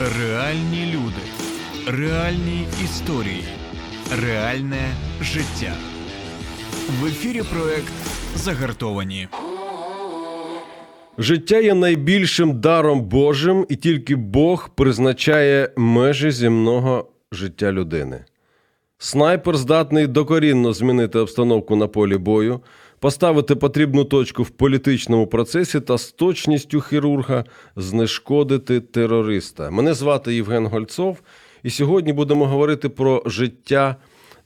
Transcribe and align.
Реальні 0.00 0.92
люди, 0.94 1.22
реальні 1.98 2.66
історії, 2.84 3.44
реальне 4.22 4.88
життя. 5.20 5.72
В 7.00 7.06
ефірі 7.06 7.42
проект 7.52 7.92
Загартовані. 8.34 9.28
Життя 11.18 11.58
є 11.58 11.74
найбільшим 11.74 12.60
даром 12.60 13.00
Божим, 13.00 13.66
і 13.68 13.76
тільки 13.76 14.16
Бог 14.16 14.70
призначає 14.74 15.70
межі 15.76 16.30
земного 16.30 17.08
життя 17.32 17.72
людини. 17.72 18.24
Снайпер 18.98 19.56
здатний 19.56 20.06
докорінно 20.06 20.72
змінити 20.72 21.18
обстановку 21.18 21.76
на 21.76 21.86
полі 21.86 22.16
бою, 22.16 22.60
поставити 23.00 23.54
потрібну 23.54 24.04
точку 24.04 24.42
в 24.42 24.50
політичному 24.50 25.26
процесі 25.26 25.80
та 25.80 25.98
з 25.98 26.12
точністю 26.12 26.80
хірурга 26.80 27.44
знешкодити 27.76 28.80
терориста. 28.80 29.70
Мене 29.70 29.94
звати 29.94 30.34
Євген 30.34 30.66
Гольцов, 30.66 31.22
і 31.62 31.70
сьогодні 31.70 32.12
будемо 32.12 32.46
говорити 32.46 32.88
про 32.88 33.22
життя 33.26 33.96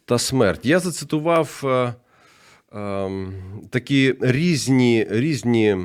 та 0.04 0.18
смерть. 0.18 0.66
Я 0.66 0.78
зацитував 0.78 1.62
е, 1.64 1.94
е, 2.78 3.10
такі 3.70 4.14
різні, 4.20 5.06
різні 5.10 5.76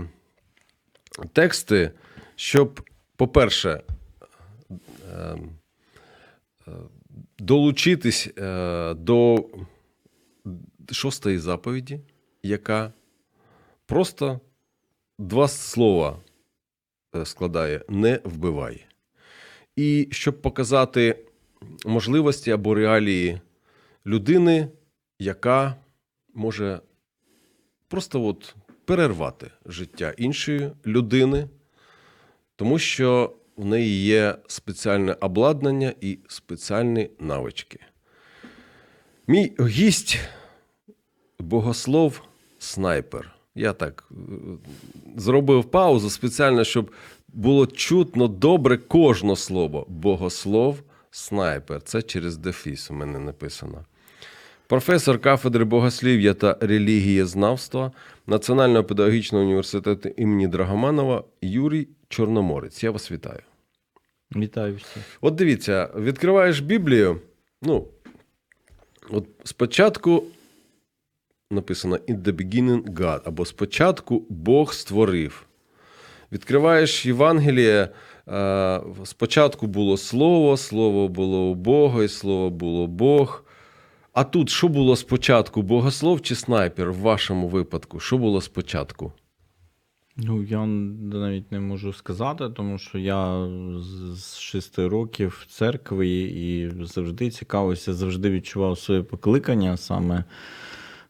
тексти, 1.33 1.91
щоб, 2.35 2.81
по-перше, 3.15 3.81
е, 4.69 5.37
е, 6.67 6.71
долучитись 7.39 8.27
е, 8.37 8.93
до 8.93 9.45
шостої 10.91 11.39
заповіді, 11.39 11.99
яка 12.47 12.93
просто 13.85 14.39
два 15.19 15.47
слова 15.47 16.19
е, 17.15 17.25
складає 17.25 17.81
не 17.89 18.19
вбивай. 18.23 18.85
І 19.75 20.07
щоб 20.11 20.41
показати 20.41 21.25
можливості 21.85 22.51
або 22.51 22.75
реалії 22.75 23.41
людини, 24.05 24.67
яка 25.19 25.75
може 26.33 26.81
просто 27.87 28.23
от 28.23 28.55
перервати 28.85 29.51
життя 29.65 30.13
іншої 30.17 30.71
людини, 30.85 31.49
тому 32.55 32.79
що 32.79 33.35
в 33.55 33.65
неї 33.65 34.03
є 34.05 34.35
спеціальне 34.47 35.13
обладнання 35.13 35.93
і 36.01 36.19
спеціальні 36.27 37.09
навички. 37.19 37.79
Мій 39.27 39.55
гість 39.59 40.19
богослов 41.39 42.21
снайпер. 42.65 43.31
Я 43.55 43.73
так 43.73 44.09
е, 44.11 44.15
зробив 45.17 45.63
паузу 45.63 46.09
спеціально, 46.09 46.63
щоб 46.63 46.91
було 47.27 47.67
чутно 47.67 48.27
добре 48.27 48.77
кожне 48.77 49.35
слово. 49.35 49.85
Богослов 49.89 50.79
снайпер. 51.11 51.81
Це 51.81 52.01
через 52.01 52.37
дефіс 52.37 52.91
у 52.91 52.93
мене 52.93 53.19
написано. 53.19 53.85
Професор 54.67 55.19
кафедри 55.19 55.65
богослів'я 55.65 56.33
та 56.33 56.57
релігієзнавства 56.61 57.91
Національного 58.27 58.83
педагогічного 58.83 59.43
університету 59.43 60.09
імені 60.09 60.47
Драгоманова 60.47 61.23
Юрій 61.41 61.87
Чорноморець. 62.09 62.83
Я 62.83 62.91
вас 62.91 63.11
вітаю. 63.11 63.41
Вітаю 64.35 64.75
всіх. 64.75 65.03
От 65.21 65.35
дивіться, 65.35 65.89
відкриваєш 65.97 66.59
Біблію. 66.59 67.21
Ну, 67.61 67.87
от 69.09 69.25
спочатку 69.43 70.23
написано 71.55 71.95
In 71.95 72.21
the 72.23 72.31
beginning 72.31 72.83
God, 72.93 73.21
або 73.25 73.45
спочатку 73.45 74.25
Бог 74.29 74.73
створив. 74.73 75.45
Відкриваєш 76.31 77.05
Євангеліє. 77.05 77.89
е, 78.27 78.81
Спочатку 79.03 79.67
було 79.67 79.97
слово, 79.97 80.57
слово 80.57 81.07
було 81.07 81.37
у 81.51 81.55
Бога, 81.55 82.03
і 82.03 82.07
слово 82.07 82.49
було 82.49 82.87
Бог. 82.87 83.43
А 84.13 84.23
тут 84.23 84.49
що 84.49 84.67
було 84.67 84.95
спочатку? 84.95 85.61
Богослов 85.61 86.21
чи 86.21 86.35
снайпер 86.35 86.91
в 86.91 86.97
вашому 86.97 87.47
випадку? 87.47 87.99
Що 87.99 88.17
було 88.17 88.41
спочатку? 88.41 89.13
Ну, 90.17 90.43
я 90.43 90.65
навіть 90.65 91.51
не 91.51 91.59
можу 91.59 91.93
сказати, 91.93 92.49
тому 92.49 92.77
що 92.77 92.97
я 92.97 93.47
з- 94.13 94.37
шести 94.37 94.87
років 94.87 95.45
в 95.47 95.51
церкві 95.51 96.21
і 96.23 96.71
завжди 96.85 97.29
цікавився, 97.29 97.93
завжди 97.93 98.29
відчував 98.29 98.79
своє 98.79 99.01
покликання 99.03 99.77
саме 99.77 100.23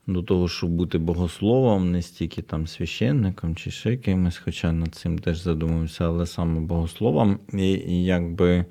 до 0.08 0.24
того, 0.24 0.48
щоб 0.48 0.70
бути 0.70 0.98
богословом, 0.98 1.92
не 1.92 2.02
стільки 2.02 2.42
там 2.42 2.68
священником 2.68 3.56
чи 3.56 3.72
ще 3.72 3.98
кимось, 3.98 4.38
хоча 4.38 4.72
над 4.72 4.96
цим 4.96 5.20
теж 5.20 5.42
задумався, 5.42 6.06
але 6.06 6.26
саме 6.26 6.62
богословом. 6.62 7.40
І, 7.54 7.70
і 7.72 8.06
якби. 8.06 8.66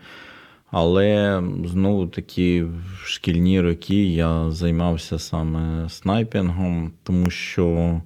Але 0.77 1.43
знову 1.65 2.07
таки 2.07 2.65
в 2.65 3.03
шкільні 3.05 3.61
роки 3.61 4.05
я 4.05 4.51
займався 4.51 5.19
саме 5.19 5.89
снайпінгом, 5.89 6.93
тому 7.03 7.31
що 7.31 8.01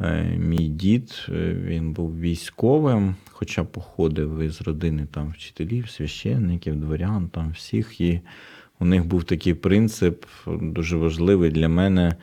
е, 0.00 0.22
мій 0.38 0.68
дід 0.68 1.26
е, 1.28 1.54
він 1.54 1.92
був 1.92 2.20
військовим, 2.20 3.14
хоча 3.30 3.64
походив 3.64 4.38
із 4.38 4.62
родини 4.62 5.06
там 5.10 5.30
вчителів, 5.30 5.90
священників, 5.90 6.76
дворян, 6.76 7.28
там 7.28 7.50
всіх. 7.50 8.00
І 8.00 8.20
у 8.80 8.84
них 8.84 9.06
був 9.06 9.24
такий 9.24 9.54
принцип 9.54 10.24
дуже 10.46 10.96
важливий 10.96 11.50
для 11.50 11.68
мене. 11.68 12.16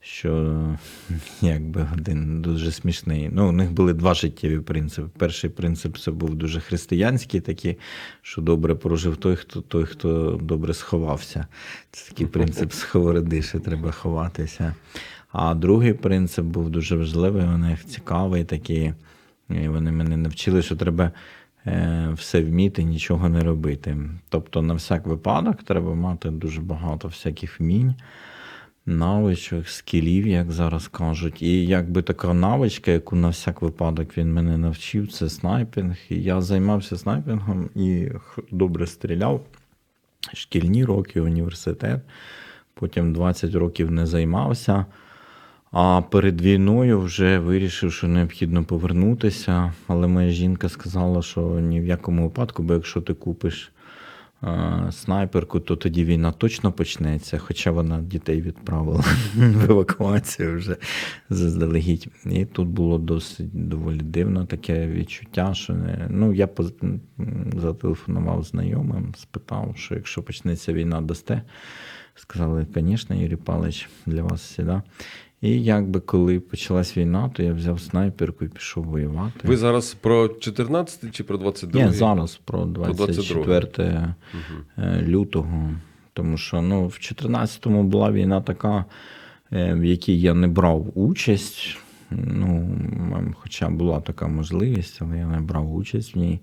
Що 0.00 0.54
якби 1.40 1.86
один 1.94 2.42
дуже 2.42 2.72
смішний. 2.72 3.28
Ну, 3.32 3.48
у 3.48 3.52
них 3.52 3.72
були 3.72 3.92
два 3.92 4.14
життєві 4.14 4.60
принципи. 4.60 5.08
Перший 5.18 5.50
принцип 5.50 5.98
це 5.98 6.10
був 6.10 6.34
дуже 6.34 6.60
християнський, 6.60 7.40
такий, 7.40 7.78
що 8.22 8.42
добре 8.42 8.74
прожив 8.74 9.16
той, 9.16 9.36
хто 9.36 9.60
той, 9.60 9.84
хто 9.84 10.40
добре 10.42 10.74
сховався. 10.74 11.46
Це 11.90 12.08
такий 12.10 12.26
принцип 12.36 12.72
сховороди, 12.72 13.42
що 13.42 13.60
треба 13.60 13.92
ховатися. 13.92 14.74
А 15.32 15.54
другий 15.54 15.92
принцип 15.92 16.44
був 16.44 16.70
дуже 16.70 16.96
важливий, 16.96 17.44
у 17.44 17.58
них 17.58 17.86
цікавий 17.86 18.44
такий. 18.44 18.92
І 19.50 19.68
вони 19.68 19.92
мене 19.92 20.16
навчили, 20.16 20.62
що 20.62 20.76
треба 20.76 21.12
е, 21.66 22.08
все 22.14 22.42
вміти, 22.42 22.82
нічого 22.82 23.28
не 23.28 23.40
робити. 23.40 23.96
Тобто, 24.28 24.62
на 24.62 24.74
всяк 24.74 25.06
випадок 25.06 25.62
треба 25.62 25.94
мати 25.94 26.30
дуже 26.30 26.60
багато 26.60 27.08
всяких 27.08 27.60
вмінь 27.60 27.94
навичок, 28.88 29.68
скілів, 29.68 30.26
як 30.26 30.52
зараз 30.52 30.88
кажуть. 30.88 31.42
І 31.42 31.66
якби 31.66 32.02
така 32.02 32.34
навичка, 32.34 32.90
яку 32.90 33.16
на 33.16 33.28
всяк 33.28 33.62
випадок 33.62 34.18
він 34.18 34.32
мене 34.32 34.58
навчив, 34.58 35.12
це 35.12 35.28
снайпінг. 35.28 35.96
І 36.08 36.22
я 36.22 36.40
займався 36.40 36.96
снайпінгом 36.96 37.70
і 37.74 38.08
добре 38.50 38.86
стріляв. 38.86 39.40
Шкільні 40.34 40.84
роки, 40.84 41.20
університет. 41.20 42.00
Потім 42.74 43.12
20 43.12 43.54
років 43.54 43.90
не 43.90 44.06
займався. 44.06 44.86
А 45.72 46.02
перед 46.10 46.40
війною 46.40 47.00
вже 47.00 47.38
вирішив, 47.38 47.92
що 47.92 48.08
необхідно 48.08 48.64
повернутися. 48.64 49.72
Але 49.86 50.06
моя 50.06 50.30
жінка 50.30 50.68
сказала, 50.68 51.22
що 51.22 51.40
ні 51.40 51.80
в 51.80 51.86
якому 51.86 52.22
випадку, 52.22 52.62
бо 52.62 52.74
якщо 52.74 53.00
ти 53.00 53.14
купиш 53.14 53.72
снайперку, 54.90 55.60
то 55.60 55.76
тоді 55.76 56.04
війна 56.04 56.32
точно 56.32 56.72
почнеться, 56.72 57.38
хоча 57.38 57.70
вона 57.70 58.00
дітей 58.00 58.42
відправила 58.42 59.04
в 59.34 59.70
евакуацію 59.70 60.56
вже 60.56 60.76
заздалегідь. 61.30 62.08
І 62.24 62.44
тут 62.44 62.68
було 62.68 62.98
досить 62.98 63.68
доволі 63.68 64.00
дивно 64.00 64.46
таке 64.46 64.86
відчуття, 64.88 65.54
що 65.54 65.72
не. 65.74 66.06
Ну, 66.10 66.32
я 66.34 66.46
поз- 66.46 66.98
зателефонував 67.60 68.42
знайомим, 68.42 69.14
спитав, 69.18 69.74
що 69.76 69.94
якщо 69.94 70.22
почнеться 70.22 70.72
війна, 70.72 71.00
дасте. 71.00 71.42
Сказали, 72.14 72.66
звісно, 72.74 73.16
Юрій 73.16 73.36
Павлович, 73.36 73.88
для 74.06 74.22
вас 74.22 74.40
всіда. 74.42 74.82
І 75.40 75.62
якби 75.62 76.00
коли 76.00 76.40
почалась 76.40 76.96
війна, 76.96 77.30
то 77.34 77.42
я 77.42 77.52
взяв 77.52 77.80
снайперку 77.80 78.44
і 78.44 78.48
пішов 78.48 78.84
воювати. 78.84 79.48
Ви 79.48 79.56
зараз 79.56 79.94
про 79.94 80.28
14 80.28 81.14
чи 81.14 81.24
про 81.24 81.38
22? 81.38 81.82
Ні, 81.82 81.92
зараз 81.92 82.40
про 82.44 82.64
22. 82.64 83.06
24 83.06 84.14
е, 84.78 85.02
лютого. 85.02 85.70
Тому 86.12 86.36
що 86.36 86.62
ну, 86.62 86.86
в 86.86 86.92
14-му 86.92 87.82
була 87.82 88.12
війна 88.12 88.40
така, 88.40 88.84
е, 89.52 89.74
в 89.74 89.84
якій 89.84 90.20
я 90.20 90.34
не 90.34 90.48
брав 90.48 90.98
участь. 90.98 91.78
Ну, 92.10 92.78
хоча 93.34 93.68
була 93.68 94.00
така 94.00 94.26
можливість, 94.28 94.98
але 95.02 95.18
я 95.18 95.26
не 95.26 95.40
брав 95.40 95.74
участь 95.74 96.14
в 96.14 96.18
ній. 96.18 96.40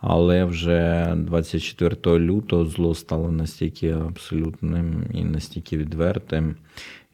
Але 0.00 0.44
вже 0.44 1.12
24 1.16 2.18
лютого 2.18 2.64
зло 2.66 2.94
стало 2.94 3.30
настільки 3.30 3.90
абсолютним 3.90 5.04
і 5.14 5.24
настільки 5.24 5.76
відвертим. 5.76 6.56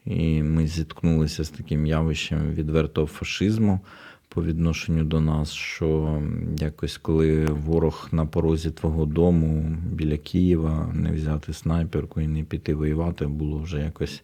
І 0.06 0.42
ми 0.42 0.66
зіткнулися 0.66 1.44
з 1.44 1.50
таким 1.50 1.86
явищем 1.86 2.50
відвертого 2.50 3.06
фашизму 3.06 3.80
по 4.28 4.44
відношенню 4.44 5.04
до 5.04 5.20
нас, 5.20 5.52
що 5.52 6.20
якось 6.58 6.98
коли 6.98 7.44
ворог 7.44 8.08
на 8.12 8.26
порозі 8.26 8.70
твого 8.70 9.06
дому 9.06 9.76
біля 9.92 10.16
Києва 10.16 10.92
не 10.94 11.12
взяти 11.12 11.52
снайперку 11.52 12.20
і 12.20 12.28
не 12.28 12.42
піти 12.42 12.74
воювати, 12.74 13.26
було 13.26 13.58
вже 13.58 13.78
якось 13.78 14.22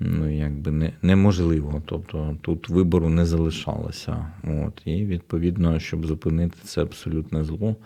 ну, 0.00 0.38
якби 0.38 0.70
не, 0.70 0.92
неможливо. 1.02 1.82
Тобто 1.86 2.36
тут 2.40 2.68
вибору 2.68 3.08
не 3.08 3.26
залишалося. 3.26 4.26
От. 4.44 4.82
І 4.84 5.04
відповідно, 5.04 5.80
щоб 5.80 6.06
зупинити 6.06 6.56
це 6.64 6.82
абсолютне 6.82 7.44
зло, 7.44 7.76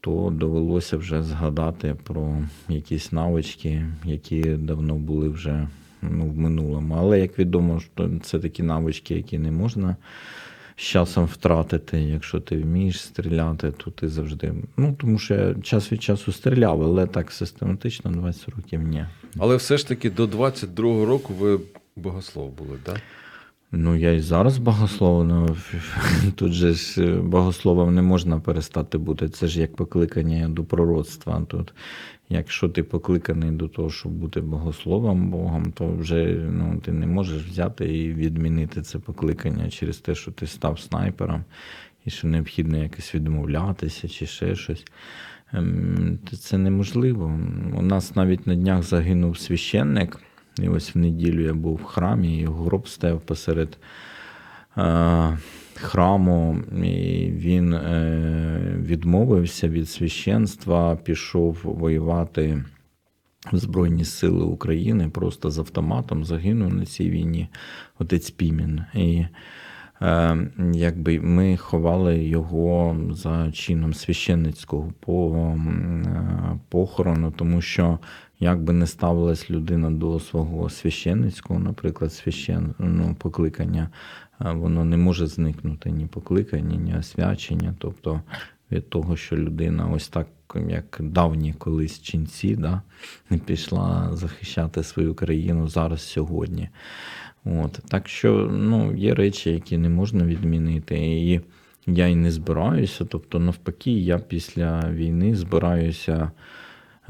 то 0.00 0.32
довелося 0.34 0.96
вже 0.96 1.22
згадати 1.22 1.96
про 2.04 2.38
якісь 2.68 3.12
навички, 3.12 3.86
які 4.04 4.42
давно 4.42 4.94
були 4.94 5.28
вже 5.28 5.68
ну, 6.02 6.26
в 6.26 6.36
минулому. 6.38 6.94
Але 6.98 7.20
як 7.20 7.38
відомо, 7.38 7.82
це 8.22 8.38
такі 8.38 8.62
навички, 8.62 9.14
які 9.14 9.38
не 9.38 9.50
можна 9.50 9.96
з 10.76 10.82
часом 10.82 11.24
втратити. 11.24 12.00
Якщо 12.00 12.40
ти 12.40 12.56
вмієш 12.56 13.00
стріляти, 13.00 13.72
то 13.72 13.90
ти 13.90 14.08
завжди. 14.08 14.54
Ну, 14.76 14.96
тому 15.00 15.18
що 15.18 15.34
я 15.34 15.54
час 15.54 15.92
від 15.92 16.02
часу 16.02 16.32
стріляв, 16.32 16.82
але 16.82 17.06
так 17.06 17.32
систематично 17.32 18.10
20 18.10 18.48
років 18.48 18.82
ні. 18.82 19.06
Але 19.38 19.56
все 19.56 19.78
ж 19.78 19.88
таки 19.88 20.10
до 20.10 20.26
22-го 20.26 21.06
року 21.06 21.34
ви 21.38 21.60
богослов 21.96 22.50
були, 22.52 22.78
так? 22.82 23.00
Ну, 23.74 23.96
я 23.96 24.12
і 24.12 24.20
зараз 24.20 24.58
богослов, 24.58 25.24
ну, 25.24 25.56
тут 26.34 26.52
же 26.52 26.72
ж 26.72 27.04
е, 27.04 27.16
богословом 27.16 27.94
не 27.94 28.02
можна 28.02 28.40
перестати 28.40 28.98
бути. 28.98 29.28
Це 29.28 29.46
ж 29.46 29.60
як 29.60 29.76
покликання 29.76 30.48
до 30.48 30.64
пророцтва. 30.64 31.44
Тут, 31.48 31.74
якщо 32.28 32.68
ти 32.68 32.82
покликаний 32.82 33.50
до 33.50 33.68
того, 33.68 33.90
щоб 33.90 34.12
бути 34.12 34.40
богословом 34.40 35.30
Богом, 35.30 35.72
то 35.72 35.92
вже 35.92 36.24
ну, 36.50 36.80
ти 36.84 36.92
не 36.92 37.06
можеш 37.06 37.42
взяти 37.42 37.98
і 37.98 38.14
відмінити 38.14 38.82
це 38.82 38.98
покликання 38.98 39.70
через 39.70 39.98
те, 39.98 40.14
що 40.14 40.30
ти 40.30 40.46
став 40.46 40.80
снайпером, 40.80 41.44
і 42.04 42.10
що 42.10 42.28
необхідно 42.28 42.78
якось 42.78 43.14
відмовлятися 43.14 44.08
чи 44.08 44.26
ще 44.26 44.54
щось. 44.54 44.84
Ем, 45.52 46.18
Це 46.40 46.58
неможливо. 46.58 47.40
У 47.78 47.82
нас 47.82 48.16
навіть 48.16 48.46
на 48.46 48.54
днях 48.54 48.82
загинув 48.82 49.38
священник. 49.38 50.18
І 50.58 50.68
ось 50.68 50.94
в 50.94 50.98
неділю 50.98 51.44
я 51.44 51.54
був 51.54 51.74
в 51.74 51.84
храмі, 51.84 52.38
і 52.38 52.46
гроб 52.46 52.88
стояв 52.88 53.20
посеред 53.20 53.78
е, 54.78 55.38
храму, 55.74 56.56
і 56.84 57.30
він 57.30 57.74
е, 57.74 58.76
відмовився 58.80 59.68
від 59.68 59.88
священства, 59.88 60.96
пішов 60.96 61.58
воювати 61.62 62.64
в 63.52 63.56
Збройні 63.56 64.04
Сили 64.04 64.44
України 64.44 65.08
просто 65.08 65.50
з 65.50 65.58
автоматом 65.58 66.24
загинув 66.24 66.74
на 66.74 66.86
цій 66.86 67.10
війні 67.10 67.48
отець 67.98 68.30
Пімін. 68.30 68.84
І 68.94 69.24
е, 70.02 70.36
якби 70.74 71.20
ми 71.20 71.56
ховали 71.56 72.24
його 72.24 72.96
за 73.10 73.52
чином 73.52 73.94
священницького 73.94 74.92
по, 75.00 75.36
е, 75.36 76.41
похорону, 76.72 77.32
тому 77.36 77.60
що 77.60 77.98
як 78.40 78.62
би 78.62 78.72
не 78.72 78.86
ставилась 78.86 79.50
людина 79.50 79.90
до 79.90 80.20
свого 80.20 80.70
священницького, 80.70 81.60
наприклад, 81.60 82.12
священ, 82.12 82.74
ну, 82.78 83.16
покликання, 83.18 83.90
е, 84.40 84.52
воно 84.52 84.84
не 84.84 84.96
може 84.96 85.26
зникнути 85.26 85.90
ні 85.90 86.06
покликання, 86.06 86.76
ні 86.76 86.96
освячення. 86.96 87.74
Тобто 87.78 88.22
від 88.70 88.90
того, 88.90 89.16
що 89.16 89.36
людина 89.36 89.86
ось 89.86 90.08
так, 90.08 90.26
як 90.68 90.98
давні 91.00 91.52
колись 91.52 92.02
ченці, 92.02 92.56
да, 92.56 92.82
не 93.30 93.38
пішла 93.38 94.10
захищати 94.12 94.82
свою 94.82 95.14
країну 95.14 95.68
зараз 95.68 96.02
сьогодні. 96.02 96.68
От. 97.44 97.80
Так 97.88 98.08
що 98.08 98.50
ну, 98.52 98.96
є 98.96 99.14
речі, 99.14 99.50
які 99.50 99.78
не 99.78 99.88
можна 99.88 100.24
відмінити. 100.24 100.98
І 100.98 101.40
я 101.86 102.06
і 102.06 102.14
не 102.14 102.30
збираюся. 102.30 103.04
Тобто, 103.04 103.38
навпаки, 103.38 103.90
я 103.90 104.18
після 104.18 104.90
війни 104.90 105.34
збираюся 105.34 106.30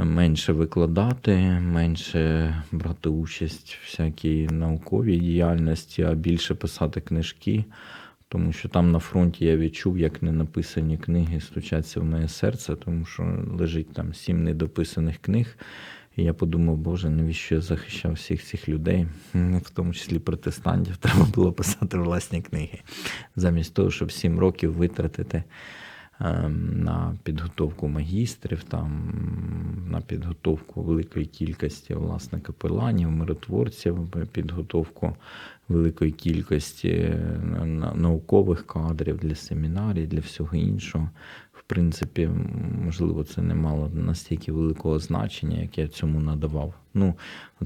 менше 0.05 0.53
викладати, 0.53 1.37
менше 1.61 2.55
брати 2.73 3.09
участь 3.09 3.79
в 3.83 3.87
всякій 3.87 4.47
науковій 4.47 5.19
діяльності, 5.19 6.03
а 6.03 6.15
більше 6.15 6.55
писати 6.55 7.01
книжки. 7.01 7.65
Тому 8.29 8.53
що 8.53 8.69
там 8.69 8.93
на 8.93 8.99
фронті 8.99 9.45
я 9.45 9.57
відчув, 9.57 9.99
як 9.99 10.23
не 10.23 10.33
написані 10.33 10.99
книги 10.99 11.41
стучаться 11.41 12.01
в 12.01 12.05
моє 12.05 12.29
серце, 12.29 12.77
тому 12.77 13.05
що 13.05 13.45
лежить 13.59 13.93
там 13.93 14.15
сім 14.15 14.45
недописаних 14.45 15.19
книг. 15.19 15.57
І 16.17 16.23
я 16.25 16.35
подумав, 16.35 16.77
Боже, 16.77 17.11
навіщо 17.11 17.55
я 17.55 17.61
захищав 17.61 18.13
всіх 18.13 18.45
цих 18.45 18.69
людей, 18.69 19.07
в 19.35 19.71
тому 19.75 19.95
числі 19.95 20.19
протестантів, 20.19 20.97
треба 21.01 21.25
було 21.35 21.53
писати 21.53 21.99
власні 21.99 22.43
книги, 22.43 22.79
замість 23.37 23.75
того, 23.75 23.91
щоб 23.91 24.13
сім 24.13 24.39
років 24.39 24.73
витратити 24.73 25.45
на 26.59 27.17
підготовку 27.23 27.89
магістрів, 27.89 28.63
там, 28.63 29.13
на 29.91 30.01
підготовку 30.01 30.83
великої 30.83 31.27
кількості 31.27 31.95
власне 31.95 32.41
капеланів, 32.41 33.11
миротворців, 33.11 34.09
підготовку 34.33 35.17
великої 35.69 36.13
кількості 36.13 36.89
е, 36.89 37.41
наукових 37.95 38.67
кадрів 38.67 39.19
для 39.19 39.35
семінарій, 39.35 40.07
для 40.07 40.21
всього 40.21 40.57
іншого. 40.57 41.11
В 41.53 41.63
принципі, 41.63 42.31
можливо, 42.85 43.25
це 43.25 43.43
не 43.43 43.55
мало 43.55 43.91
настільки 43.95 44.53
великого 44.53 44.99
значення, 44.99 45.61
як 45.61 45.79
я 45.79 45.89
цьому 45.89 46.21
надавав. 46.21 46.75
Ну, 46.95 47.15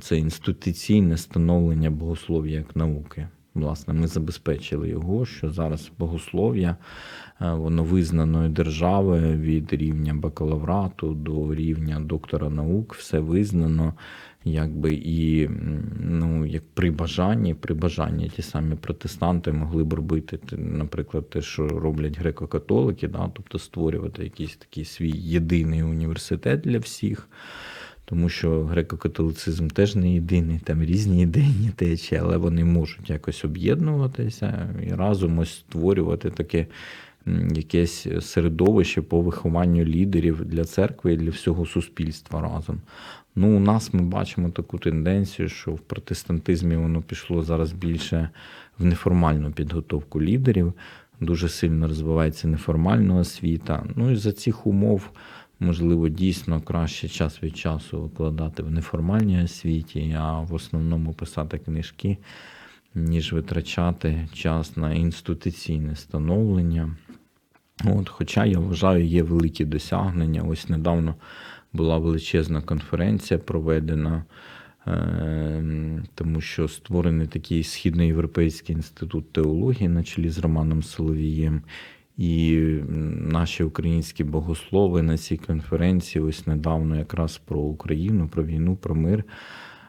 це 0.00 0.19
інституційне 0.19 1.17
становлення 1.17 1.91
богослов'я 1.91 2.59
як 2.59 2.76
науки. 2.76 3.29
Власне, 3.56 3.94
ми 3.94 4.06
забезпечили 4.06 4.88
його, 4.88 5.26
що 5.26 5.50
зараз 5.50 5.91
богослов'я, 5.99 6.76
е, 7.41 7.53
воно 7.53 7.85
визнано 7.85 8.49
державою 8.49 9.38
від 9.38 9.73
рівня 9.73 10.14
бакалаврату 10.14 11.14
до 11.14 11.55
рівня 11.55 12.00
доктора 12.00 12.50
наук, 12.50 12.94
все 12.94 13.19
визнано, 13.19 13.94
якби 14.44 14.94
і 14.94 15.49
ну, 16.00 16.47
як 16.47 16.62
при 16.75 16.91
бажанні, 16.91 17.55
при 17.55 17.75
бажанні 17.75 18.29
ті 18.29 18.43
самі 18.43 18.75
протестанти 18.75 19.53
могли 19.53 19.85
б 19.85 19.93
робити, 19.93 20.38
наприклад, 20.56 21.31
те, 21.31 21.43
що 21.43 21.69
роблять 21.69 22.19
греко-католики, 22.19 23.09
да, 23.09 23.31
тобто 23.35 23.59
створювати 23.59 24.25
якийсь 24.25 24.56
такий 24.56 24.85
свій 24.85 25.12
єдиний 25.17 25.82
університет 25.82 26.61
для 26.61 26.79
всіх. 26.79 27.29
Тому 28.08 28.29
що 28.29 28.62
греко-католицизм 28.62 29.70
теж 29.70 29.94
не 29.94 30.14
єдиний, 30.14 30.58
там 30.58 30.82
різні 30.82 31.23
ідейні 31.23 31.70
течії, 31.76 32.20
але 32.20 32.37
вони 32.37 32.64
можуть 32.64 33.11
якось 33.11 33.44
об'єднуватися 33.44 34.75
і 34.88 34.94
разом 34.94 35.38
ось 35.38 35.55
створювати 35.55 36.31
таке 36.31 36.67
якесь 37.55 38.06
середовище 38.20 39.03
по 39.03 39.20
вихованню 39.20 39.85
лідерів 39.85 40.44
для 40.44 40.64
церкви 40.64 41.12
і 41.12 41.17
для 41.17 41.31
всього 41.31 41.67
суспільства 41.67 42.41
разом. 42.41 42.81
Ну, 43.37 43.56
у 43.56 43.61
нас 43.61 43.94
ми 43.94 44.03
бачимо 44.03 44.50
таку 44.50 44.79
тенденцію, 44.79 45.49
що 45.49 45.70
в 45.73 45.79
протестантизмі 45.79 46.76
воно 46.76 47.02
пішло 47.02 47.43
зараз 47.43 47.73
більше 47.73 48.29
в 48.79 48.85
неформальну 48.85 49.52
підготовку 49.52 50.23
лідерів. 50.23 50.73
Дуже 51.20 51.49
сильно 51.49 51.88
розвивається 51.88 52.49
неформальна 52.49 53.17
освіта. 53.17 53.87
Ну 53.97 54.11
і 54.11 54.17
за 54.17 54.32
цих 54.32 54.67
умов 54.67 55.11
можливо, 55.60 56.08
дійсно 56.08 56.60
краще 56.60 57.08
час 57.08 57.42
від 57.42 57.56
часу 57.56 58.02
викладати 58.02 58.62
в 58.62 58.70
неформальній 58.70 59.44
освіті, 59.44 60.16
а 60.18 60.40
в 60.40 60.54
основному 60.54 61.12
писати 61.12 61.58
книжки, 61.58 62.18
ніж 62.94 63.32
витрачати 63.32 64.28
час 64.32 64.76
на 64.76 64.94
інституційне 64.94 65.96
становлення. 65.96 66.96
От, 67.84 68.08
хоча 68.08 68.44
я 68.44 68.58
вважаю, 68.58 69.04
є 69.04 69.22
великі 69.22 69.64
досягнення. 69.64 70.42
Ось 70.42 70.68
недавно 70.68 71.14
була 71.72 71.98
величезна 71.98 72.60
конференція 72.60 73.38
проведена, 73.38 74.25
е, 74.86 76.02
тому 76.14 76.40
що 76.40 76.68
створений 76.68 77.26
такий 77.26 77.64
Східноєвропейський 77.64 78.76
інститут 78.76 79.32
теології 79.32 79.88
на 79.88 80.02
чолі 80.02 80.30
з 80.30 80.38
Романом 80.38 80.82
Соловієм. 80.82 81.62
І 82.16 82.58
наші 83.20 83.64
українські 83.64 84.25
богослови 84.25 85.02
на 85.02 85.18
цій 85.18 85.37
конференції, 85.37 86.25
ось 86.25 86.46
недавно 86.46 86.96
якраз 86.96 87.38
про 87.38 87.61
Україну, 87.61 88.28
про 88.28 88.44
війну, 88.44 88.76
про 88.76 88.94
мир, 88.94 89.25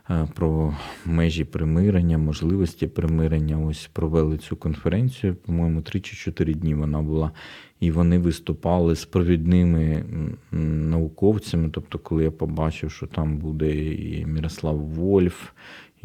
е, 0.10 0.28
про 0.36 0.76
межі 1.06 1.44
примирення, 1.44 2.18
можливості 2.18 2.88
примирення. 2.88 3.60
Ось 3.60 3.90
провели 3.94 4.38
цю 4.38 4.56
конференцію. 4.56 5.36
По-моєму, 5.36 5.82
3 5.82 6.02
чи 6.02 6.16
4 6.16 6.54
дні 6.54 6.76
вона 6.76 7.02
була. 7.02 7.32
І 7.80 7.92
вони 7.92 8.20
виступали 8.20 8.96
з 8.96 9.06
провідними 9.06 10.04
науковцями. 10.52 11.70
Тобто, 11.72 12.00
коли 12.00 12.24
я 12.24 12.32
побачив, 12.32 12.92
що 12.92 13.08
там 13.08 13.38
буде 13.38 13.86
і 13.86 14.26
Мірослав 14.26 14.78
Вольф, 14.78 15.50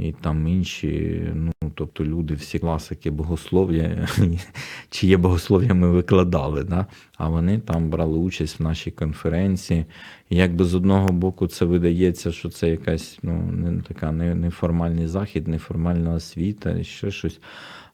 і 0.08 0.14
там 0.20 0.48
інші, 0.48 1.22
ну 1.34 1.52
тобто 1.74 2.04
люди, 2.04 2.34
всі 2.34 2.58
класики 2.58 3.10
богослов'я, 3.10 4.08
чиє 4.90 5.16
богослов'я 5.16 5.74
ми 5.74 5.90
викладали, 5.90 6.64
да? 6.64 6.86
а 7.16 7.28
вони 7.28 7.58
там 7.58 7.90
брали 7.90 8.18
участь 8.18 8.60
в 8.60 8.62
нашій 8.62 8.90
конференції. 8.90 9.86
І 10.30 10.36
якби 10.36 10.64
з 10.64 10.74
одного 10.74 11.08
боку 11.08 11.46
це 11.46 11.64
видається, 11.64 12.32
що 12.32 12.48
це 12.48 12.70
якась 12.70 13.18
ну, 13.22 13.42
не 13.52 13.82
така 13.82 14.12
не- 14.12 14.34
неформальний 14.34 15.06
захід, 15.06 15.48
неформальна 15.48 16.14
освіта, 16.14 16.82
ще 16.82 17.10
щось. 17.10 17.40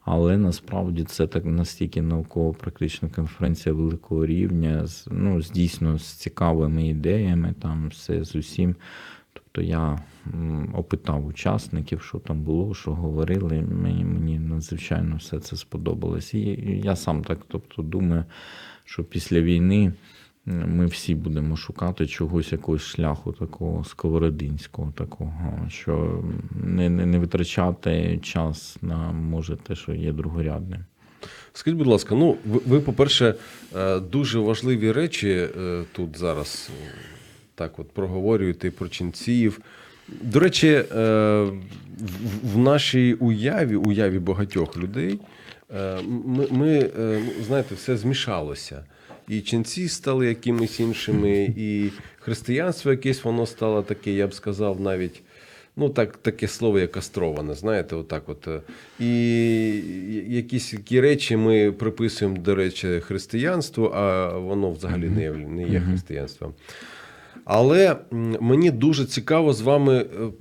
Але 0.01 0.37
насправді 0.37 1.03
це 1.03 1.27
так 1.27 1.45
настільки 1.45 2.01
науково-практична 2.01 3.09
конференція 3.09 3.75
великого 3.75 4.25
рівня, 4.25 4.87
з, 4.87 5.07
ну, 5.11 5.41
з 5.41 5.51
дійсно 5.51 5.99
з 5.99 6.05
цікавими 6.05 6.87
ідеями, 6.87 7.53
там 7.61 7.89
все 7.89 8.23
з 8.23 8.35
усім. 8.35 8.75
Тобто 9.43 9.61
я 9.61 9.99
опитав 10.73 11.25
учасників, 11.25 12.01
що 12.01 12.19
там 12.19 12.41
було, 12.41 12.73
що 12.73 12.91
говорили. 12.91 13.61
Мені, 13.61 14.05
мені 14.05 14.39
надзвичайно 14.39 15.15
все 15.15 15.39
це 15.39 15.55
сподобалось. 15.55 16.33
І 16.33 16.81
я 16.83 16.95
сам 16.95 17.23
так 17.23 17.39
тобто, 17.47 17.81
думаю, 17.81 18.25
що 18.85 19.03
після 19.03 19.41
війни 19.41 19.93
ми 20.45 20.85
всі 20.85 21.15
будемо 21.15 21.57
шукати 21.57 22.07
чогось, 22.07 22.51
якогось 22.51 22.81
шляху 22.81 23.31
такого 23.31 23.83
сковородинського, 23.83 24.91
такого, 24.91 25.67
що 25.69 26.23
не, 26.63 26.89
не, 26.89 27.05
не 27.05 27.19
витрачати 27.19 28.19
час 28.23 28.77
на 28.81 29.11
може 29.11 29.55
те, 29.55 29.75
що 29.75 29.93
є 29.93 30.11
другорядним. 30.11 30.85
Скажіть, 31.53 31.77
будь 31.77 31.87
ласка, 31.87 32.15
ну 32.15 32.37
ви, 32.45 32.79
по-перше, 32.79 33.35
е, 33.75 33.99
дуже 33.99 34.39
важливі 34.39 34.91
речі 34.91 35.29
е, 35.29 35.83
тут 35.91 36.17
зараз 36.17 36.71
так 37.59 37.79
от 37.79 37.91
проговорюєте 37.91 38.71
про 38.71 38.87
ченців. 38.89 39.59
До 40.07 40.39
речі, 40.39 40.67
е, 40.67 40.85
в, 42.43 42.57
нашій 42.57 43.13
уяві, 43.13 43.75
уяві 43.75 44.19
багатьох 44.19 44.77
людей, 44.77 45.19
е, 45.75 45.99
ми, 46.25 46.47
ми 46.51 46.89
е, 46.99 47.21
знаєте, 47.47 47.75
все 47.75 47.97
змішалося. 47.97 48.83
І 49.27 49.41
ченці 49.41 49.89
стали 49.89 50.27
якимись 50.27 50.79
іншими, 50.79 51.53
і 51.57 51.89
християнство 52.19 52.91
якесь 52.91 53.23
воно 53.23 53.45
стало 53.45 53.81
таке, 53.81 54.11
я 54.11 54.27
б 54.27 54.33
сказав, 54.33 54.81
навіть 54.81 55.21
ну 55.75 55.89
так, 55.89 56.17
таке 56.17 56.47
слово, 56.47 56.79
як 56.79 56.91
кастроване, 56.91 57.53
знаєте, 57.53 57.95
отак 57.95 58.29
от. 58.29 58.47
І 58.99 59.11
якісь 60.27 60.71
такі 60.71 61.01
речі 61.01 61.37
ми 61.37 61.71
приписуємо, 61.71 62.37
до 62.37 62.55
речі, 62.55 62.99
християнству, 62.99 63.85
а 63.85 64.37
воно 64.37 64.71
взагалі 64.71 65.09
не 65.09 65.21
є, 65.21 65.31
не 65.31 65.63
є 65.63 65.79
християнством. 65.79 66.53
Але 67.51 67.97
мені 68.39 68.71
дуже 68.71 69.05
цікаво 69.05 69.53
з 69.53 69.61
вами 69.61 69.97
е, 69.97 70.31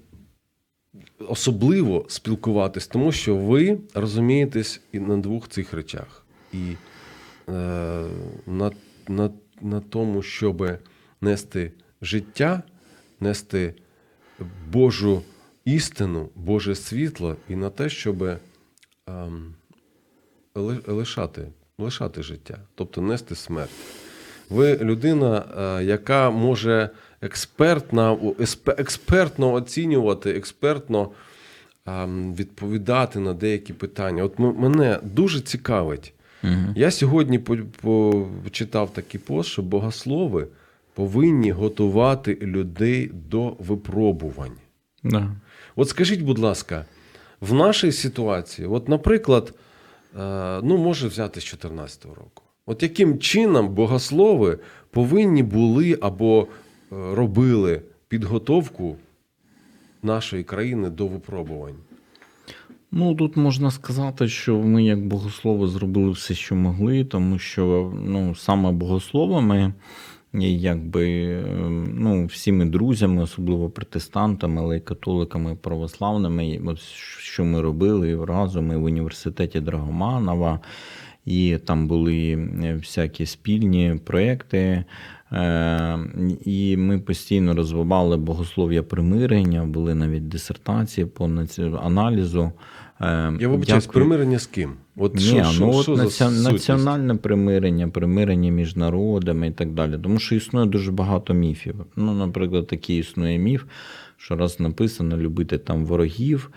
особливо 1.29 2.07
спілкуватись, 2.09 2.87
тому 2.87 3.13
що 3.13 3.37
ви 3.37 3.79
розумієтесь 3.95 4.81
і 4.93 5.01
на 5.01 5.17
двох 5.17 5.49
цих 5.49 5.73
речах. 5.73 6.27
І 6.53 6.73
е, 7.49 8.05
на, 8.47 8.71
на, 9.09 9.31
на 9.61 9.81
тому, 9.81 10.23
щоб 10.23 10.79
нести 11.21 11.73
життя, 12.03 12.63
нести 13.21 13.75
Божу 14.73 15.23
істину, 15.65 16.29
Боже 16.35 16.75
світло, 16.75 17.37
і 17.49 17.57
на 17.57 17.71
те, 17.71 17.89
щоб 17.89 18.23
ем, 19.07 19.55
ли- 20.55 20.83
лишати, 20.87 21.49
лишати 21.79 22.23
життя, 22.23 22.59
тобто 22.75 23.03
нести 23.03 23.35
смерть. 23.35 23.71
Ви 24.51 24.77
людина, 24.77 25.45
е, 25.81 25.85
яка 25.85 26.31
може 26.31 26.91
експертно, 27.23 28.35
експертно 28.79 29.53
оцінювати, 29.53 30.31
експертно 30.31 31.11
ем, 31.87 32.35
відповідати 32.35 33.19
на 33.19 33.35
деякі 33.35 33.73
питання. 33.73 34.23
От 34.25 34.39
мене 34.39 34.99
дуже 35.03 35.41
цікавить. 35.41 36.13
Я 36.77 36.91
сьогодні 36.91 37.39
по- 37.39 37.57
по- 37.81 38.29
почитав 38.45 38.93
такий 38.93 39.21
пост, 39.21 39.49
що 39.51 39.63
богослови 39.63 40.47
повинні 40.95 41.51
готувати 41.51 42.39
людей 42.43 43.11
до 43.31 43.49
випробувань. 43.59 44.57
Да. 45.05 45.31
От 45.77 45.89
скажіть, 45.89 46.21
будь 46.23 46.39
ласка, 46.39 46.85
в 47.41 47.55
нашій 47.55 47.93
ситуації, 47.93 48.69
от, 48.69 48.89
наприклад, 48.89 49.55
е, 50.21 50.61
ну, 50.63 50.79
може 50.79 51.09
взяти 51.09 51.41
з 51.41 51.45
2014 51.45 52.05
року. 52.05 52.43
От 52.69 52.83
яким 52.83 53.19
чином 53.19 53.69
богослови 53.69 54.59
повинні 54.91 55.43
були 55.43 55.99
або 56.01 56.43
е, 56.43 56.47
робили 57.15 57.83
підготовку 58.09 58.97
нашої 60.03 60.45
країни 60.45 60.91
до 60.91 61.07
випробувань? 61.07 61.77
Ну, 62.93 63.15
тут 63.15 63.37
можна 63.37 63.71
сказати, 63.71 64.29
що 64.29 64.59
ми, 64.59 64.85
як 64.85 65.07
богослови, 65.07 65.67
зробили 65.67 66.11
все, 66.11 66.35
що 66.35 66.55
могли, 66.55 67.05
тому 67.05 67.39
що 67.39 67.93
ну, 68.05 68.35
саме 68.35 68.73
богословами, 68.73 69.73
якби 70.33 71.23
ем, 71.33 71.89
ну, 71.95 72.27
всіми 72.27 72.65
друзями, 72.65 73.23
особливо 73.23 73.71
протестантами, 73.71 74.63
але 74.63 74.77
й 74.77 74.81
католиками, 74.81 75.57
православними, 75.57 76.77
що 77.19 77.45
ми 77.45 77.61
робили 77.61 78.25
разом 78.25 78.73
і 78.73 78.77
в 78.77 78.85
університеті 78.85 79.61
Драгоманова, 79.61 80.61
і 81.29 81.59
там 81.65 81.89
були 81.89 82.37
всякі 82.79 83.27
спільні 83.27 84.01
проекти. 84.05 84.85
Е, 85.33 85.99
І 86.45 86.77
ми 86.77 86.99
постійно 86.99 87.55
розвивали 87.55 88.17
богослов'я 88.17 88.83
примирення, 88.83 89.65
були 89.65 89.95
навіть 89.95 90.29
дисертації 90.29 91.07
по 91.07 91.31
аналізу. 91.83 92.53
Е, 93.01 93.33
Я 93.41 93.49
вибачаюсь, 93.49 93.87
дякую. 93.87 94.05
примирення 94.05 94.39
з 94.39 94.47
ким? 94.47 94.73
От 94.97 95.15
Ні, 95.15 95.21
що, 95.21 95.45
що, 95.45 95.65
ну 95.65 95.71
от 95.77 95.83
що 95.83 95.97
наці... 95.97 96.25
національне 96.53 97.15
примирення, 97.15 97.89
примирення 97.89 98.51
між 98.51 98.77
народами 98.77 99.49
і 99.49 99.51
так 99.51 99.73
далі. 99.73 99.99
Тому 100.03 100.19
що 100.19 100.35
існує 100.35 100.67
дуже 100.67 100.93
багато 100.93 101.35
міфів. 101.35 101.75
Ну, 101.97 102.15
наприклад, 102.15 102.67
такий 102.67 102.99
існує 102.99 103.39
міф, 103.39 103.65
що 104.17 104.37
раз 104.37 104.61
написано 104.61 105.17
любити 105.17 105.59
там 105.59 105.85
ворогів, 105.85 106.51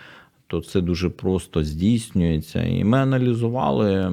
то 0.51 0.61
це 0.61 0.81
дуже 0.81 1.09
просто 1.09 1.63
здійснюється. 1.63 2.63
І 2.63 2.83
ми 2.83 2.97
аналізували 2.97 3.93
е, 3.93 4.11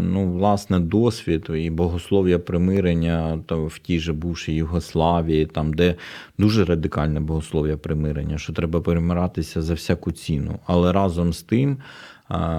ну, 0.00 0.32
власне 0.32 0.80
досвід 0.80 1.46
і 1.54 1.70
богослов'я 1.70 2.38
примирення 2.38 3.40
то 3.46 3.66
в 3.66 3.78
тій 3.78 3.98
же 3.98 4.12
бувшій 4.12 4.52
Югославії, 4.52 5.46
там, 5.46 5.72
де 5.72 5.94
дуже 6.38 6.64
радикальне 6.64 7.20
богослов'я 7.20 7.76
примирення, 7.76 8.38
що 8.38 8.52
треба 8.52 8.80
перемиратися 8.80 9.62
за 9.62 9.74
всяку 9.74 10.12
ціну. 10.12 10.58
Але 10.66 10.92
разом 10.92 11.32
з 11.32 11.42
тим. 11.42 11.76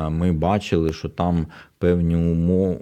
Ми 0.10 0.32
бачили, 0.32 0.94
що 0.94 1.10
там 1.10 1.48
певні 1.80 2.16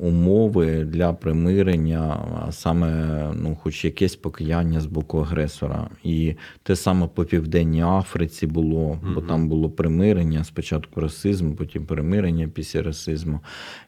умови 0.02 0.84
для 0.84 1.14
примирення, 1.14 2.18
а 2.48 2.52
саме 2.52 3.18
ну, 3.36 3.58
хоч 3.64 3.86
якесь 3.86 4.16
покаяння 4.16 4.80
з 4.80 4.86
боку 4.86 5.20
агресора. 5.20 5.90
І 6.04 6.36
те 6.64 6.76
саме 6.76 7.08
по 7.08 7.26
Південній 7.26 7.84
Африці 7.84 8.48
було, 8.48 9.00
бо 9.16 9.22
там 9.22 9.50
було 9.50 9.70
примирення, 9.70 10.44
спочатку 10.44 11.02
расизм, 11.02 11.54
потім 11.54 11.86
примирення 11.86 12.48
після 12.48 12.82
расизму. 12.82 13.40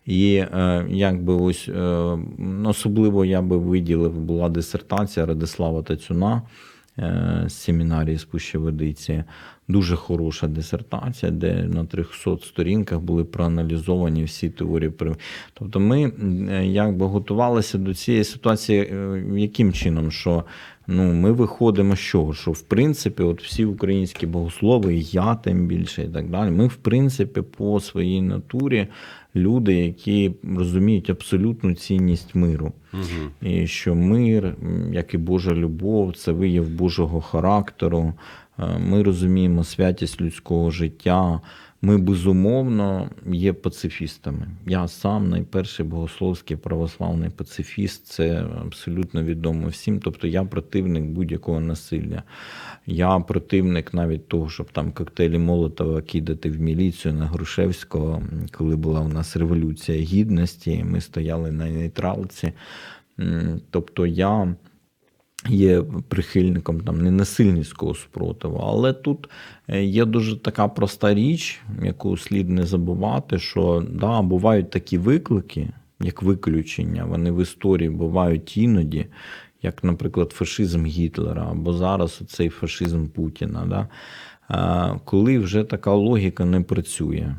І 0.06 0.36
е, 0.36 0.86
якби 0.90 1.34
ось 1.34 1.70
е, 1.70 2.18
особливо 2.66 3.26
я 3.26 3.42
би 3.42 3.58
виділив, 3.58 4.20
була 4.20 4.50
дисертація 4.50 5.26
Радислава 5.26 5.84
Тацюна 5.84 6.42
е, 7.00 7.44
з 7.48 7.54
семінарії 7.54 8.18
з 8.18 8.24
Пущеводиці. 8.24 9.24
Дуже 9.70 9.96
хороша 9.96 10.48
дисертація, 10.48 11.32
де 11.32 11.64
на 11.64 11.86
300 11.86 12.38
сторінках 12.38 13.00
були 13.00 13.24
проаналізовані 13.24 14.24
всі 14.24 14.50
теорії. 14.50 14.92
Тобто 15.54 15.80
ми 15.80 16.12
е, 16.50 16.66
якби 16.66 17.06
готувалися 17.06 17.78
до 17.78 17.94
цієї 17.94 18.24
ситуації 18.24 18.82
е, 18.82 19.24
яким 19.36 19.74
чином? 19.74 20.12
Що 20.12 20.44
ну, 20.88 21.14
ми 21.14 21.32
виходимо 21.32 21.96
з 21.96 22.00
чого? 22.00 22.34
Що 22.34 22.52
в 22.52 22.62
принципі, 22.62 23.24
от 23.24 23.44
всі 23.44 23.66
українські 23.66 24.28
богослови, 24.28 24.96
і 24.96 25.04
я 25.04 25.36
тим 25.36 25.68
більше 25.68 26.04
і 26.04 26.08
так 26.08 26.30
далі. 26.30 26.52
Ми, 26.52 26.68
в 26.68 26.76
принципі, 26.76 27.42
по 27.42 27.80
своїй 27.80 28.22
натурі 28.22 28.88
люди, 29.36 29.76
які 29.76 30.32
розуміють 30.58 31.10
абсолютну 31.10 31.74
цінність 31.74 32.36
миру. 32.36 32.74
І 33.42 33.68
що 33.68 33.96
мир, 33.96 34.56
як 34.92 35.14
і 35.14 35.18
Божа 35.18 35.54
любов, 35.54 36.16
це 36.16 36.32
вияв 36.32 36.70
Божого 36.70 37.22
характеру. 37.22 38.14
Е, 38.60 38.78
Ми 38.78 39.04
розуміємо 39.04 39.64
святість 39.64 40.22
людського 40.22 40.72
життя. 40.72 41.42
Ми 41.82 41.98
безумовно 41.98 43.10
є 43.32 43.54
пацифістами. 43.54 44.48
Я 44.68 44.88
сам 44.88 45.30
найперший 45.30 45.86
богословський 45.86 46.58
православний 46.58 47.30
пацифіст, 47.30 48.08
це 48.08 48.46
абсолютно 48.66 49.24
відомо 49.24 49.68
всім. 49.68 50.00
Тобто 50.00 50.28
я 50.28 50.44
противник 50.44 51.04
будь-якого 51.04 51.60
насилля. 51.60 52.24
Я 52.86 53.20
противник 53.20 53.94
навіть 53.94 54.28
того, 54.28 54.50
щоб 54.50 54.72
там 54.72 54.92
коктейлі 54.92 55.38
Молотова 55.38 56.02
кидати 56.02 56.52
в 56.52 56.62
міліцію 56.62 57.14
на 57.14 57.26
Грушевського, 57.26 58.24
коли 58.52 58.76
була 58.76 59.00
у 59.00 59.08
нас 59.08 59.38
революція 59.38 59.98
гідності, 59.98 60.84
ми 60.84 61.02
стояли 61.02 61.52
на 61.52 61.70
нейтралці. 61.70 62.54
Тобто 63.70 64.06
я 64.06 64.56
є 65.48 65.84
прихильником 66.08 66.82
там 66.82 67.02
ненасильницького 67.04 67.96
спротиву. 67.96 68.58
Але 68.58 68.94
тут 68.94 69.30
е, 69.68 69.84
є 69.84 70.06
дуже 70.06 70.38
така 70.38 70.68
проста 70.68 71.14
річ, 71.14 71.62
яку 71.84 72.18
слід 72.18 72.50
не 72.50 72.66
забувати, 72.66 73.40
що 73.40 73.84
да, 73.90 74.22
бувають 74.22 74.70
такі 74.70 74.98
виклики, 74.98 75.70
як 76.00 76.24
виключення, 76.24 77.06
вони 77.06 77.32
в 77.32 77.42
історії 77.42 77.90
бувають 77.90 78.58
іноді, 78.58 79.06
як, 79.62 79.84
наприклад, 79.84 80.32
фашизм 80.32 80.86
Гітлера, 80.86 81.48
або 81.52 81.74
зараз 81.74 82.22
цей 82.28 82.50
фашизм 82.50 83.08
Путіна. 83.08 83.66
Да? 83.66 83.88
Е, 84.52 85.00
Коли 85.06 85.40
вже 85.40 85.64
така 85.64 85.94
логіка 85.94 86.46
не 86.46 86.62
працює. 86.62 87.36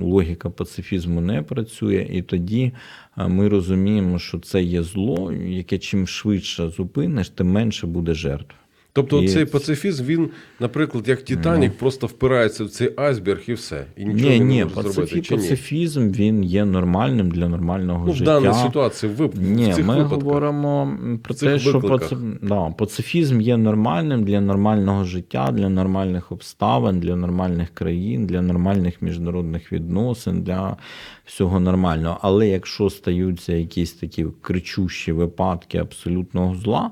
Логіка 0.00 0.50
пацифізму 0.50 1.20
не 1.20 1.42
працює, 1.42 2.06
і 2.10 2.22
тоді 2.22 2.72
е, 3.18 3.28
ми 3.28 3.48
розуміємо, 3.48 4.18
що 4.18 4.38
це 4.38 4.62
є 4.62 4.82
зло, 4.82 5.32
яке 5.32 5.78
чим 5.78 6.06
швидше 6.06 6.68
зупиниш, 6.68 7.28
тим 7.28 7.52
менше 7.52 7.86
буде 7.86 8.14
жертв. 8.14 8.54
Тобто 8.96 9.22
І 9.22 9.28
цей 9.28 9.44
пацифізм, 9.44 10.04
він, 10.04 10.30
наприклад, 10.60 11.08
як 11.08 11.22
Титанік, 11.22 11.72
просто 11.78 12.06
впирається 12.06 12.64
в 12.64 12.68
цей 12.68 12.90
айсберг 12.96 13.40
і 13.46 13.52
все. 13.52 13.86
І 13.96 14.04
нічого 14.04 14.32
ні, 14.32 14.38
не 14.38 14.44
ні, 14.44 14.62
може 14.64 14.74
пацифі, 14.74 14.92
зробити. 14.94 15.20
Чи 15.22 15.34
ні? 15.36 15.40
пацифізм 15.42 16.10
він 16.10 16.44
є 16.44 16.64
нормальним 16.64 17.30
для 17.30 17.48
нормального 17.48 18.06
Ну, 18.06 18.12
в 18.12 18.16
життя. 18.16 18.40
даній 18.40 18.54
ситуації, 18.54 19.12
в, 19.12 19.26
в 19.26 19.42
Ні, 19.42 19.72
цих 19.72 19.86
ми 19.86 19.94
випадках. 19.94 20.22
говоримо 20.22 20.98
про 21.22 21.34
В 21.34 21.38
те, 21.38 21.58
що 21.58 21.80
паци... 21.80 22.16
да, 22.42 22.70
пацифізм 22.70 23.40
є 23.40 23.56
нормальним 23.56 24.24
для 24.24 24.40
нормального 24.40 25.04
життя, 25.04 25.50
для 25.52 25.68
нормальних 25.68 26.32
обставин, 26.32 27.00
для 27.00 27.16
нормальних 27.16 27.70
країн, 27.70 28.26
для 28.26 28.42
нормальних 28.42 29.02
міжнародних 29.02 29.72
відносин, 29.72 30.42
для 30.42 30.76
всього 31.24 31.60
нормального. 31.60 32.18
Але 32.22 32.48
якщо 32.48 32.90
стаються 32.90 33.52
якісь 33.52 33.92
такі 33.92 34.26
кричущі 34.42 35.12
випадки 35.12 35.78
абсолютного 35.78 36.54
зла, 36.54 36.90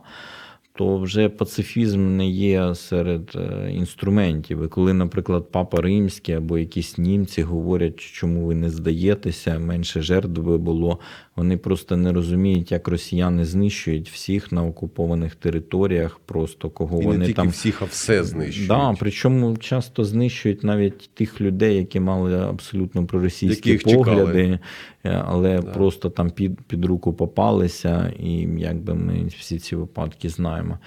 то 0.75 0.99
вже 0.99 1.29
пацифізм 1.29 2.17
не 2.17 2.29
є 2.29 2.75
серед 2.75 3.33
е, 3.35 3.73
інструментів. 3.73 4.65
І 4.65 4.69
коли, 4.69 4.93
наприклад, 4.93 5.49
папа 5.53 5.81
римський 5.81 6.35
або 6.35 6.59
якісь 6.59 6.99
німці 6.99 7.43
говорять, 7.43 8.01
чому 8.01 8.47
ви 8.47 8.55
не 8.55 8.71
здаєтеся, 8.71 9.59
менше 9.59 10.03
жертв 10.03 10.41
було, 10.41 10.99
вони 11.37 11.57
просто 11.57 11.97
не 11.97 12.13
розуміють, 12.13 12.73
як 12.73 12.89
росіяни 12.89 13.45
знищують 13.45 14.11
всіх 14.11 14.53
на 14.53 14.65
окупованих 14.65 15.35
територіях, 15.35 16.21
просто 16.27 16.71
кого 16.71 17.03
І 17.03 17.07
вони 17.07 17.27
не 17.27 17.33
там 17.33 17.49
всіх, 17.49 17.83
а 17.83 17.85
все 17.85 18.25
знищують. 18.25 18.69
Да, 18.69 18.95
причому 18.99 19.57
часто 19.57 20.05
знищують 20.05 20.65
навіть 20.65 21.11
тих 21.15 21.41
людей, 21.41 21.77
які 21.77 22.01
мали 22.01 22.41
абсолютно 22.41 23.07
проросійські 23.07 23.71
Яких 23.71 23.91
чекали. 23.91 24.05
погляди, 24.05 24.59
е, 25.05 25.23
але 25.27 25.61
Да. 25.61 25.63
просто 25.63 26.11
там 26.11 26.31
під, 26.31 26.61
під 26.61 26.85
руку 26.85 27.13
попалися, 27.13 28.13
і 28.21 28.49
якби 28.59 28.95
ми 28.95 29.25
всі 29.39 29.59
ці 29.59 29.77
випадки 29.77 30.29
знаємо. 30.29 30.79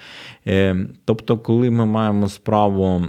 Е, 0.46 0.86
тобто, 1.04 1.38
коли 1.38 1.70
ми 1.70 1.86
маємо 1.86 2.28
справу. 2.28 3.02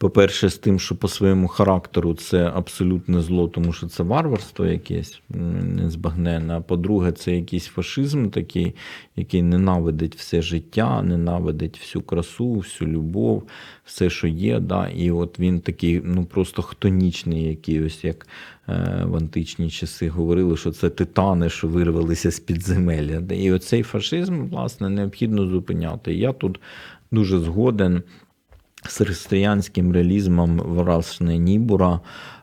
По-перше, 0.00 0.48
з 0.48 0.58
тим, 0.58 0.78
що 0.78 0.96
по 0.96 1.08
своєму 1.08 1.48
характеру 1.48 2.14
це 2.14 2.52
абсолютне 2.54 3.20
зло, 3.20 3.48
тому 3.48 3.72
що 3.72 3.86
це 3.86 4.02
варварство 4.02 4.66
якесь 4.66 5.22
незбагненне. 5.64 6.56
А 6.56 6.60
по-друге, 6.60 7.12
це 7.12 7.36
якийсь 7.36 7.66
фашизм 7.66 8.28
такий, 8.28 8.74
який 9.16 9.42
ненавидить 9.42 10.16
все 10.16 10.42
життя, 10.42 11.02
ненавидить 11.02 11.78
всю 11.78 12.02
красу, 12.02 12.52
всю 12.52 12.90
любов, 12.90 13.42
все, 13.84 14.10
що 14.10 14.26
є. 14.26 14.60
Да? 14.60 14.88
І 14.88 15.10
от 15.10 15.38
він 15.38 15.60
такий, 15.60 16.02
ну 16.04 16.24
просто 16.24 16.62
хтонічний, 16.62 17.44
який 17.44 17.84
ось 17.84 18.04
як 18.04 18.26
е, 18.68 19.04
в 19.06 19.16
античні 19.16 19.70
часи 19.70 20.08
говорили, 20.08 20.56
що 20.56 20.70
це 20.70 20.90
титани, 20.90 21.48
що 21.48 21.68
вирвалися 21.68 22.30
з 22.30 22.40
підземелля. 22.40 23.34
І 23.34 23.52
оцей 23.52 23.82
фашизм, 23.82 24.46
власне, 24.48 24.88
необхідно 24.88 25.46
зупиняти. 25.46 26.14
Я 26.14 26.32
тут 26.32 26.60
дуже 27.10 27.38
згоден 27.38 28.02
з 28.88 28.96
християнським 28.96 29.92
реалізмом 29.92 30.58
власне 30.58 31.38
Нібура, 31.38 32.00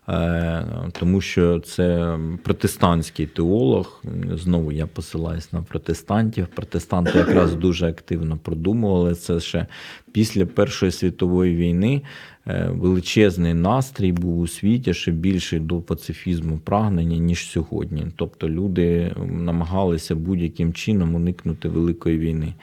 е, 0.09 0.65
тому 0.99 1.21
що 1.21 1.59
це 1.59 2.17
протестантський 2.43 3.25
теолог. 3.25 4.03
Знову 4.33 4.71
я 4.71 4.87
посилаюсь 4.87 5.53
на 5.53 5.61
протестантів. 5.61 6.47
Протестанти 6.47 7.17
якраз 7.17 7.55
дуже 7.55 7.87
активно 7.87 8.37
продумували 8.37 9.15
це 9.15 9.39
ще 9.39 9.65
після 10.11 10.45
Першої 10.45 10.91
світової 10.91 11.55
війни. 11.55 12.01
е, 12.47 12.69
Величезний 12.73 13.53
настрій 13.53 14.11
був 14.11 14.39
у 14.39 14.47
світі 14.47 14.93
ще 14.93 15.11
більший 15.11 15.59
до 15.59 15.81
пацифізму 15.81 16.59
прагнення, 16.59 17.17
ніж 17.17 17.49
сьогодні. 17.49 18.07
Тобто 18.15 18.49
люди 18.49 19.15
намагалися 19.31 20.15
будь-яким 20.15 20.73
чином 20.73 21.15
уникнути 21.15 21.69
великої 21.69 22.17
війни. 22.17 22.53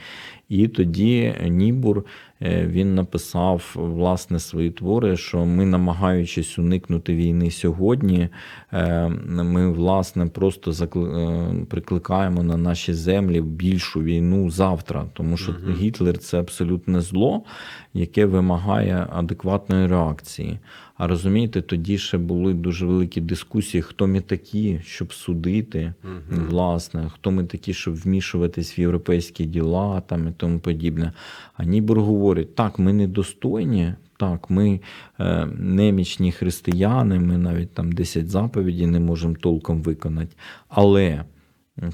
І 0.49 0.69
тоді 0.69 1.35
Нібур 1.49 2.05
він 2.45 2.95
написав 2.95 3.73
власне 3.75 4.39
свої 4.39 4.71
твори, 4.71 5.17
що 5.17 5.45
ми, 5.45 5.67
намагаючись 5.67 6.59
уникнути 6.59 7.15
війни 7.15 7.51
сьогодні, 7.51 8.29
е, 8.73 9.09
ми 9.27 9.71
власне 9.71 10.27
просто 10.27 10.71
е, 10.71 11.67
прикликаємо 11.71 12.43
на 12.43 12.57
наші 12.57 12.95
землі 12.95 13.41
більшу 13.41 14.03
війну 14.03 14.51
завтра, 14.51 15.05
тому 15.13 15.37
що 15.37 15.55
Гітлер 15.79 16.19
це 16.19 16.41
абсолютне 16.41 17.01
зло, 17.01 17.43
яке 17.95 18.27
вимагає 18.27 19.07
адекватної 19.13 19.87
реакції. 19.87 20.59
А 21.05 21.07
розумієте, 21.07 21.63
тоді 21.63 21.99
ще 21.99 22.19
були 22.19 22.55
дуже 22.55 22.87
великі 22.87 23.21
дискусії, 23.21 23.83
хто 23.83 24.07
ми 24.07 24.21
такі, 24.21 24.81
щоб 24.85 25.13
судити, 25.13 25.95
власне, 26.31 27.11
хто 27.15 27.31
ми 27.31 27.45
такі, 27.45 27.75
щоб 27.75 27.95
вмішуватись 27.95 28.79
в 28.79 28.81
європейські 28.81 29.45
діла 29.45 30.01
там 30.01 30.29
і 30.29 30.33
тому 30.37 30.59
подібне. 30.59 31.13
А 31.55 31.65
Нібур 31.65 32.01
говорить, 32.01 32.55
так, 32.55 32.79
ми 32.79 32.93
недостойні, 32.93 33.95
так, 34.17 34.51
ми 34.51 34.81
е, 35.21 35.47
немічні 35.59 36.33
християни, 36.33 37.21
ми 37.21 37.39
навіть 37.39 37.75
там 37.75 37.93
10 37.93 38.29
заповідей 38.29 38.87
не 38.87 39.01
можемо 39.01 39.35
толком 39.35 39.83
виконати. 39.83 40.37
Але 40.69 41.25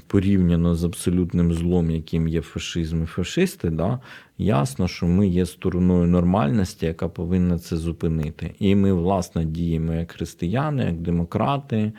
порівняно 0.07 0.75
з 0.75 0.83
абсолютним 0.83 1.53
злом, 1.53 1.91
яким 1.91 2.27
є 2.27 2.41
фашизм 2.41 3.03
і 3.03 3.05
фашисти, 3.05 3.69
да, 3.69 3.99
ясно, 4.41 4.87
що 4.87 5.05
ми 5.07 5.27
є 5.27 5.45
стороною 5.45 6.07
нормальності, 6.07 6.85
яка 6.85 7.07
повинна 7.07 7.59
це 7.59 7.77
зупинити. 7.77 8.55
І 8.59 8.75
ми, 8.75 8.93
власне, 8.93 9.45
діємо 9.45 9.93
як 9.93 10.11
християни, 10.11 10.83
як 10.83 10.95
демократи. 10.95 11.91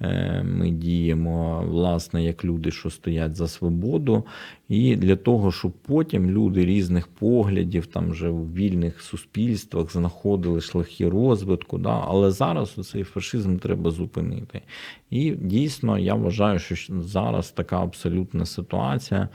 е, 0.00 0.42
Ми 0.42 0.70
діємо, 0.70 1.64
власне, 1.68 2.24
як 2.24 2.44
люди, 2.44 2.70
що 2.70 2.90
стоять 2.90 3.36
за 3.36 3.48
свободу. 3.48 4.24
І 4.68 4.96
для 4.96 5.16
того, 5.16 5.52
щоб 5.52 5.72
потім 5.72 6.30
люди 6.30 6.64
різних 6.64 7.08
поглядів, 7.08 7.86
там 7.86 8.10
вже 8.10 8.28
в 8.28 8.54
вільних 8.54 9.00
суспільствах 9.02 9.92
знаходили 9.92 10.60
шляхи 10.60 11.08
розвитку. 11.08 11.78
Да? 11.78 12.04
Але 12.08 12.30
зараз 12.30 12.88
цей 12.90 13.04
фашизм 13.04 13.56
треба 13.58 13.90
зупинити. 13.90 14.62
І 15.10 15.30
дійсно 15.30 15.98
я 15.98 16.14
вважаю, 16.14 16.58
що 16.58 17.00
зараз 17.02 17.50
така 17.50 17.82
абсолютна 17.82 18.46
ситуація, 18.46 19.28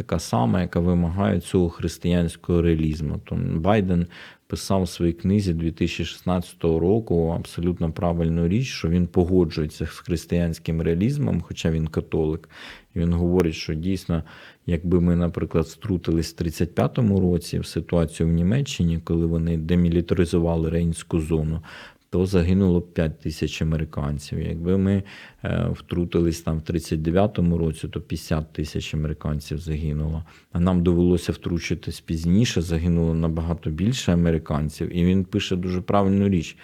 така 0.00 0.18
сама, 0.18 0.60
яка 0.60 0.80
вимагає 0.80 1.40
цього 1.40 1.70
християнського 1.70 2.62
реалізму. 2.62 3.20
Тому 3.24 3.60
Байден 3.60 4.06
писав 4.46 4.82
в 4.82 4.88
своїй 4.88 5.12
книзі 5.12 5.54
2016 5.54 6.64
року 6.64 7.34
абсолютно 7.38 7.92
правильну 7.92 8.48
річ, 8.48 8.66
що 8.66 8.88
він 8.88 9.06
погоджується 9.06 9.86
з 9.86 9.88
християнським 9.88 10.82
реалізмом, 10.82 11.40
хоча 11.40 11.70
він 11.70 11.86
католик. 11.86 12.48
І 12.94 12.98
він 12.98 13.12
говорить, 13.12 13.54
що 13.54 13.74
дійсно, 13.74 14.22
якби 14.66 15.00
ми, 15.00 15.16
наприклад, 15.16 15.64
втрутились 15.64 16.34
в 16.34 16.42
35-му 16.42 17.20
році 17.20 17.58
в 17.58 17.66
ситуацію 17.66 18.28
в 18.28 18.32
Німеччині, 18.32 19.00
коли 19.04 19.26
вони 19.26 19.56
демілітаризували 19.56 20.70
Рейнську 20.70 21.20
зону, 21.20 21.62
то 22.10 22.26
загинуло 22.26 22.80
5 22.82 23.20
тисяч 23.20 23.62
американців. 23.62 24.40
Якби 24.40 24.78
ми 24.78 25.02
е, 25.44 25.68
втрутились 25.72 26.40
там 26.40 26.58
в 26.58 26.62
39-му 26.62 27.58
році, 27.58 27.88
то 27.88 28.00
50 28.00 28.52
тисяч 28.52 28.94
американців 28.94 29.58
загинуло. 29.58 30.24
А 30.52 30.60
нам 30.60 30.82
довелося 30.82 31.32
втручитись 31.32 32.00
пізніше, 32.00 32.60
загинуло 32.62 33.14
набагато 33.14 33.70
більше 33.70 34.12
американців. 34.12 34.96
І 34.96 35.04
він 35.04 35.24
пише 35.24 35.56
дуже 35.56 35.80
правильну 35.80 36.28
річ: 36.28 36.56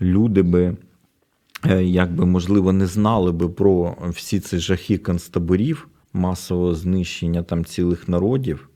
люди 0.00 0.42
би. 0.42 0.76
е, 1.66 1.84
Якби 1.84 2.26
можливо 2.26 2.72
не 2.72 2.86
знали 2.86 3.32
би 3.32 3.48
про 3.48 3.96
всі 4.10 4.40
ці 4.40 4.58
жахи 4.58 4.98
концтаборів, 4.98 5.88
масового 6.12 6.74
знищення 6.74 7.42
там 7.42 7.64
цілих 7.64 8.08
народів, 8.08 8.68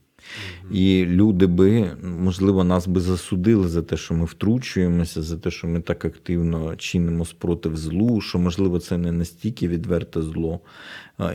і 0.72 1.04
люди 1.06 1.46
би, 1.46 1.90
можливо, 2.02 2.64
нас 2.64 2.86
би 2.86 3.00
засудили 3.00 3.68
за 3.68 3.82
те, 3.82 3.96
що 3.96 4.14
ми 4.14 4.24
втручуємося, 4.24 5.22
за 5.22 5.38
те, 5.38 5.50
що 5.50 5.66
ми 5.66 5.80
так 5.80 6.04
активно 6.04 6.76
чинимо 6.76 7.24
спротив 7.24 7.76
злу, 7.76 8.20
що, 8.20 8.38
можливо, 8.38 8.78
це 8.78 8.98
не 8.98 9.12
настільки 9.12 9.68
відверте 9.68 10.22
зло. 10.22 10.60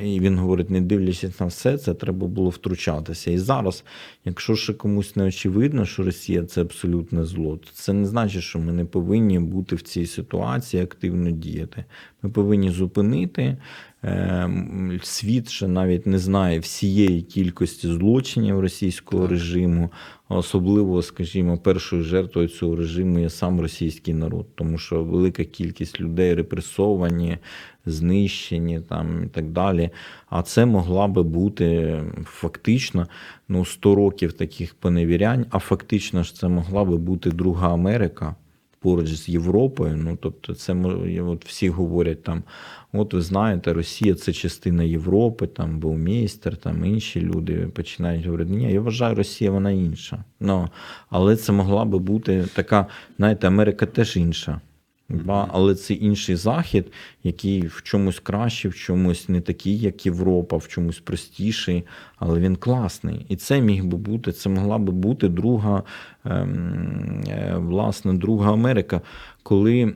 І 0.03 0.19
він 0.19 0.38
говорить: 0.38 0.69
не 0.69 0.82
дивлячись 0.82 1.39
на 1.39 1.45
все, 1.45 1.77
це 1.77 1.93
треба 1.93 2.27
було 2.27 2.49
втручатися. 2.49 3.32
І 3.32 3.38
зараз, 3.38 3.84
якщо 4.25 4.56
ще 4.56 4.73
комусь 4.73 5.15
не 5.15 5.23
очевидно, 5.23 5.86
що 5.86 6.03
Росія 6.03 6.43
це 6.43 6.62
абсолютне 6.62 7.25
зло, 7.25 7.58
то 7.58 7.69
це 7.73 7.93
не 7.93 8.06
значить, 8.06 8.43
що 8.43 8.60
ми 8.60 8.73
не 8.73 8.86
повинні 8.86 9.39
бути 9.39 9.75
в 9.75 9.82
цій 9.82 10.06
ситуації 10.06 10.84
активно 10.84 11.32
діяти. 11.32 11.86
Ми 12.21 12.29
повинні 12.29 12.69
зупинити. 12.69 13.58
Ем, 14.05 14.99
Світ 15.03 15.49
ще 15.49 15.67
навіть 15.67 16.07
не 16.07 16.19
знає 16.19 16.59
всієї 16.59 17.21
кількості 17.21 17.87
злочинів 17.87 18.59
російського 18.59 19.27
режиму, 19.27 19.89
особливо, 20.29 21.01
скажімо, 21.01 21.57
першою 21.57 22.03
жертвою 22.03 22.47
цього 22.47 22.75
режиму 22.75 23.19
є 23.19 23.29
сам 23.29 23.61
російський 23.61 24.13
народ, 24.13 24.47
тому 24.55 24.77
що 24.77 25.03
велика 25.03 25.43
кількість 25.43 26.01
людей 26.01 26.33
репресовані, 26.33 27.37
знищені 27.85 28.79
там 28.79 29.23
і 29.23 29.27
так 29.27 29.49
далі. 29.49 29.89
А 30.29 30.41
це 30.41 30.65
могла 30.65 31.07
би 31.07 31.23
бути 31.23 31.99
фактично 32.25 33.07
ну, 33.47 33.65
100 33.65 33.95
років 33.95 34.33
таких 34.33 34.75
поневірянь, 34.75 35.45
а 35.49 35.59
фактично 35.59 36.23
ж 36.23 36.35
це 36.35 36.47
могла 36.47 36.83
би 36.85 36.97
бути 36.97 37.29
друга 37.29 37.73
Америка 37.73 38.35
поруч 38.83 39.07
з 39.07 39.29
Європою. 39.29 39.97
Ну, 39.97 40.17
тобто, 40.21 40.55
це 40.55 40.73
от 41.21 41.45
всі 41.45 41.69
говорять 41.69 42.23
там: 42.23 42.43
от 42.93 43.13
ви 43.13 43.21
знаєте, 43.21 43.73
Росія 43.73 44.15
це 44.15 44.34
частина 44.34 44.84
Європи, 44.84 45.47
там 45.47 45.79
Баумейстер, 45.79 46.58
там 46.58 46.86
інші 46.86 47.21
люди 47.21 47.56
починають 47.56 48.25
говорити, 48.25 48.51
ні, 48.51 48.73
я 48.73 48.82
вважаю, 48.82 49.15
Росія 49.15 49.51
вона 49.51 49.71
інша. 49.71 50.23
Ну, 50.39 50.69
але 51.10 51.36
це 51.36 51.51
могла 51.51 51.86
би 51.86 51.99
бути 51.99 52.45
така, 52.53 52.88
знаєте, 53.17 53.47
Америка 53.47 53.86
теж 53.86 54.17
інша. 54.17 54.62
Ба, 55.10 55.47
але 55.51 55.75
це 55.75 55.93
інший 55.93 56.36
захід, 56.36 56.91
який 57.23 57.67
в 57.67 57.82
чомусь 57.84 58.19
кращий, 58.19 58.71
в 58.71 58.75
чомусь 58.75 59.29
не 59.29 59.41
такий, 59.41 59.79
як 59.79 60.06
Європа, 60.06 60.58
в 60.58 60.67
чомусь 60.67 60.99
простіший, 60.99 61.84
але 62.17 62.39
він 62.39 62.56
класний. 62.56 63.25
І 63.29 63.36
це 63.36 63.62
міг 63.62 63.86
би 63.86 63.97
бути, 63.97 64.32
це 64.32 64.49
могла 64.49 64.77
би 64.77 64.91
бути 64.91 65.29
друга, 65.29 65.84
ем, 66.25 67.23
е, 67.27 67.56
власне, 67.58 68.13
друга 68.13 68.53
Америка. 68.53 69.01
Коли 69.43 69.93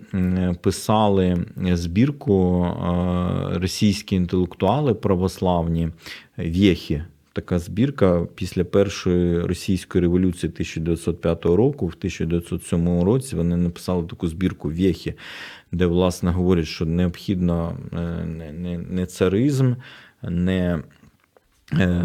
писали 0.62 1.46
збірку 1.58 2.66
е, 2.66 3.60
російські 3.60 4.16
інтелектуали 4.16 4.94
православні 4.94 5.90
Вєхі, 6.38 7.04
така 7.34 7.60
збірка 7.60 8.28
після 8.36 8.64
першої 8.64 9.40
російської 9.40 10.02
революції 10.02 10.52
1905 10.54 11.46
року, 11.46 11.86
в 11.86 11.96
1907 11.98 13.02
році 13.02 13.36
вони 13.36 13.58
написали 13.58 14.08
таку 14.08 14.28
збірку 14.28 14.70
Вєхі, 14.70 15.14
де 15.72 15.86
власне 15.86 16.32
говорять, 16.32 16.68
що 16.68 16.86
необхідно 16.86 17.78
е, 17.94 18.26
не, 18.26 18.52
не, 18.52 18.78
не 18.78 19.06
царизм, 19.06 19.74
не 20.24 20.80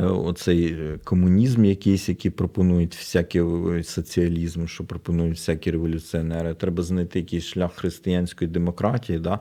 оцей 0.09 0.67
е, 0.67 0.99
комунізм 1.05 1.65
якийсь, 1.65 2.09
який 2.09 2.31
пропонують 2.31 2.95
всякий 2.95 3.41
е, 3.41 3.83
соціалізм, 3.83 4.67
що 4.67 4.85
пропонують 4.85 5.37
всякі 5.37 5.71
революціонери. 5.71 6.55
Треба 6.55 6.83
знайти 6.83 7.19
якийсь 7.19 7.45
шлях 7.45 7.73
християнської 7.75 8.51
демократії. 8.51 9.19
Да? 9.19 9.39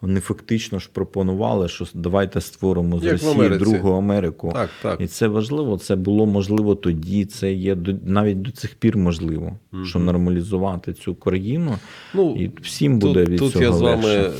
Вони 0.00 0.20
фактично 0.20 0.78
ж 0.78 0.90
пропонували, 0.92 1.68
що 1.68 1.86
давайте 1.94 2.40
створимо 2.40 3.00
з 3.00 3.04
Як 3.04 3.12
Росії 3.12 3.58
другу 3.58 3.92
Америку. 3.92 4.50
Так, 4.54 4.70
так. 4.82 5.00
І 5.00 5.06
це 5.06 5.28
важливо. 5.28 5.78
Це 5.78 5.96
було 5.96 6.26
можливо 6.26 6.74
тоді. 6.74 7.24
Це 7.24 7.52
є 7.52 7.74
до- 7.74 7.94
навіть 8.04 8.42
до 8.42 8.50
цих 8.50 8.74
пір 8.74 8.96
можливо, 8.96 9.58
що 9.84 9.98
нормалізувати 9.98 10.92
цю 10.92 11.14
країну. 11.14 11.78
Ну, 12.14 12.36
і 12.36 12.50
всім 12.62 12.98
буде 12.98 13.20
тут, 13.20 13.28
від 13.28 13.38
тут 13.38 13.52
цього 13.52 13.64
я 13.64 13.72
з 13.72 13.80
вами 13.80 14.08
е, 14.08 14.30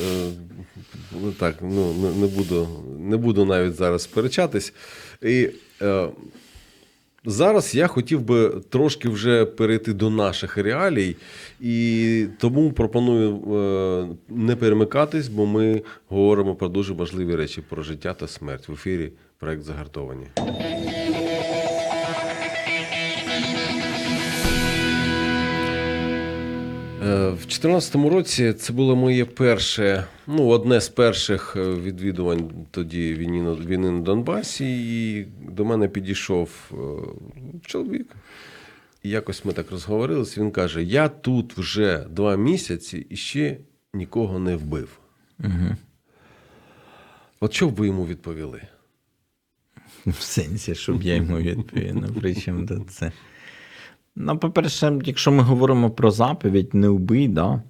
ну, 1.22 1.32
так, 1.32 1.56
ну, 1.62 1.92
не, 1.92 2.10
не, 2.10 2.26
буду, 2.26 2.68
не 2.98 3.16
буду 3.16 3.44
навіть 3.44 3.74
зараз 3.74 4.02
сперечатись. 4.02 4.72
І 5.22 5.48
е, 5.82 6.08
зараз 7.24 7.74
я 7.74 7.86
хотів 7.86 8.20
би 8.20 8.48
трошки 8.70 9.08
вже 9.08 9.44
перейти 9.44 9.92
до 9.92 10.10
наших 10.10 10.56
реалій, 10.56 11.16
і 11.60 12.26
тому 12.38 12.72
пропоную 12.72 13.34
е, 13.34 14.16
не 14.28 14.56
перемикатись, 14.56 15.28
бо 15.28 15.46
ми 15.46 15.82
говоримо 16.08 16.54
про 16.54 16.68
дуже 16.68 16.94
важливі 16.94 17.36
речі 17.36 17.62
про 17.68 17.82
життя 17.82 18.14
та 18.14 18.28
смерть 18.28 18.68
в 18.68 18.72
ефірі. 18.72 19.12
Проект 19.38 19.62
загартовані. 19.62 20.26
В 27.04 27.46
2014 27.46 27.94
році 27.94 28.52
це 28.52 28.72
було 28.72 28.96
моє 28.96 29.24
перше, 29.24 30.04
ну, 30.26 30.46
одне 30.46 30.80
з 30.80 30.88
перших 30.88 31.56
е, 31.56 31.74
відвідувань 31.74 32.50
тоді 32.70 33.14
війни 33.14 33.42
на, 33.42 33.52
війни 33.52 33.90
на 33.90 34.00
Донбасі, 34.00 34.64
і 34.66 35.26
до 35.50 35.64
мене 35.64 35.88
підійшов 35.88 36.50
е, 36.72 36.76
чоловік. 37.66 38.16
І 39.02 39.10
якось 39.10 39.44
ми 39.44 39.52
так 39.52 39.70
розговорилися. 39.70 40.40
Він 40.40 40.50
каже: 40.50 40.82
Я 40.82 41.08
тут 41.08 41.58
вже 41.58 42.06
два 42.10 42.36
місяці 42.36 43.06
і 43.10 43.16
ще 43.16 43.56
нікого 43.94 44.38
не 44.38 44.56
вбив. 44.56 44.98
Угу. 45.40 45.76
От 47.40 47.52
що 47.52 47.68
б 47.68 47.74
ви 47.74 47.86
йому 47.86 48.06
відповіли? 48.06 48.62
В 50.06 50.22
сенсі, 50.22 50.74
щоб 50.74 51.02
я 51.02 51.14
йому 51.14 51.38
відповів. 51.38 51.94
Ну, 51.94 52.20
при 52.20 52.34
чому 52.34 52.66
це? 52.88 53.12
Ну, 54.16 54.38
по-перше, 54.38 55.00
якщо 55.04 55.32
ми 55.32 55.42
говоримо 55.42 55.90
про 55.90 56.10
заповідь, 56.10 56.74
не 56.74 56.88
вбий, 56.88 57.28
да? 57.28 57.62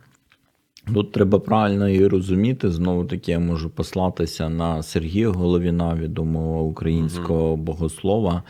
тут 0.94 1.12
треба 1.12 1.38
правильно 1.38 1.88
її 1.88 2.06
розуміти. 2.06 2.70
Знову 2.70 3.04
таки, 3.04 3.32
я 3.32 3.38
можу 3.38 3.70
послатися 3.70 4.48
на 4.48 4.82
Сергія 4.82 5.28
Головіна, 5.28 5.94
відомого 5.94 6.62
українського 6.62 7.56
богослова, 7.56 8.42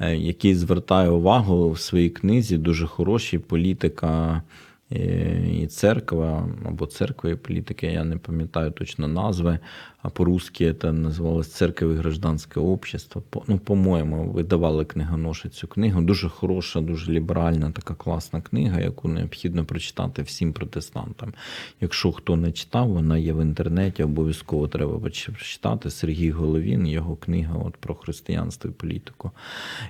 е, 0.00 0.16
який 0.16 0.54
звертає 0.54 1.08
увагу 1.08 1.70
в 1.70 1.80
своїй 1.80 2.10
книзі 2.10 2.58
дуже 2.58 2.86
хорошій 2.86 3.38
політика 3.38 4.42
і 4.90 5.66
церква, 5.66 6.48
або 6.64 6.86
церква 6.86 7.30
і 7.30 7.34
політика, 7.34 7.86
я 7.86 8.04
не 8.04 8.16
пам'ятаю 8.16 8.70
точно 8.70 9.08
назви, 9.08 9.58
а 10.02 10.08
по-русски 10.08 10.74
це 10.82 10.92
називалось 10.92 11.52
Церковь 11.52 11.96
гражданське 11.96 12.60
общество. 12.60 13.22
Ну, 13.46 13.58
по-моєму, 13.58 14.30
видавали 14.30 14.84
книгоноші 14.84 15.48
цю 15.48 15.68
книгу. 15.68 16.00
Дуже 16.00 16.28
хороша, 16.28 16.80
дуже 16.80 17.12
ліберальна, 17.12 17.70
така 17.70 17.94
класна 17.94 18.40
книга, 18.40 18.80
яку 18.80 19.08
необхідно 19.08 19.64
прочитати 19.64 20.22
всім 20.22 20.52
протестантам. 20.52 21.34
Якщо 21.80 22.12
хто 22.12 22.36
не 22.36 22.52
читав, 22.52 22.88
вона 22.88 23.18
є 23.18 23.32
в 23.32 23.42
інтернеті, 23.42 24.02
обов'язково 24.02 24.68
треба 24.68 24.98
прочитати. 24.98 25.90
Сергій 25.90 26.30
Головін, 26.30 26.86
його 26.86 27.16
книга 27.16 27.56
от, 27.56 27.76
про 27.76 27.94
християнство 27.94 28.70
і 28.70 28.72
політику. 28.72 29.30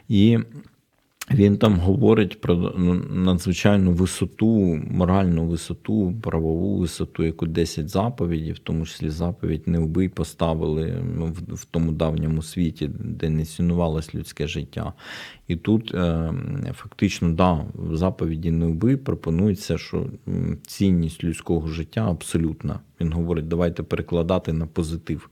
І 0.08 0.38
він 1.30 1.58
там 1.58 1.78
говорить 1.78 2.40
про 2.40 2.54
ну, 2.78 2.94
надзвичайну 2.94 3.92
висоту, 3.92 4.80
моральну 4.90 5.44
висоту, 5.44 6.14
правову 6.22 6.78
висоту, 6.78 7.24
яку 7.24 7.46
10 7.46 7.88
заповідей, 7.88 8.52
в 8.52 8.58
тому 8.58 8.86
числі 8.86 9.10
заповідь 9.10 9.68
не 9.68 9.78
вбий, 9.78 10.08
поставили 10.08 10.94
ну, 11.16 11.26
в, 11.26 11.54
в 11.54 11.64
тому 11.64 11.92
давньому 11.92 12.42
світі, 12.42 12.90
де 13.00 13.30
не 13.30 13.44
цінувалось 13.44 14.14
людське 14.14 14.46
життя. 14.46 14.92
І 15.48 15.56
тут 15.56 15.94
е, 15.94 16.32
фактично, 16.74 17.32
да, 17.32 17.52
в 17.74 17.96
заповіді 17.96 18.50
не 18.50 18.66
вбий 18.66 18.96
пропонується, 18.96 19.78
що 19.78 20.06
цінність 20.66 21.24
людського 21.24 21.68
життя 21.68 22.10
абсолютна. 22.10 22.80
Він 23.00 23.12
говорить, 23.12 23.48
давайте 23.48 23.82
перекладати 23.82 24.52
на 24.52 24.66
позитив. 24.66 25.30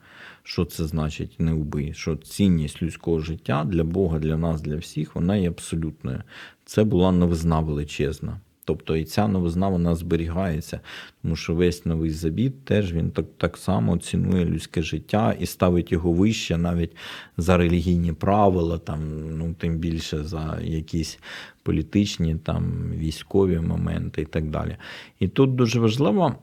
Що 0.49 0.65
це 0.65 0.87
значить 0.87 1.41
не 1.41 1.53
вбий? 1.53 1.93
Що 1.95 2.17
цінність 2.17 2.83
людського 2.83 3.21
життя 3.21 3.65
для 3.65 3.85
Бога, 3.85 4.19
для 4.19 4.37
нас, 4.37 4.61
для 4.61 4.77
всіх, 4.77 5.15
вона 5.15 5.37
є 5.37 5.49
абсолютною. 5.49 6.23
Це 6.65 6.85
була 6.85 7.13
новизна 7.13 7.61
величезна. 7.61 8.41
Тобто 8.65 8.97
і 8.97 9.05
ця 9.05 9.29
новизна 9.29 9.69
вона 9.69 9.95
зберігається, 9.95 10.81
тому 11.23 11.37
що 11.37 11.55
весь 11.55 11.87
новий 11.87 12.11
забіт 12.11 12.65
теж 12.65 12.93
він 12.93 13.11
так, 13.11 13.27
так 13.37 13.57
само 13.57 13.99
цінує 13.99 14.45
людське 14.45 14.83
життя 14.83 15.37
і 15.41 15.47
ставить 15.47 15.93
його 15.93 16.13
вище 16.13 16.57
навіть 16.57 16.97
за 17.37 17.57
релігійні 17.57 18.13
правила, 18.13 18.79
там, 18.79 19.01
ну, 19.39 19.55
тим 19.59 19.79
більше 19.79 20.25
за 20.25 20.59
якісь 20.63 21.19
політичні, 21.63 22.37
там, 22.37 22.91
військові 22.97 23.61
моменти 23.61 24.23
і 24.23 24.25
так 24.25 24.51
далі. 24.51 24.77
І 25.21 25.29
тут 25.29 25.55
дуже 25.55 25.81
важливо 25.81 26.35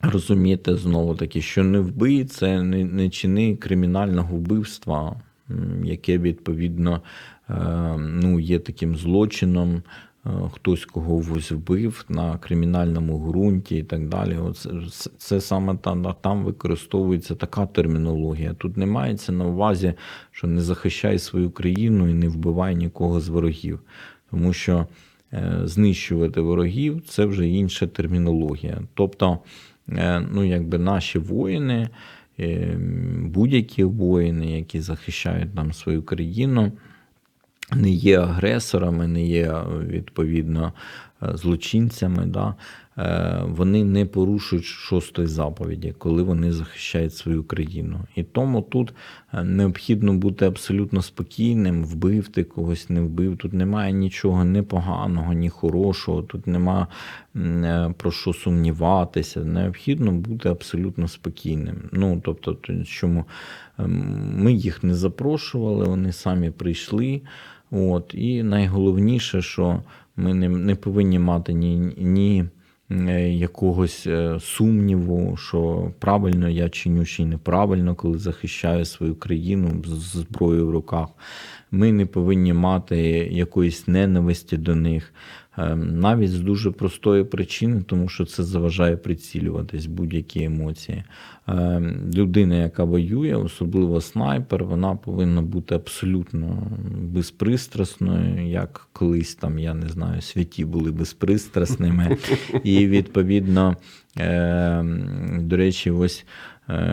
розуміти 0.00 0.76
знову 0.76 1.14
таки, 1.14 1.42
що 1.42 1.64
не 1.64 1.80
вбий 1.80 2.24
це 2.24 2.62
не, 2.62 2.84
не 2.84 3.10
чини 3.10 3.56
кримінального 3.56 4.36
вбивства, 4.36 5.16
яке 5.84 6.18
відповідно 6.18 7.02
е, 7.50 7.54
ну, 7.98 8.40
є 8.40 8.58
таким 8.58 8.96
злочином. 8.96 9.82
е, 10.26 10.30
Хтось 10.52 10.84
когось 10.84 11.50
вбив 11.52 12.04
на 12.08 12.38
кримінальному 12.38 13.18
ґрунті 13.28 13.76
і 13.76 13.82
так 13.82 14.08
далі. 14.08 14.36
Оце, 14.36 14.70
це, 15.18 15.40
саме 15.40 15.76
там, 15.76 16.14
там 16.20 16.44
використовується 16.44 17.34
така 17.34 17.66
термінологія. 17.66 18.54
Тут 18.54 18.76
не 18.76 18.86
мається 18.86 19.32
на 19.32 19.44
увазі, 19.46 19.94
що 20.30 20.46
не 20.46 20.60
захищай 20.60 21.18
свою 21.18 21.50
країну 21.50 22.08
і 22.08 22.14
не 22.14 22.28
вбивай 22.28 22.76
нікого 22.76 23.20
з 23.20 23.28
ворогів. 23.28 23.80
Тому 24.30 24.52
що 24.52 24.86
е, 25.32 25.60
знищувати 25.64 26.40
ворогів 26.40 27.02
це 27.08 27.24
вже 27.24 27.48
інша 27.48 27.86
термінологія. 27.86 28.82
Тобто, 28.94 29.38
ну, 30.30 30.44
якби 30.44 30.78
наші 30.78 31.18
воїни, 31.18 31.88
е, 32.40 32.76
будь-які 33.22 33.84
воїни, 33.84 34.56
які 34.56 34.80
захищають 34.80 35.54
нам 35.54 35.72
свою 35.72 36.02
країну, 36.02 36.72
не 37.76 37.90
є 37.90 38.20
агресорами, 38.20 39.06
не 39.06 39.26
є 39.26 39.52
відповідно 39.86 40.72
е, 41.22 41.36
злочинцями. 41.36 42.26
Да? 42.26 42.54
Е, 43.00 43.42
Вони 43.48 43.84
не 43.84 44.06
порушують 44.06 44.64
шостої 44.64 45.28
заповіді, 45.28 45.94
коли 45.98 46.22
вони 46.22 46.52
захищають 46.52 47.14
свою 47.14 47.44
країну. 47.44 48.00
І 48.16 48.22
тому 48.22 48.62
тут 48.62 48.94
е, 49.34 49.44
необхідно 49.44 50.14
бути 50.14 50.46
абсолютно 50.46 51.02
спокійним, 51.02 51.84
вбив 51.84 52.28
ти 52.28 52.44
когось, 52.44 52.90
не 52.90 53.00
вбив. 53.00 53.36
Тут 53.36 53.52
немає 53.52 53.92
нічого 53.92 54.44
ні 54.44 54.62
поганого, 54.62 55.32
ні 55.32 55.48
хорошого, 55.48 56.22
тут 56.22 56.46
нема 56.46 56.86
е, 57.36 57.94
про 57.96 58.10
що 58.10 58.32
сумніватися. 58.32 59.44
Необхідно 59.44 60.12
бути 60.12 60.48
абсолютно 60.48 61.08
спокійним. 61.08 61.76
Ну, 61.92 62.20
тобто, 62.24 62.56
чому 62.84 63.24
ми 64.36 64.52
їх 64.52 64.84
не 64.84 64.94
запрошували, 64.94 65.84
вони 65.84 66.12
самі 66.12 66.50
прийшли. 66.50 67.22
От, 67.70 68.14
і 68.14 68.42
найголовніше, 68.42 69.42
що 69.42 69.82
ми 70.16 70.34
не, 70.34 70.48
не 70.48 70.74
повинні 70.74 71.18
мати 71.18 71.52
ні, 71.52 71.76
ні 71.98 72.44
якогось 72.90 74.06
е, 74.06 74.40
сумніву, 74.40 75.36
що 75.36 75.92
правильно 75.98 76.48
я 76.48 76.68
чиню 76.68 77.04
чи 77.06 77.24
неправильно, 77.24 77.94
коли 77.94 78.18
захищаю 78.18 78.84
свою 78.84 79.14
країну 79.14 79.82
з 79.84 80.16
зброєю 80.16 80.66
в 80.66 80.70
руках. 80.70 81.08
Ми 81.70 81.92
не 81.92 82.06
повинні 82.06 82.52
мати 82.52 82.98
якоїсь 83.30 83.88
ненависті 83.88 84.56
до 84.56 84.74
них. 84.74 85.14
Е, 85.60 85.76
Навіть 85.76 86.30
з 86.30 86.40
дуже 86.40 86.70
простої 86.70 87.24
причини, 87.24 87.82
тому 87.86 88.08
що 88.08 88.24
це 88.24 88.42
заважає 88.42 88.96
прицілюватись 88.96 89.86
будь-які 89.86 90.44
емоції. 90.44 91.04
Е, 91.48 91.82
Людина, 92.14 92.54
яка 92.54 92.84
воює, 92.84 93.34
особливо 93.34 94.00
снайпер, 94.00 94.64
вона 94.64 94.94
повинна 94.94 95.42
бути 95.42 95.74
абсолютно 95.74 96.66
безпристрасною, 97.02 98.46
як 98.46 98.88
колись 98.92 99.34
там, 99.34 99.58
я 99.58 99.74
не 99.74 99.88
знаю, 99.88 100.22
святі 100.22 100.64
були 100.64 100.92
безпристрасними. 100.92 102.16
І 102.64 102.86
відповідно, 102.86 103.76
е, 104.18 104.84
до 105.40 105.56
речі, 105.56 105.90
ось 105.90 106.24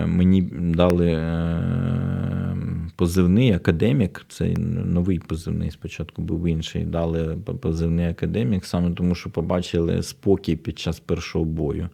мені 0.06 0.42
дали 0.52 1.12
е, 1.12 2.58
позивний 2.96 3.52
академік, 3.52 4.26
це 4.30 4.54
новий 4.86 5.20
позивний, 5.20 5.72
спочатку 5.72 6.22
був 6.22 6.48
інший. 6.48 6.86
Дали 6.86 7.38
позивний 7.62 8.10
академік, 8.10 8.66
саме 8.66 8.92
тому, 8.92 9.16
що 9.16 9.30
побачили 9.30 10.04
спокій 10.04 10.56
під 10.56 10.80
час 10.80 11.00
першого 11.00 11.46
бою. 11.46 11.90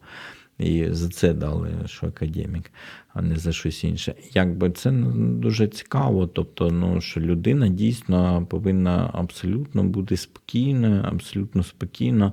І 0.58 0.86
за 0.90 1.08
це 1.08 1.34
дали, 1.34 1.70
що 1.86 2.06
академік, 2.06 2.70
а 3.14 3.22
не 3.22 3.36
за 3.36 3.52
щось 3.52 3.84
інше. 3.84 4.14
Якби 4.32 4.70
це 4.70 4.90
дуже 5.16 5.68
цікаво. 5.68 6.26
Тобто, 6.26 6.70
ну 6.70 7.00
що 7.00 7.20
людина 7.20 7.68
дійсно 7.68 8.46
повинна 8.50 9.10
абсолютно 9.14 9.84
бути 9.84 10.16
спокійною, 10.16 11.02
абсолютно 11.04 11.62
спокійно 11.62 12.32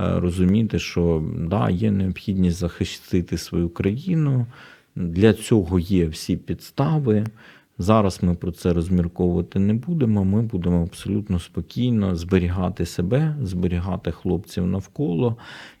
е, 0.00 0.20
розуміти, 0.20 0.78
що 0.78 1.24
да, 1.38 1.70
є 1.70 1.90
необхідність 1.90 2.56
захистити 2.58 3.38
свою 3.38 3.68
країну. 3.68 4.46
Для 5.00 5.32
цього 5.32 5.78
є 5.78 6.06
всі 6.06 6.36
підстави. 6.36 7.24
Зараз 7.78 8.22
ми 8.22 8.34
про 8.34 8.52
це 8.52 8.72
розмірковувати 8.72 9.58
не 9.58 9.74
будемо. 9.74 10.24
Ми 10.24 10.42
будемо 10.42 10.82
абсолютно 10.82 11.38
спокійно 11.38 12.16
зберігати 12.16 12.86
себе, 12.86 13.36
зберігати 13.42 14.12
хлопців 14.12 14.66
навколо 14.66 15.36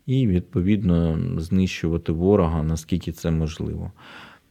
і, 0.06 0.26
відповідно, 0.26 1.18
знищувати 1.40 2.12
ворога, 2.12 2.62
наскільки 2.62 3.12
це 3.12 3.30
можливо. 3.30 3.92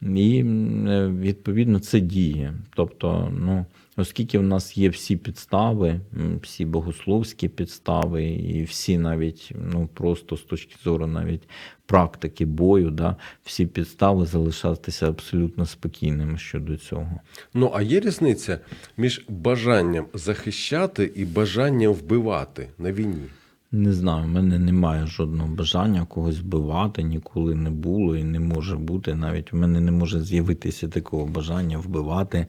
І 0.02 0.40
е, 0.40 1.08
відповідно 1.20 1.80
це 1.80 2.00
діє. 2.00 2.54
Тобто, 2.76 3.32
ну, 3.40 3.66
оскільки 3.98 4.40
в 4.40 4.44
нас 4.44 4.78
є 4.78 4.90
всі 4.90 5.18
підстави, 5.18 6.00
всі 6.42 6.66
богословські 6.66 7.48
підстави, 7.48 8.26
і 8.26 8.64
всі 8.64 8.98
навіть 8.98 9.52
ну, 9.74 9.90
просто 9.94 10.38
з 10.38 10.42
точки 10.42 10.76
зору 10.84 11.08
навіть 11.08 11.50
практики 11.90 12.46
бою, 12.46 12.92
да, 12.92 13.16
всі 13.44 13.66
підстави 13.66 14.26
залишатися 14.26 15.10
абсолютно 15.10 15.66
спокійними 15.66 16.38
щодо 16.38 16.78
цього. 16.78 17.20
Ну, 17.54 17.72
а 17.76 17.82
є 17.82 18.00
різниця 18.00 18.60
між 18.98 19.26
бажанням 19.30 20.06
захищати 20.14 21.12
і 21.16 21.26
бажанням 21.26 21.94
вбивати 21.94 22.70
на 22.78 22.92
війні. 22.92 23.28
Не 23.72 23.94
знаю, 23.94 24.24
в 24.24 24.28
мене 24.28 24.60
немає 24.60 25.08
жодного 25.08 25.56
бажання 25.56 26.06
когось 26.06 26.40
вбивати, 26.40 27.04
ніколи 27.04 27.56
не 27.56 27.70
було 27.70 28.16
і 28.18 28.24
не 28.24 28.40
може 28.40 28.76
бути. 28.76 29.16
Навіть 29.16 29.54
в 29.54 29.56
мене 29.56 29.82
не 29.82 29.92
може 29.92 30.22
з'явитися 30.22 30.88
такого 30.88 31.26
бажання 31.26 31.78
вбивати. 31.78 32.48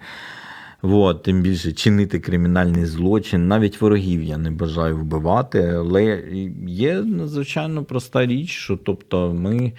От, 0.83 1.23
тим 1.23 1.43
більше 1.43 1.73
чинити 1.73 2.21
кримінальний 2.21 2.87
злочин. 2.87 3.49
Навіть 3.49 3.81
ворогів 3.81 4.23
я 4.23 4.38
не 4.38 4.51
бажаю 4.51 4.97
вбивати, 4.97 5.62
але 5.62 6.25
є 6.66 7.03
надзвичайно 7.03 7.85
проста 7.85 8.27
річ, 8.27 8.51
що 8.51 8.77
тобто 8.77 9.35
ми 9.35 9.73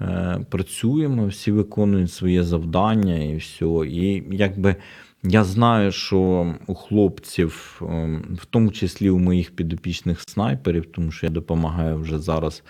е, 0.00 0.40
працюємо, 0.50 1.26
всі 1.26 1.52
виконують 1.52 2.12
своє 2.12 2.42
завдання 2.42 3.16
і 3.16 3.36
все. 3.36 3.66
І 3.86 4.24
якби 4.30 4.76
я 5.22 5.44
знаю, 5.44 5.92
що 5.92 6.54
у 6.66 6.74
хлопців, 6.74 7.82
ем, 7.82 8.24
в 8.42 8.46
тому 8.46 8.70
числі 8.70 9.10
у 9.10 9.18
моїх 9.18 9.50
підопічних 9.50 10.20
снайперів, 10.20 10.86
тому 10.86 11.10
що 11.10 11.26
я 11.26 11.32
допомагаю 11.32 11.98
вже 11.98 12.18
зараз 12.18 12.62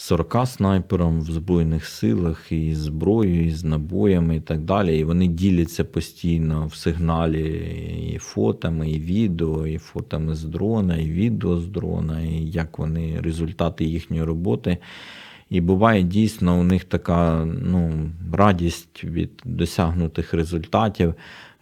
40 0.00 0.46
снайперам 0.46 1.20
в 1.20 1.30
Збройних 1.30 1.86
силах 1.86 2.52
і 2.52 2.74
зброєю, 2.74 3.46
і 3.46 3.50
з 3.50 3.64
набоями, 3.64 4.36
і 4.36 4.40
так 4.40 4.60
далі. 4.60 4.98
І 4.98 5.04
вони 5.04 5.26
діляться 5.26 5.84
постійно 5.84 6.66
в 6.66 6.74
сигналі 6.74 7.44
і 8.14 8.18
фотами, 8.18 8.90
і 8.90 9.00
відео, 9.00 9.66
і 9.66 9.78
фотами 9.78 10.34
з 10.34 10.44
дрона, 10.44 10.96
і 10.96 11.10
відео 11.10 11.60
з 11.60 11.66
дрона, 11.66 12.20
і 12.20 12.44
як 12.44 12.78
вони 12.78 13.20
результати 13.20 13.84
їхньої 13.84 14.22
роботи. 14.22 14.78
І 15.50 15.60
буває 15.60 16.02
дійсно 16.02 16.60
у 16.60 16.62
них 16.62 16.84
така 16.84 17.44
ну, 17.44 18.10
радість 18.32 19.04
від 19.04 19.30
досягнутих 19.44 20.34
результатів. 20.34 21.14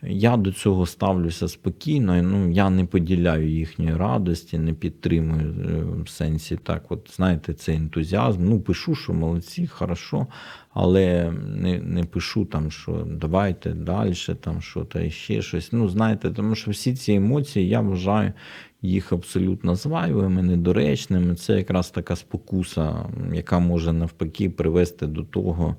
Я 0.03 0.37
до 0.37 0.53
цього 0.53 0.87
ставлюся 0.87 1.49
спокійно. 1.49 2.23
Ну, 2.23 2.51
я 2.51 2.71
не 2.71 2.85
поділяю 2.85 3.49
їхньої 3.49 3.97
радості, 3.97 4.59
не 4.59 4.73
підтримую 4.73 5.55
е, 5.69 6.03
в 6.03 6.09
сенсі 6.09 6.57
так, 6.57 6.83
от 6.89 7.11
знаєте, 7.17 7.55
цей 7.55 7.77
ентузіазм. 7.77 8.45
Ну, 8.45 8.61
пишу, 8.61 8.95
що 8.95 9.13
молодці, 9.13 9.67
хорошо, 9.67 10.27
але 10.71 11.33
не, 11.47 11.79
не 11.79 12.05
пишу 12.05 12.45
там, 12.45 12.71
що 12.71 13.07
давайте 13.11 13.71
далі, 13.71 14.15
там 14.41 14.61
що 14.61 14.85
та 14.85 15.11
ще 15.11 15.43
щось. 15.43 15.73
Ну, 15.73 15.89
знаєте, 15.89 16.31
тому 16.31 16.55
що 16.55 16.71
всі 16.71 16.95
ці 16.95 17.13
емоції 17.13 17.69
я 17.69 17.81
вважаю 17.81 18.33
їх 18.83 19.13
абсолютно 19.13 19.75
звайвими, 19.75 20.43
недоречними. 20.43 21.35
Це 21.35 21.57
якраз 21.57 21.91
така 21.91 22.17
спокуса, 22.17 22.95
яка 23.33 23.59
може 23.59 23.93
навпаки 23.93 24.51
привести 24.51 25.07
до 25.07 25.23
того, 25.23 25.77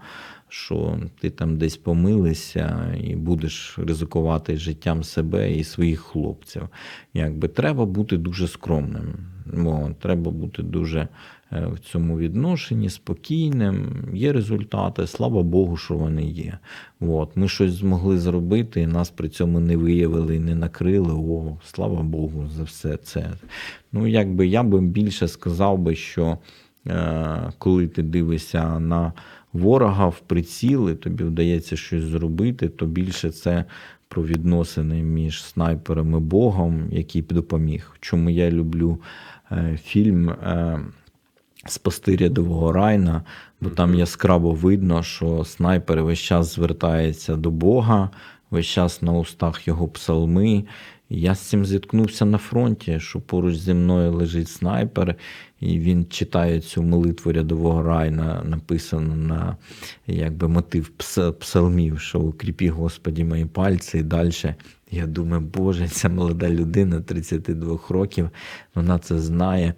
що 0.49 0.99
ти 1.19 1.29
там 1.29 1.57
десь 1.57 1.77
помилився 1.77 2.95
і 3.03 3.15
будеш 3.15 3.79
ризикувати 3.79 4.57
життям 4.57 5.03
себе 5.03 5.53
і 5.53 5.63
своїх 5.63 5.99
хлопців. 5.99 6.69
Якби 7.13 7.47
треба 7.47 7.85
бути 7.85 8.17
дуже 8.17 8.47
скромним. 8.47 9.15
О, 9.53 9.89
треба 9.99 10.31
бути 10.31 10.63
дуже 10.63 11.07
е, 11.51 11.67
в 11.67 11.79
цьому 11.79 12.17
відношенні 12.17 12.89
спокійним. 12.89 14.05
Є 14.13 14.33
результати, 14.33 15.07
слава 15.07 15.43
Богу, 15.43 15.77
що 15.77 15.95
вони 15.95 16.23
є. 16.23 16.57
От, 16.99 17.37
ми 17.37 17.47
щось 17.47 17.73
змогли 17.73 18.19
зробити, 18.19 18.81
і 18.81 18.87
нас 18.87 19.09
при 19.09 19.29
цьому 19.29 19.59
не 19.59 19.77
виявили 19.77 20.35
і 20.35 20.39
не 20.39 20.55
накрили. 20.55 21.13
О, 21.13 21.57
слава 21.63 22.03
Богу, 22.03 22.49
за 22.49 22.63
все 22.63 22.97
це. 22.97 23.29
Ну, 23.91 24.07
якби 24.07 24.47
я 24.47 24.63
би 24.63 24.81
більше 24.81 25.27
сказав 25.27 25.77
би, 25.77 25.95
що 25.95 26.37
е, 26.87 27.51
коли 27.57 27.87
ти 27.87 28.03
дивишся 28.03 28.79
на 28.79 29.13
ворога 29.53 30.07
в 30.07 30.19
приціли, 30.19 30.95
тобі 30.95 31.23
вдається 31.23 31.77
щось 31.77 32.03
зробити, 32.03 32.69
то 32.69 32.85
більше 32.85 33.31
це 33.31 33.65
про 34.07 34.23
відносини 34.23 35.01
між 35.01 35.43
снайпером 35.43 36.15
і 36.15 36.19
Богом, 36.19 36.87
який 36.91 37.21
допоміг. 37.21 37.95
Чому 37.99 38.29
я 38.29 38.51
люблю 38.51 39.01
е, 39.51 39.79
фільм 39.83 40.29
е, 40.29 40.79
Спасти 41.65 42.15
рядового 42.17 42.73
Райна, 42.73 43.23
бо 43.61 43.69
там 43.69 43.95
яскраво 43.95 44.51
видно, 44.51 45.03
що 45.03 45.43
снайпер 45.43 46.03
весь 46.03 46.19
час 46.19 46.55
звертається 46.55 47.35
до 47.35 47.51
Бога, 47.51 48.09
весь 48.51 48.65
час 48.65 49.01
на 49.01 49.13
устах 49.13 49.67
його 49.67 49.87
псалми. 49.87 50.63
Я 51.09 51.35
з 51.35 51.39
цим 51.39 51.65
зіткнувся 51.65 52.25
на 52.25 52.37
фронті, 52.37 52.99
що 52.99 53.19
поруч 53.19 53.55
зі 53.55 53.73
мною 53.73 54.11
лежить 54.11 54.49
снайпер, 54.49 55.15
і 55.59 55.79
він 55.79 56.05
читає 56.05 56.61
цю 56.61 56.83
молитву 56.83 57.31
рядового 57.31 57.83
райна, 57.83 58.43
написану 58.45 59.15
на 59.15 59.57
якби 60.07 60.47
мотив 60.47 60.91
пс- 60.97 61.31
псалмів, 61.31 61.99
що 61.99 62.19
укріпі, 62.19 62.69
Господі, 62.69 63.23
мої 63.23 63.45
пальці 63.45 63.97
і 63.97 64.03
далі. 64.03 64.31
Я 64.91 65.07
думаю, 65.07 65.41
Боже, 65.41 65.87
ця 65.87 66.09
молода 66.09 66.49
людина 66.49 67.01
32 67.01 67.79
років, 67.89 68.29
вона 68.75 68.99
це 68.99 69.19
знає. 69.19 69.73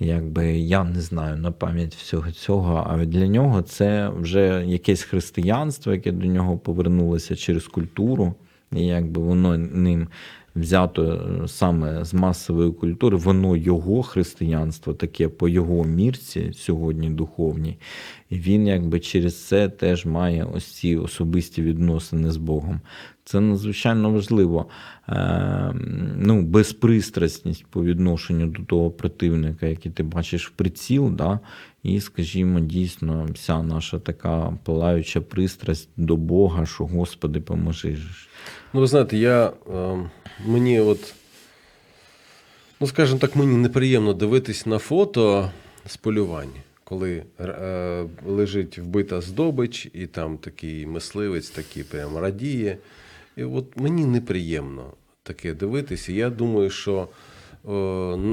Якби 0.00 0.58
я 0.58 0.84
не 0.84 1.00
знаю 1.00 1.36
на 1.36 1.52
пам'ять 1.52 1.94
всього 1.94 2.32
цього. 2.32 2.86
А 2.90 3.04
для 3.04 3.26
нього 3.26 3.62
це 3.62 4.08
вже 4.08 4.64
якесь 4.66 5.02
християнство, 5.02 5.92
яке 5.92 6.12
до 6.12 6.26
нього 6.26 6.58
повернулося 6.58 7.36
через 7.36 7.66
культуру, 7.66 8.34
і 8.72 8.86
якби 8.86 9.22
воно 9.22 9.58
ним 9.58 10.08
взято 10.56 11.04
е, 11.44 11.48
саме 11.48 12.04
з 12.04 12.14
масової 12.14 12.72
культури, 12.72 13.16
воно 13.16 13.56
його 13.56 14.02
християнство, 14.02 14.94
таке 14.94 15.28
по 15.28 15.48
його 15.48 15.84
мірці 15.84 16.52
сьогодні 16.54 17.10
духовній. 17.10 17.78
І 18.30 18.38
він 18.38 18.66
якби 18.66 19.00
через 19.00 19.46
це 19.46 19.68
теж 19.68 20.06
має 20.06 20.44
ось 20.44 20.66
ці 20.66 20.96
особисті 20.96 21.62
відносини 21.62 22.30
з 22.30 22.36
Богом. 22.36 22.80
Це 23.24 23.40
надзвичайно 23.40 24.10
важливо. 24.10 24.66
Е, 25.08 25.72
ну, 26.16 26.42
безпристрасність 26.42 27.66
по 27.66 27.84
відношенню 27.84 28.46
до 28.46 28.62
того 28.62 28.90
противника, 28.90 29.66
який 29.66 29.92
ти 29.92 30.02
бачиш 30.02 30.48
в 30.48 30.50
приціл, 30.50 31.10
да, 31.10 31.40
і, 31.82 32.00
скажімо, 32.00 32.60
дійсно, 32.60 33.28
вся 33.34 33.62
наша 33.62 33.98
така 33.98 34.58
палаюча 34.64 35.20
пристрасть 35.20 35.88
до 35.96 36.16
Бога, 36.16 36.66
що 36.66 36.86
Господи, 36.86 37.40
поможи. 37.40 37.96
Ну, 38.72 38.80
ви 38.80 38.86
знаєте, 38.86 39.16
я 39.16 39.46
е, 39.74 39.98
мені 40.46 40.80
от, 40.80 41.14
ну 42.80 42.86
скажімо 42.86 43.18
так, 43.18 43.36
мені 43.36 43.56
неприємно 43.56 44.14
дивитись 44.14 44.66
на 44.66 44.78
фото 44.78 45.50
з 45.86 45.96
полювання. 45.96 46.60
коли 46.84 47.22
е, 47.40 48.04
лежить 48.26 48.78
вбита 48.78 49.20
здобич, 49.20 49.88
і 49.92 50.06
там 50.06 50.38
такий 50.38 50.86
мисливець 50.86 51.50
такий 51.50 51.82
прям 51.82 52.16
радіє. 52.16 52.78
І 53.36 53.44
от 53.44 53.76
мені 53.76 54.04
неприємно 54.04 54.84
таке 55.22 55.54
дивитися. 55.54 56.12
Я 56.12 56.30
думаю, 56.30 56.70
що. 56.70 57.08
е, 57.68 57.70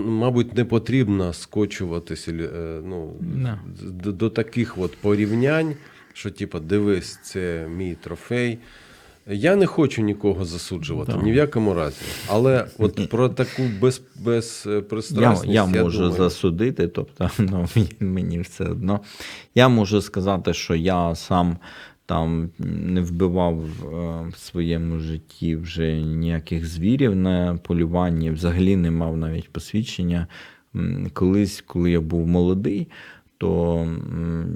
Мабуть, 0.08 0.56
не 0.56 0.66
потрібно 0.66 1.34
скочуватися 1.34 2.32
е, 2.32 2.82
ну, 2.86 3.14
Да. 3.22 3.60
до, 3.84 4.12
до 4.12 4.30
таких 4.30 4.78
от 4.78 4.98
порівнянь, 4.98 5.76
що, 6.14 6.32
типу, 6.32 6.60
дивись, 6.60 7.20
це 7.24 7.68
мій 7.76 7.96
трофей. 7.96 8.58
Я 9.30 9.56
не 9.56 9.66
хочу 9.66 10.02
нікого 10.02 10.46
засуджувати, 10.46 11.12
Да. 11.12 11.22
ні 11.24 11.32
в 11.32 11.36
якому 11.36 11.74
разі. 11.74 11.98
Але 12.30 12.66
от 12.78 13.10
про 13.10 13.30
таку 13.30 13.64
без, 13.82 14.02
Я, 14.16 14.24
безпристрасність, 14.26 15.54
я 15.54 15.66
можу 15.66 15.98
думаю, 16.00 16.18
засудити, 16.18 16.88
тобто 16.88 17.30
ну, 17.40 17.68
мені- 17.76 17.90
мені 18.00 18.40
все 18.40 18.64
одно. 18.64 19.00
Я 19.56 19.68
можу 19.70 20.02
сказати, 20.02 20.54
що 20.54 20.76
я 20.76 21.16
сам 21.16 21.58
там 22.06 22.50
не 22.60 23.02
вбивав 23.02 23.64
е, 23.64 23.88
в 24.34 24.38
своєму 24.38 25.00
житті 25.00 25.56
вже 25.56 25.94
ніяких 26.02 26.66
звірів 26.66 27.16
на 27.16 27.60
полюванні, 27.64 28.32
взагалі 28.32 28.76
не 28.76 28.92
мав 28.92 29.18
навіть 29.18 29.50
посвідчення. 29.50 30.28
Колись, 31.14 31.64
коли 31.68 31.92
я 31.92 32.02
був 32.02 32.28
молодий, 32.28 32.88
то 33.38 33.88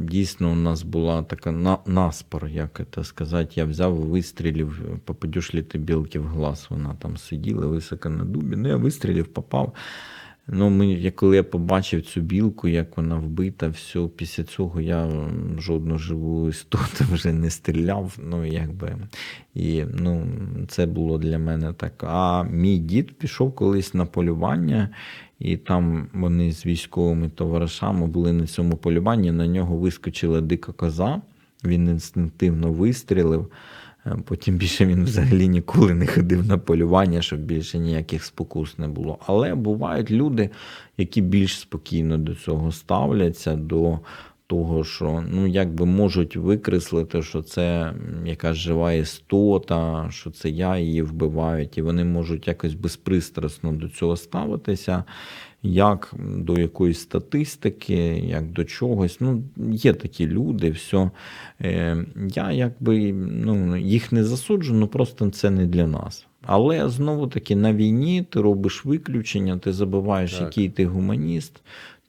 дійсно 0.01 0.51
у 0.51 0.55
нас 0.55 0.83
була 0.83 1.23
така 1.23 1.51
на, 1.51 1.77
наспор, 1.85 2.47
як 2.47 2.81
це 2.95 3.03
сказати. 3.03 3.51
Я 3.55 3.65
взяв, 3.65 3.95
вистрілив, 3.95 4.99
попадеш 5.05 5.53
ли 5.53 5.61
ти 5.61 5.77
білки 5.77 6.19
в 6.19 6.27
глаз. 6.27 6.67
Вона 6.69 6.95
там 6.99 7.17
сиділа 7.17 7.67
високо 7.67 8.09
на 8.09 8.25
дубі. 8.25 8.55
Ну, 8.55 8.69
я 8.69 8.75
вистрілив, 8.75 9.27
попав. 9.27 9.73
Ну, 10.47 10.69
ми, 10.69 11.11
коли 11.11 11.35
я 11.35 11.43
побачив 11.43 12.01
цю 12.01 12.21
білку, 12.21 12.67
як 12.67 12.97
вона 12.97 13.15
вбита, 13.15 13.67
все, 13.67 14.07
після 14.15 14.43
цього 14.43 14.81
я 14.81 15.27
жодну 15.57 15.97
живу 15.97 16.49
істоту 16.49 17.05
вже 17.11 17.33
не 17.33 17.49
стріляв. 17.49 18.17
Ну, 18.23 18.45
якби, 18.45 18.97
і 19.53 19.83
ну, 19.93 20.27
це 20.67 20.85
було 20.85 21.17
для 21.17 21.39
мене 21.39 21.73
так. 21.73 22.03
А 22.07 22.43
мій 22.43 22.77
дід 22.77 23.17
пішов 23.17 23.55
колись 23.55 23.93
на 23.93 24.05
полювання, 24.05 24.89
і 25.41 25.57
там 25.57 26.07
вони 26.13 26.51
з 26.51 26.65
військовими 26.65 27.29
товаришами 27.29 28.07
були 28.07 28.33
на 28.33 28.47
цьому 28.47 28.77
полюванні. 28.77 29.31
На 29.31 29.47
нього 29.47 29.75
вискочила 29.75 30.41
дика 30.41 30.71
коза. 30.71 31.21
Він 31.63 31.89
інстинктивно 31.89 32.71
вистрілив. 32.71 33.51
Е, 34.05 34.17
Потім 34.25 34.55
більше 34.55 34.85
він 34.85 35.03
взагалі 35.03 35.47
ніколи 35.47 35.93
не 35.93 36.07
ходив 36.07 36.47
на 36.47 36.57
полювання, 36.57 37.21
щоб 37.21 37.39
більше 37.39 37.79
ніяких 37.79 38.23
спокус 38.23 38.79
не 38.79 38.87
було. 38.87 39.19
Але 39.25 39.55
бувають 39.55 40.11
люди, 40.11 40.49
які 40.97 41.21
більш 41.21 41.59
спокійно 41.59 42.17
до 42.17 42.35
цього 42.35 42.71
ставляться, 42.71 43.55
до 43.55 43.99
того, 44.51 44.83
що 44.83 45.23
ну, 45.31 45.47
якби 45.47 45.85
можуть 45.85 46.35
викреслити, 46.35 47.21
що 47.21 47.41
це 47.41 47.93
якась 48.25 48.57
жива 48.57 48.93
істота, 48.93 50.07
що 50.11 50.31
це 50.31 50.49
я 50.49 50.77
її 50.77 51.01
вбивають, 51.01 51.77
і 51.77 51.81
вони 51.81 52.03
можуть 52.05 52.47
якось 52.47 52.73
безпристрасно 52.73 53.71
до 53.71 53.89
цього 53.89 54.17
ставитися. 54.17 55.03
Як 55.63 56.13
до 56.19 56.59
якоїсь 56.59 56.99
статистики, 56.99 57.95
як 58.27 58.51
до 58.51 58.63
чогось. 58.63 59.21
Ну, 59.21 59.43
є 59.71 59.93
такі 59.93 60.27
люди, 60.27 60.69
все. 60.69 61.11
Я 62.35 62.51
якби 62.51 63.13
ну, 63.13 63.77
їх 63.77 64.11
не 64.11 64.23
засуджу, 64.23 64.73
ну 64.73 64.87
просто 64.87 65.29
це 65.29 65.49
не 65.49 65.65
для 65.65 65.87
нас. 65.87 66.27
Але 66.45 66.89
знову 66.89 67.27
таки 67.27 67.55
на 67.55 67.73
війні 67.73 68.25
ти 68.29 68.41
робиш 68.41 68.85
виключення, 68.85 69.57
ти 69.57 69.73
забуваєш, 69.73 70.33
Так. 70.33 70.41
який 70.41 70.69
ти 70.69 70.85
гуманіст, 70.85 71.61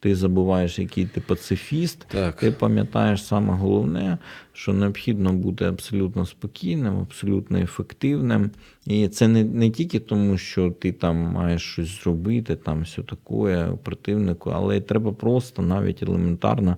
ти 0.02 0.14
забуваєш, 0.16 0.78
який 0.78 1.06
ти 1.06 1.20
пацифіст. 1.20 2.06
Так. 2.08 2.36
Ти 2.36 2.50
пам'ятаєш 2.50 3.24
саме 3.24 3.54
головне, 3.54 4.18
що 4.52 4.72
необхідно 4.72 5.32
бути 5.32 5.64
абсолютно 5.64 6.26
спокійним, 6.26 6.98
абсолютно 6.98 7.58
ефективним. 7.58 8.50
І 8.86 9.08
це 9.08 9.28
не, 9.28 9.44
не 9.44 9.70
тільки 9.70 10.00
тому, 10.00 10.38
що 10.38 10.70
ти 10.70 10.92
там 10.92 11.16
маєш 11.16 11.62
щось 11.62 12.02
зробити, 12.02 12.56
там 12.56 12.82
все 12.82 13.02
таке 13.02 13.68
противнику, 13.82 14.50
але 14.50 14.76
й 14.76 14.80
треба 14.80 15.12
просто 15.12 15.62
навіть 15.62 16.02
елементарно 16.02 16.76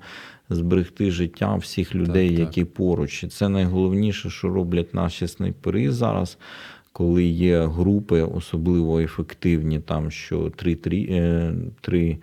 зберегти 0.51 1.11
життя 1.11 1.55
всіх 1.55 1.95
людей, 1.95 2.31
так. 2.31 2.39
які 2.39 2.65
поруч. 2.65 3.25
І 3.25 3.29
це 3.29 3.49
найголовніше, 3.49 4.31
що 4.31 4.49
роблять 4.49 4.95
наші 4.95 5.29
снайпери 5.29 5.91
зараз. 5.91 6.39
Коли 6.97 7.25
є 7.25 7.67
групи 7.67 8.23
особливо 8.23 9.01
ефективні, 9.01 9.81
там 9.81 10.11
що 10.11 10.53
три, 10.57 10.75
три, 10.75 11.07
е, 11.11 11.55
три 11.81 12.11
м, 12.11 12.19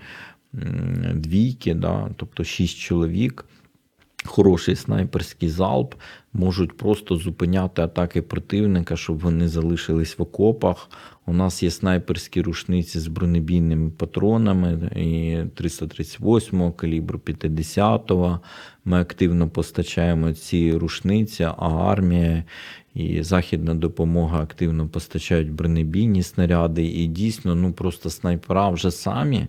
двійки, 1.13 1.73
да, 1.73 2.09
тобто 2.17 2.43
шість 2.43 2.77
чоловік, 2.77 3.45
хороший 4.25 4.75
снайперський 4.75 5.49
залп, 5.49 5.93
можуть 6.33 6.77
просто 6.77 7.15
зупиняти 7.15 7.81
атаки 7.81 8.21
противника, 8.21 8.95
щоб 8.95 9.19
вони 9.19 9.47
залишились 9.47 10.17
в 10.17 10.21
окопах. 10.21 10.89
У 11.25 11.33
нас 11.33 11.63
є 11.63 11.71
снайперські 11.71 12.41
рушниці 12.41 12.99
з 12.99 13.07
бронебійними 13.07 13.89
патронами 13.91 14.89
і 14.95 15.37
338 15.55 16.71
калібру 16.71 17.19
50-го. 17.19 18.39
Ми 18.85 19.01
активно 19.01 19.49
постачаємо 19.49 20.33
ці 20.33 20.73
рушниці, 20.77 21.43
а 21.43 21.91
армія 21.91 22.43
і 22.93 23.23
західна 23.23 23.75
допомога 23.75 24.41
активно 24.41 24.87
постачають 24.87 25.51
бронебійні 25.51 26.23
снаряди. 26.23 26.85
І 26.85 27.07
дійсно, 27.07 27.55
ну 27.55 27.73
просто 27.73 28.09
снайпера 28.09 28.69
вже 28.69 28.91
самі 28.91 29.47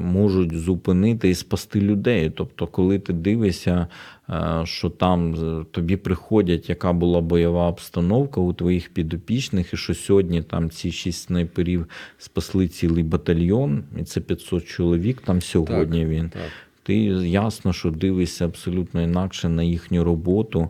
можуть 0.00 0.58
зупинити 0.58 1.28
і 1.28 1.34
спасти 1.34 1.80
людей. 1.80 2.30
Тобто, 2.30 2.66
коли 2.66 2.98
ти 2.98 3.12
дивишся, 3.12 3.86
е, 4.30 4.62
що 4.64 4.90
там 4.90 5.34
е, 5.34 5.64
тобі 5.70 5.96
приходять, 5.96 6.68
яка 6.68 6.92
була 6.92 7.20
бойова 7.20 7.68
обстановка 7.68 8.40
у 8.40 8.52
твоїх 8.52 8.88
підопічних, 8.88 9.72
і 9.72 9.76
що 9.76 9.94
сьогодні 9.94 10.42
там 10.42 10.70
ці 10.70 10.92
шість 10.92 11.22
снайперів 11.22 11.86
спасли 12.18 12.68
цілий 12.68 13.04
батальйон, 13.04 13.84
і 14.00 14.04
це 14.04 14.20
500 14.20 14.66
чоловік 14.66 15.20
там 15.20 15.40
сьогодні 15.40 16.06
він. 16.06 16.28
Так. 16.28 16.42
Ти 16.82 16.96
ясно, 16.96 17.72
що 17.72 17.90
дивишся 17.90 18.44
абсолютно 18.44 19.02
інакше 19.02 19.48
на 19.48 19.62
їхню 19.62 20.04
роботу. 20.04 20.68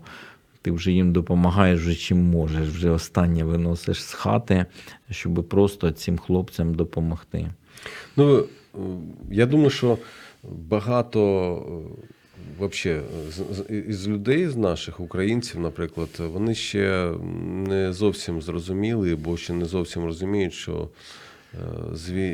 Ти 0.62 0.70
вже 0.70 0.92
їм 0.92 1.12
допомагаєш 1.12 1.80
вже 1.80 1.94
чим 1.94 2.18
можеш, 2.18 2.68
вже 2.68 2.90
останнє 2.90 3.44
виносиш 3.44 4.02
з 4.02 4.12
хати, 4.12 4.66
щоб 5.10 5.48
просто 5.48 5.90
цим 5.90 6.18
хлопцям 6.18 6.74
допомогти. 6.74 7.50
Ну, 8.16 8.38
е, 8.38 8.44
я 9.30 9.46
думаю, 9.46 9.70
що 9.70 9.98
багато 10.42 11.20
вообще, 12.58 13.00
з- 13.30 13.56
з- 13.56 13.64
із 13.88 14.08
людей, 14.08 14.48
з 14.48 14.56
наших 14.56 15.00
українців, 15.00 15.60
наприклад, 15.60 16.08
вони 16.18 16.54
ще 16.54 17.12
не 17.68 17.92
зовсім 17.92 18.42
зрозуміли, 18.42 19.14
бо 19.16 19.36
ще 19.36 19.52
не 19.52 19.64
зовсім 19.64 20.04
розуміють, 20.04 20.52
що 20.52 20.72
е, 20.72 20.86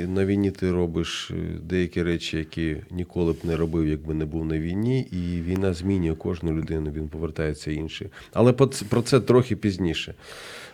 на 0.06 0.24
війні 0.26 0.50
ти 0.50 0.72
робиш 0.72 1.30
е, 1.30 1.34
деякі 1.62 2.02
речі, 2.02 2.36
які 2.36 2.76
ніколи 2.90 3.32
б 3.32 3.36
не 3.44 3.56
робив, 3.56 3.88
якби 3.88 4.14
не 4.14 4.24
був 4.24 4.44
на 4.44 4.58
війні, 4.58 5.00
і 5.00 5.42
війна 5.42 5.74
змінює 5.74 6.14
кожну 6.14 6.52
людину, 6.52 6.90
він 6.90 7.08
повертається 7.08 7.70
інший. 7.70 8.08
Але 8.32 8.52
про 8.88 9.02
це 9.02 9.20
трохи 9.20 9.56
пізніше. 9.56 10.14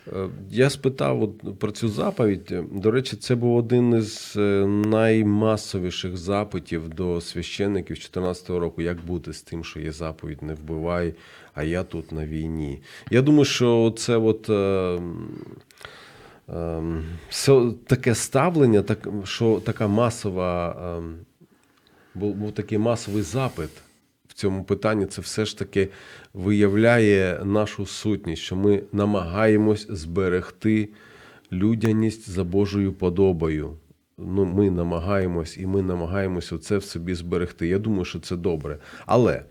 Е, 0.09 0.29
Я 0.51 0.71
спитав 0.71 1.23
от 1.23 1.59
про 1.59 1.71
цю 1.73 1.89
заповідь. 1.89 2.55
До 2.73 2.91
речі, 2.91 3.17
це 3.17 3.35
був 3.35 3.57
один 3.57 3.95
із 3.95 4.35
е, 4.37 4.67
наймасовіших 4.67 6.17
запитів 6.17 6.89
до 6.89 7.21
священників 7.21 7.97
з 7.97 8.11
14-го 8.11 8.59
року. 8.59 8.83
Як 8.83 9.05
бути 9.07 9.33
з 9.33 9.43
тим, 9.43 9.65
що 9.65 9.81
є 9.81 9.93
заповідь 9.93 10.43
не 10.43 10.55
вбивай, 10.55 11.15
а 11.55 11.63
я 11.63 11.83
тут 11.83 12.13
на 12.13 12.27
війні. 12.27 12.83
Я 13.11 13.23
думаю, 13.23 13.45
що 13.45 13.95
це 13.97 14.17
от. 14.17 14.51
Ем, 16.53 17.05
таке 17.87 18.15
ставлення, 18.15 18.83
так, 18.83 19.09
що 19.25 19.61
така 19.65 19.89
масова, 19.89 20.77
ем, 20.99 21.17
був, 22.15 22.35
був 22.35 22.53
такий 22.53 22.79
масовий 22.79 23.23
запит 23.23 23.71
в 24.29 24.33
цьому 24.35 24.65
питанні, 24.65 25.07
це 25.07 25.23
все 25.23 25.45
ж 25.45 25.59
таки 25.59 25.89
виявляє 26.35 27.41
нашу 27.45 27.87
сутність, 27.87 28.43
що 28.43 28.57
ми 28.57 28.83
намагаємось 28.93 29.87
зберегти 29.91 30.89
людяність 31.53 32.31
за 32.31 32.45
Божою 32.45 32.93
подобою. 32.93 33.77
Ну, 34.19 34.45
ми 34.45 34.71
намагаємось 34.71 35.59
і 35.59 35.67
ми 35.67 35.83
намагаємося 35.83 36.59
це 36.59 36.79
в 36.79 36.85
собі 36.85 37.15
зберегти. 37.15 37.69
Я 37.69 37.79
думаю, 37.79 38.05
що 38.05 38.21
це 38.21 38.37
добре. 38.37 38.79
Але 39.07 39.43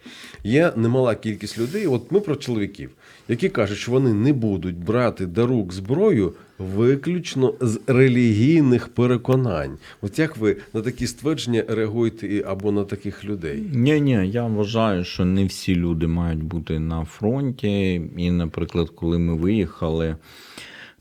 є 0.44 0.74
немала 0.76 1.16
кількість 1.16 1.58
людей, 1.58 1.88
от 1.88 2.12
ми 2.12 2.20
про 2.20 2.36
чоловіків, 2.36 2.92
які 3.32 3.50
кажуть, 3.50 3.78
що 3.78 3.92
вони 3.92 4.14
не 4.14 4.34
будуть 4.34 4.78
брати 4.78 5.26
до 5.26 5.48
рук 5.48 5.74
зброю 5.74 6.34
виключно 6.60 7.54
з 7.62 7.80
релігійних 7.88 8.88
переконань. 8.88 9.78
От 10.02 10.20
як 10.20 10.38
ви 10.38 10.58
на 10.74 10.82
такі 10.82 11.08
ствердження 11.08 11.64
реагуєте 11.68 12.44
або 12.48 12.72
на 12.72 12.84
таких 12.84 13.26
людей? 13.26 13.64
Ні, 13.74 14.02
ні, 14.02 14.30
я 14.30 14.46
вважаю, 14.46 15.04
що 15.04 15.26
не 15.26 15.46
всі 15.46 15.76
люди 15.76 16.08
мають 16.08 16.44
бути 16.44 16.80
на 16.80 17.06
фронті. 17.06 18.02
І, 18.18 18.32
наприклад, 18.32 18.90
коли 18.90 19.20
ми 19.20 19.36
виїхали 19.36 20.16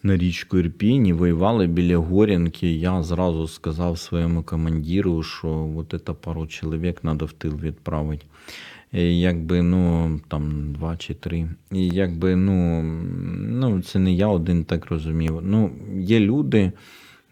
на 0.02 0.16
річку 0.16 0.58
Ірпінь 0.58 1.06
і 1.06 1.12
воювали 1.12 1.66
біля 1.66 1.96
Горянки. 1.96 2.72
Я 2.72 3.02
зразу 3.02 3.48
сказав 3.48 3.98
своєму 3.98 4.42
командиру, 4.42 5.22
що 5.22 5.70
от 5.76 6.02
це 6.06 6.12
пару 6.12 6.46
чоловік 6.46 7.00
треба 7.00 7.26
в 7.26 7.32
тил 7.32 7.58
відправити. 7.62 8.24
Якби, 8.92 9.62
ну, 9.62 10.20
там 10.28 10.72
два 10.72 10.96
чи 10.96 11.14
три. 11.14 11.48
І 11.72 11.88
якби, 11.88 12.36
ну, 12.36 12.82
ну, 13.48 13.82
це 13.82 13.98
не 13.98 14.12
я 14.12 14.26
один 14.28 14.64
так 14.64 14.86
розумів. 14.86 15.40
Ну, 15.42 15.70
є 15.96 16.20
люди, 16.20 16.72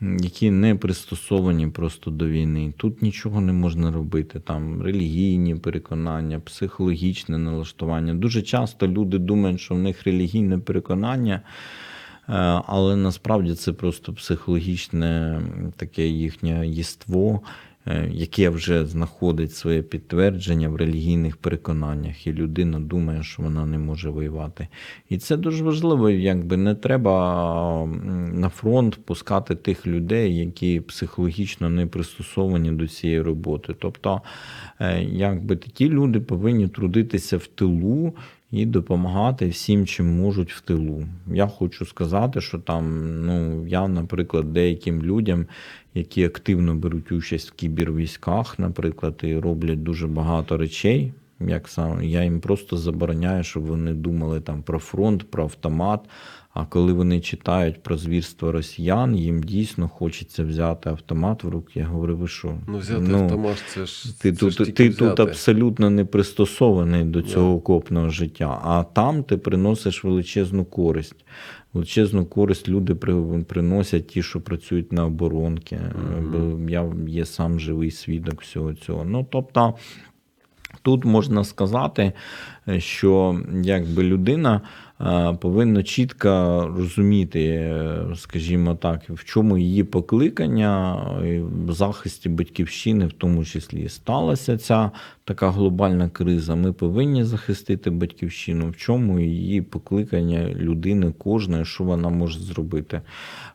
які 0.01 0.51
не 0.51 0.75
пристосовані 0.75 1.67
просто 1.67 2.11
до 2.11 2.29
війни. 2.29 2.73
Тут 2.77 3.03
нічого 3.03 3.41
не 3.41 3.53
можна 3.53 3.93
робити. 3.93 4.41
Там 4.41 4.83
релігійні 4.83 5.55
переконання, 5.55 6.41
психологічне 6.41 7.39
налаштування. 7.39 8.15
Дуже 8.15 8.43
часто 8.43 8.89
люди 8.89 9.19
думають, 9.19 9.61
що 9.61 9.75
в 9.75 9.79
них 9.79 10.05
релігійне 10.05 10.59
переконання. 10.59 11.35
е, 11.35 11.43
Але 12.67 12.97
насправді 12.97 13.55
це 13.55 13.73
просто 13.73 14.13
психологічне 14.13 15.41
таке 15.77 16.07
їхнє 16.07 16.69
єство, 16.69 17.41
яке 18.11 18.49
вже 18.49 18.87
знаходить 18.87 19.55
своє 19.55 19.83
підтвердження 19.83 20.69
в 20.69 20.77
релігійних 20.77 21.37
переконаннях, 21.37 22.27
і 22.27 22.33
людина 22.33 22.81
думає, 22.81 23.23
що 23.23 23.43
вона 23.43 23.67
не 23.67 23.79
може 23.79 24.11
воювати. 24.11 24.69
І 25.09 25.19
це 25.19 25.37
дуже 25.37 25.65
важливо, 25.65 26.11
якби 26.11 26.57
не 26.57 26.75
треба 26.75 27.87
на 28.33 28.49
фронт 28.49 28.99
пускати 29.05 29.55
тих 29.55 29.87
людей, 29.87 30.37
які 30.37 30.81
психологічно 30.81 31.71
не 31.71 31.87
пристосовані 31.87 32.71
до 32.71 32.89
цієї 32.89 33.21
роботи. 33.21 33.75
Тобто, 33.79 34.21
е, 34.81 35.03
якби 35.03 35.57
ті 35.57 35.89
люди 35.89 36.21
повинні 36.21 36.69
трудитися 36.69 37.37
в 37.37 37.47
тилу. 37.47 38.15
І 38.51 38.67
допомагати 38.67 39.49
всім, 39.49 39.87
чим 39.87 40.17
можуть 40.17 40.53
в 40.53 40.61
тилу. 40.61 41.05
Я 41.27 41.47
хочу 41.47 41.87
сказати, 41.87 42.41
що 42.41 42.59
там, 42.59 43.15
ну, 43.27 43.67
я, 43.67 43.89
наприклад, 43.89 44.53
деяким 44.53 45.03
людям, 45.03 45.47
які 45.95 46.25
активно 46.25 46.75
беруть 46.75 47.13
участь 47.13 47.51
в 47.51 47.55
кібервійськах, 47.55 48.59
наприклад, 48.59 49.21
і 49.23 49.39
роблять 49.39 49.83
дуже 49.83 50.07
багато 50.07 50.57
речей. 50.57 51.13
Як 51.41 51.69
сам 51.69 52.03
я 52.03 52.25
їм 52.25 52.41
просто 52.41 52.77
забороняю, 52.77 53.45
щоб 53.45 53.63
вони 53.67 53.93
думали 53.93 54.41
там 54.41 54.63
про 54.63 54.79
фронт, 54.79 55.31
про 55.31 55.43
автомат. 55.43 56.01
А 56.59 56.65
коли 56.65 56.93
вони 56.93 57.21
читають 57.21 57.83
про 57.83 57.97
звірство 57.97 58.53
росіян, 58.53 59.17
їм 59.17 59.43
дійсно 59.43 59.89
хочеться 59.89 60.45
взяти 60.45 60.91
автомат 60.91 61.45
в 61.45 61.49
руки. 61.49 61.81
Я 61.81 61.87
говорю, 61.87 62.17
ви 62.17 62.29
що? 62.29 62.55
Ну, 62.69 62.79
взяти 62.79 63.13
автомат, 63.13 63.65
це 63.69 63.87
ж. 63.87 64.21
Ти, 64.21 64.33
це 64.33 64.39
тут, 64.39 64.53
ж 64.53 64.57
тільки 64.57 64.73
ти 64.73 64.91
тут 64.91 65.21
абсолютно 65.21 65.91
не 65.91 66.05
пристосований 66.05 67.05
до 67.05 67.23
цього 67.23 67.55
окопного 67.55 68.09
життя, 68.09 68.61
а 68.65 68.85
там 68.85 69.23
ти 69.23 69.37
приносиш 69.37 70.05
величезну 70.05 70.65
користь. 70.65 71.25
Величезну 71.73 72.27
користь 72.27 72.69
люди 72.69 72.95
приносять 73.45 74.07
ті, 74.07 74.23
що 74.23 74.41
працюють 74.41 74.93
на 74.93 75.07
оборонки. 75.07 75.81
Бо 76.33 76.71
я 76.71 76.93
є 77.07 77.25
сам 77.25 77.61
живий 77.61 77.91
свідок 77.91 78.43
всього 78.43 78.75
цього. 78.75 79.05
Ну, 79.05 79.27
тобто, 79.31 79.75
Тут 80.83 81.05
можна 81.05 81.45
сказати, 81.45 82.13
е, 82.69 82.81
що 82.81 83.41
якби 83.63 84.03
людина 84.03 84.61
повинна 85.41 85.83
чітко 85.83 86.29
розуміти, 86.77 87.45
е, 87.45 88.05
скажімо 88.17 88.75
так, 88.75 89.01
в 89.09 89.25
чому 89.25 89.59
її 89.59 89.85
покликання 89.85 90.97
в 91.67 91.73
захисті 91.73 92.29
батьківщини, 92.29 93.07
в 93.07 93.13
тому 93.13 93.45
числі 93.45 93.89
сталася 93.89 94.59
ця 94.59 94.91
така 95.25 95.51
глобальна 95.51 96.09
криза. 96.09 96.55
Ми 96.55 96.73
повинні 96.73 97.25
захистити 97.25 97.91
батьківщину, 97.91 98.71
в 98.71 98.77
чому 98.77 99.21
її 99.21 99.63
покликання 99.63 100.49
людини 100.49 101.13
кожної, 101.19 101.65
що 101.65 101.85
вона 101.85 102.09
може 102.09 102.41
зробити. 102.41 103.01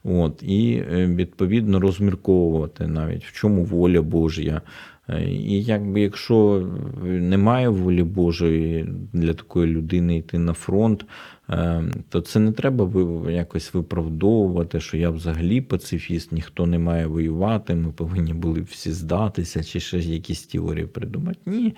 От, 0.04 0.44
і 0.44 0.84
е, 0.92 1.06
відповідно 1.06 1.80
розмірковувати 1.80 2.88
навіть 2.88 3.26
в 3.26 3.34
чому 3.34 3.64
воля 3.64 4.02
Божя. 4.02 4.62
Е, 5.10 5.24
І 5.32 5.64
якби 5.64 6.02
якщо 6.02 6.68
немає 7.04 7.70
волі 7.70 8.04
Божої 8.04 8.90
для 9.14 9.34
такої 9.34 9.74
людини 9.74 10.18
йти 10.18 10.40
на 10.40 10.54
фронт, 10.54 11.06
е, 11.50 11.84
то 12.10 12.22
це 12.22 12.40
не 12.40 12.52
треба 12.52 12.90
якось 13.32 13.74
виправдовувати, 13.74 14.80
що 14.80 14.98
я 14.98 15.10
взагалі 15.10 15.62
пацифіст, 15.62 16.32
ніхто 16.32 16.66
не 16.66 16.80
має 16.80 17.08
воювати, 17.08 17.76
ми 17.76 17.92
повинні 17.92 18.34
були 18.34 18.62
всі 18.62 18.92
здатися, 18.92 19.64
чи 19.64 19.80
ще 19.80 20.00
якісь 20.00 20.44
теорії 20.44 20.86
придумати. 20.86 21.40
Ні, 21.46 21.76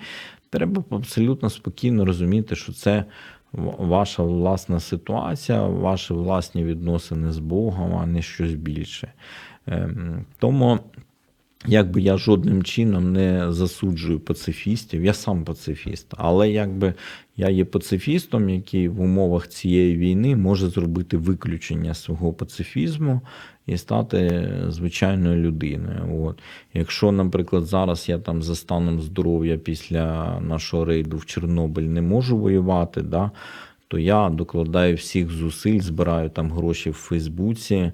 треба 0.50 0.84
абсолютно 0.90 1.50
спокійно 1.50 2.04
розуміти, 2.04 2.56
що 2.56 2.72
це 2.72 3.04
ваша 3.78 4.22
власна 4.22 4.80
ситуація, 4.80 5.62
ваші 5.66 6.14
власні 6.14 6.64
відносини 6.64 7.32
з 7.32 7.38
Богом, 7.38 7.96
а 7.96 8.06
не 8.06 8.22
щось 8.22 8.54
більше. 8.54 9.12
Ем, 9.66 10.24
Тому 10.38 10.78
якби 11.66 12.00
я 12.00 12.16
жодним 12.16 12.62
чином 12.62 13.12
не 13.12 13.52
засуджую 13.52 14.20
пацифістів, 14.20 15.04
я 15.04 15.14
сам 15.14 15.44
пацифіст, 15.44 16.06
але 16.10 16.50
якби 16.50 16.94
я 17.36 17.48
є 17.48 17.64
пацифістом, 17.64 18.48
який 18.48 18.88
в 18.88 19.00
умовах 19.00 19.48
цієї 19.48 19.96
війни 19.96 20.36
може 20.36 20.68
зробити 20.68 21.16
виключення 21.16 21.94
свого 21.94 22.32
пацифізму 22.32 23.20
і 23.66 23.76
стати 23.76 24.48
звичайною 24.68 25.42
людиною. 25.42 26.24
От. 26.24 26.38
Якщо, 26.74 27.12
наприклад, 27.12 27.64
зараз 27.66 28.08
я 28.08 28.18
там 28.18 28.42
за 28.42 28.54
станом 28.54 29.00
здоров'я 29.00 29.58
після 29.58 30.40
нашого 30.40 30.84
рейду 30.84 31.16
в 31.16 31.26
Чорнобиль 31.26 31.82
не 31.82 32.02
можу 32.02 32.38
воювати, 32.38 33.02
да, 33.02 33.30
то 33.88 33.98
я 33.98 34.28
докладаю 34.28 34.96
всіх 34.96 35.30
зусиль, 35.30 35.80
збираю 35.80 36.30
там 36.30 36.52
гроші 36.52 36.90
в 36.90 36.94
Фейсбуці, 36.94 37.92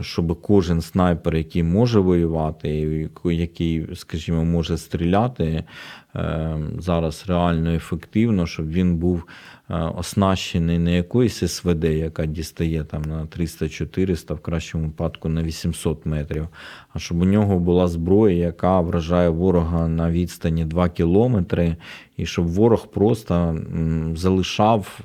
щоб 0.00 0.40
кожен 0.40 0.80
снайпер, 0.80 1.36
який 1.36 1.62
може 1.62 2.00
воювати, 2.00 3.08
який, 3.24 3.88
скажімо, 3.94 4.44
може 4.44 4.78
стріляти 4.78 5.64
е, 6.16 6.58
зараз 6.78 7.24
реально 7.28 7.70
ефективно, 7.70 8.46
щоб 8.46 8.68
він 8.68 8.96
був 8.96 9.24
е, 9.70 9.74
оснащений 9.74 10.78
не 10.78 10.96
якоюсь 10.96 11.52
СВД, 11.52 11.84
яка 11.84 12.26
дістає 12.26 12.84
там 12.84 13.02
на 13.02 13.24
300-400, 13.24 14.34
в 14.34 14.40
кращому 14.40 14.84
випадку 14.84 15.28
на 15.28 15.42
800 15.42 16.06
метрів, 16.06 16.48
щоб 16.98 17.22
у 17.22 17.24
нього 17.24 17.58
була 17.58 17.88
зброя, 17.88 18.36
яка 18.36 18.80
вражає 18.80 19.28
ворога 19.28 19.88
на 19.88 20.10
відстані 20.10 20.64
2 20.64 20.88
кілометри, 20.88 21.76
і 22.16 22.26
щоб 22.26 22.46
ворог 22.46 22.86
просто 22.86 23.58
залишав 24.14 25.00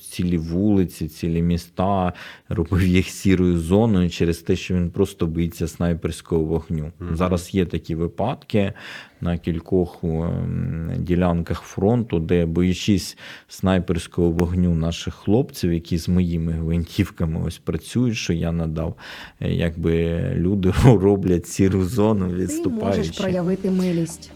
цілі 0.00 0.38
вулиці, 0.38 1.08
цілі 1.08 1.42
міста, 1.42 2.12
робив 2.48 2.82
їх 2.82 3.06
сірою 3.06 3.58
зоною 3.58 4.10
через 4.10 4.38
те, 4.38 4.56
що 4.56 4.74
він 4.74 4.90
просто 4.90 5.26
боїться 5.26 5.68
снайперського 5.68 6.44
вогню. 6.44 6.92
Зараз 7.14 7.54
є 7.54 7.66
такі 7.66 7.94
випадки 7.94 8.72
на 9.20 9.38
кількох 9.38 9.98
ем, 10.04 10.90
ділянках 10.98 11.60
фронту, 11.60 12.18
де 12.18 12.46
боячись 12.46 13.18
снайперського 13.48 14.30
вогню 14.30 14.74
наших 14.74 15.14
хлопців, 15.14 15.72
які 15.72 15.98
з 15.98 16.08
моїми 16.08 16.52
гвинтівками 16.52 17.40
ось 17.46 17.58
працюють, 17.58 18.16
що 18.16 18.32
я 18.32 18.52
надав, 18.52 18.94
е, 19.40 19.52
якби 19.52 20.20
люди 20.34 20.72
роблять 20.84 21.29
сіру 21.46 21.84
зону, 21.84 22.46
Ти 22.46 22.68
можеш 22.68 23.18
проявити 23.18 23.70
милість. 23.70 24.30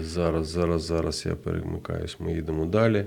Зараз, 0.00 0.48
зараз, 0.48 0.82
зараз 0.82 1.26
я 1.26 1.34
перемикаюсь. 1.34 2.16
Ми 2.20 2.32
їдемо 2.32 2.66
далі. 2.66 3.06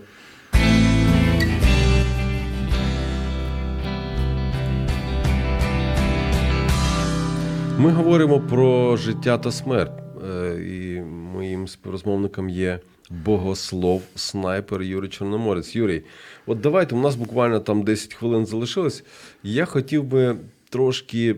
Ми 7.77 7.91
говоримо 7.91 8.39
про 8.39 8.97
життя 8.97 9.37
та 9.37 9.51
смерть. 9.51 10.03
Е, 10.31 10.61
І 10.61 11.01
моїм 11.01 11.67
співрозмовником 11.67 12.49
є 12.49 12.79
богослов, 13.13 14.01
снайпер 14.15 14.81
Юрій 14.81 15.07
Чорноморець. 15.07 15.75
Юрій, 15.75 16.03
от 16.45 16.59
давайте, 16.59 16.95
у 16.95 16.99
нас 16.99 17.15
буквально 17.15 17.59
там 17.59 17.83
10 17.83 18.13
хвилин 18.13 18.45
залишилось. 18.45 19.03
Я 19.43 19.65
хотів 19.65 20.03
би 20.03 20.35
трошки 20.69 21.35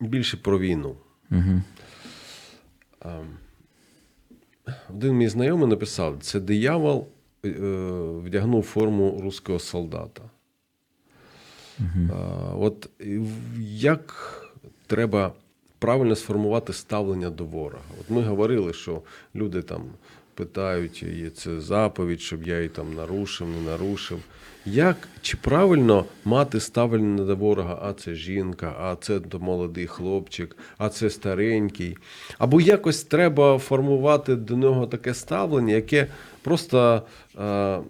більше 0.00 0.36
про 0.36 0.58
війну. 0.58 0.96
Угу. 1.30 1.62
Один 4.90 5.12
мій 5.12 5.28
знайомий 5.28 5.68
написав: 5.68 6.16
це 6.20 6.40
диявол 6.40 7.08
е, 7.44 7.50
вдягнув 8.24 8.62
форму 8.62 9.20
руського 9.22 9.58
солдата. 9.58 10.22
А, 12.12 12.16
от 12.54 12.90
як 13.60 14.36
треба 14.86 15.32
правильно 15.78 16.16
сформувати 16.16 16.72
ставлення 16.72 17.30
до 17.30 17.44
ворога? 17.44 17.84
От 18.00 18.10
ми 18.10 18.22
говорили, 18.22 18.72
що 18.72 19.02
люди 19.34 19.62
там 19.62 19.82
питають, 20.34 21.02
є 21.02 21.30
це 21.30 21.60
заповідь, 21.60 22.20
щоб 22.20 22.46
я 22.46 22.56
її 22.56 22.68
там 22.68 22.94
нарушив, 22.94 23.48
не 23.48 23.70
нарушив. 23.70 24.18
Як 24.66 25.08
чи 25.22 25.36
правильно 25.36 26.04
мати 26.24 26.60
ставлення 26.60 27.24
до 27.24 27.36
ворога, 27.36 27.78
а 27.82 27.92
це 27.92 28.14
жінка, 28.14 28.76
а 28.80 28.96
це 28.96 29.20
молодий 29.40 29.86
хлопчик, 29.86 30.56
а 30.78 30.88
це 30.88 31.10
старенький? 31.10 31.96
Або 32.38 32.60
якось 32.60 33.02
треба 33.02 33.58
формувати 33.58 34.36
до 34.36 34.56
нього 34.56 34.86
таке 34.86 35.14
ставлення, 35.14 35.74
яке 35.74 36.06
просто, 36.42 37.02
е, 37.38 37.44
е, 37.44 37.80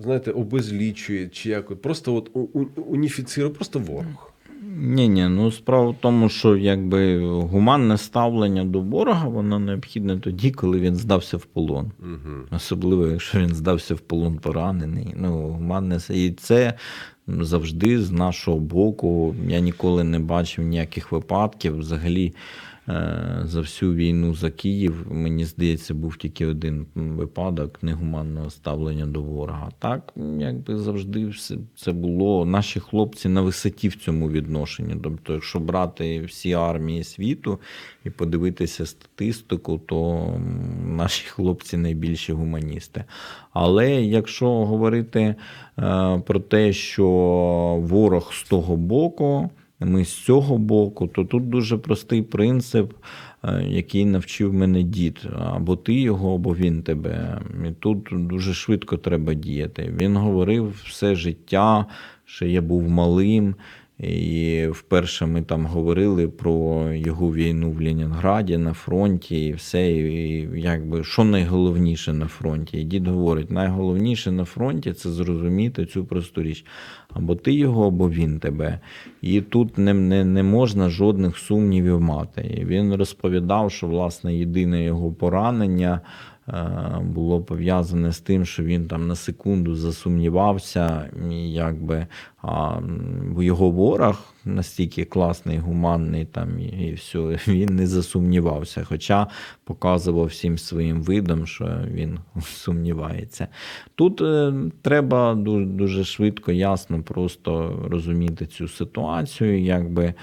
знаєте, 0.00 0.30
обезлічує 0.30 1.28
чи 1.28 1.50
як, 1.50 1.70
от 1.70 1.82
просто 1.82 2.14
от 2.14 2.30
уніфіцирує, 2.76 3.54
просто 3.54 3.78
ворог. 3.78 4.32
Ні, 4.82 5.08
ні, 5.08 5.28
ну 5.28 5.52
справа 5.52 5.90
в 5.90 5.96
тому, 6.00 6.28
що 6.28 6.56
якби 6.56 7.18
гуманне 7.28 7.98
ставлення 7.98 8.64
до 8.64 8.80
ворога, 8.80 9.28
воно 9.28 9.58
необхідне 9.58 10.18
тоді, 10.18 10.50
коли 10.50 10.80
він 10.80 10.96
здався 10.96 11.36
в 11.36 11.44
полон. 11.44 11.90
Угу. 12.00 12.36
Особливо, 12.50 13.06
якщо 13.06 13.38
він 13.38 13.54
здався 13.54 13.94
в 13.94 14.00
полон 14.00 14.38
поранений. 14.38 15.14
Ну, 15.16 15.48
гуманне 15.48 15.98
і 16.10 16.30
це 16.30 16.74
завжди 17.26 18.02
з 18.02 18.10
нашого 18.10 18.58
боку. 18.58 19.34
Я 19.48 19.60
ніколи 19.60 20.04
не 20.04 20.18
бачив 20.18 20.64
ніяких 20.64 21.12
випадків. 21.12 21.78
Взагалі, 21.78 22.34
за 23.44 23.60
всю 23.60 23.94
війну 23.94 24.34
за 24.34 24.50
Київ, 24.50 25.06
мені 25.10 25.44
здається, 25.44 25.94
був 25.94 26.16
тільки 26.16 26.46
один 26.46 26.86
випадок 26.94 27.82
негуманного 27.82 28.50
ставлення 28.50 29.06
до 29.06 29.22
ворога. 29.22 29.70
Так, 29.78 30.12
якби 30.38 30.78
завжди 30.78 31.26
все 31.26 31.56
це 31.76 31.92
було. 31.92 32.44
Наші 32.44 32.80
хлопці 32.80 33.28
на 33.28 33.40
висоті 33.40 33.88
в 33.88 33.96
цьому 33.96 34.30
відношенні. 34.30 34.96
Тобто, 35.02 35.32
якщо 35.32 35.60
брати 35.60 36.20
всі 36.20 36.52
армії 36.52 37.04
світу 37.04 37.58
і 38.04 38.10
подивитися 38.10 38.86
статистику, 38.86 39.80
то 39.86 40.28
наші 40.86 41.26
хлопці 41.28 41.76
найбільші 41.76 42.32
гуманісти. 42.32 43.04
Але 43.52 44.02
якщо 44.02 44.66
говорити 44.66 45.20
е, 45.20 45.34
про 46.26 46.40
те, 46.40 46.72
що 46.72 47.08
ворог 47.82 48.32
з 48.34 48.42
того 48.42 48.76
боку, 48.76 49.50
ми 49.80 50.04
з 50.04 50.12
цього 50.24 50.58
боку, 50.58 51.06
то 51.06 51.24
тут 51.24 51.48
дуже 51.48 51.76
простий 51.76 52.22
принцип, 52.22 52.92
е, 53.44 53.64
який 53.68 54.04
навчив 54.04 54.54
мене 54.54 54.82
дід. 54.82 55.28
Або 55.38 55.76
ти 55.76 55.94
його, 55.94 56.34
або 56.34 56.54
він 56.54 56.82
тебе. 56.82 57.40
І 57.68 57.70
тут 57.70 58.08
дуже 58.12 58.54
швидко 58.54 58.96
треба 58.96 59.34
діяти. 59.34 59.94
Він 60.00 60.16
говорив 60.16 60.82
все 60.86 61.14
життя, 61.14 61.86
що 62.24 62.46
я 62.46 62.62
був 62.62 62.88
малим. 62.88 63.54
І 64.02 64.66
вперше 64.72 65.26
ми 65.26 65.42
там 65.42 65.66
говорили 65.66 66.28
про 66.28 66.92
його 66.92 67.34
війну 67.34 67.70
в 67.70 67.82
Ленінграді 67.82 68.56
на 68.56 68.72
фронті, 68.72 69.46
і 69.46 69.52
все. 69.52 69.90
І 69.90 70.48
якби 70.54 71.04
що 71.04 71.24
найголовніше 71.24 72.12
на 72.12 72.26
фронті? 72.26 72.80
І 72.80 72.84
дід 72.84 73.08
говорить: 73.08 73.50
найголовніше 73.50 74.32
на 74.32 74.44
фронті 74.44 74.92
це 74.92 75.10
зрозуміти 75.10 75.86
цю 75.86 76.04
просту 76.04 76.42
річ. 76.42 76.64
Або 77.12 77.34
ти 77.34 77.52
його, 77.52 77.86
або 77.86 78.10
він 78.10 78.38
тебе. 78.38 78.80
І 79.22 79.40
тут 79.40 79.78
не, 79.78 79.94
не, 79.94 80.24
не 80.24 80.42
можна 80.42 80.90
жодних 80.90 81.38
сумнівів 81.38 82.00
мати. 82.00 82.56
І 82.60 82.64
він 82.64 82.94
розповідав, 82.94 83.72
що 83.72 83.86
власне 83.86 84.36
єдине 84.36 84.84
його 84.84 85.12
поранення. 85.12 86.00
Е, 86.50 87.00
Було 87.02 87.40
пов'язане 87.40 88.12
з 88.12 88.20
тим, 88.20 88.44
що 88.44 88.62
він 88.62 88.88
там 88.88 89.06
на 89.06 89.14
секунду 89.14 89.74
засумнівався, 89.74 91.10
і 91.30 91.52
якби 91.52 92.06
а 92.42 92.80
його 93.38 93.70
ворог 93.70 94.34
настільки 94.44 95.04
класний, 95.04 95.58
гуманний, 95.58 96.24
там 96.24 96.60
і 96.60 96.92
все, 96.92 97.18
він 97.48 97.76
не 97.76 97.86
засумнівався, 97.86 98.84
хоча 98.84 99.26
показував 99.64 100.26
всім 100.26 100.58
своїм 100.58 101.02
видом, 101.02 101.46
що 101.46 101.78
він 101.90 102.18
сумнівається. 102.42 103.48
Тут 103.94 104.20
е, 104.20 104.52
треба 104.82 105.34
дуже, 105.34 105.66
дуже 105.66 106.04
швидко, 106.04 106.52
ясно, 106.52 107.02
просто 107.02 107.82
розуміти 107.90 108.46
цю 108.46 108.68
ситуацію, 108.68 109.60
якби. 109.60 110.14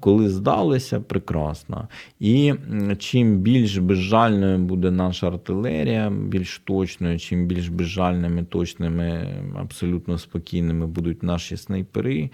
Коли 0.00 0.30
здалися, 0.30 1.00
прекрасно. 1.00 1.88
І 2.20 2.54
чим 2.98 3.38
більш 3.38 3.76
безжальною 3.78 4.58
буде 4.58 4.90
наша 4.90 5.26
артилерія, 5.26 6.10
більш 6.10 6.58
точною, 6.58 7.18
чим 7.18 7.46
більш 7.46 7.68
безжальними, 7.68 8.44
точними, 8.44 9.28
абсолютно 9.56 10.18
спокійними 10.18 10.86
будуть 10.86 11.22
наші 11.22 11.56
снайпери, 11.56 12.30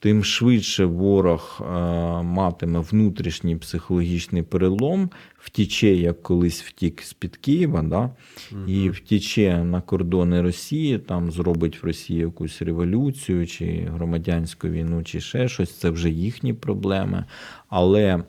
тим 0.00 0.24
швидше 0.24 0.84
ворог 0.84 1.60
е, 1.60 1.64
матиме 2.22 2.80
внутрішній 2.80 3.56
психологічний 3.56 4.42
перелом, 4.42 5.10
втіче, 5.38 5.94
як 5.94 6.22
колись 6.22 6.62
втік 6.62 7.02
з-під 7.02 7.36
Києва, 7.36 7.82
да? 7.82 8.10
і 8.66 8.90
втіче 8.90 9.64
на 9.64 9.80
кордони 9.80 10.42
Росії, 10.42 10.98
там 10.98 11.30
зробить 11.30 11.82
в 11.82 11.86
Росії 11.86 12.20
якусь 12.20 12.62
революцію, 12.62 13.46
чи 13.46 13.88
громадянську 13.94 14.68
війну, 14.68 15.02
чи 15.04 15.20
ще 15.20 15.48
щось. 15.48 15.78
Це 15.78 15.90
вже 15.90 16.10
їхні 16.10 16.52
проблеми. 16.52 17.24
Але. 17.68 18.22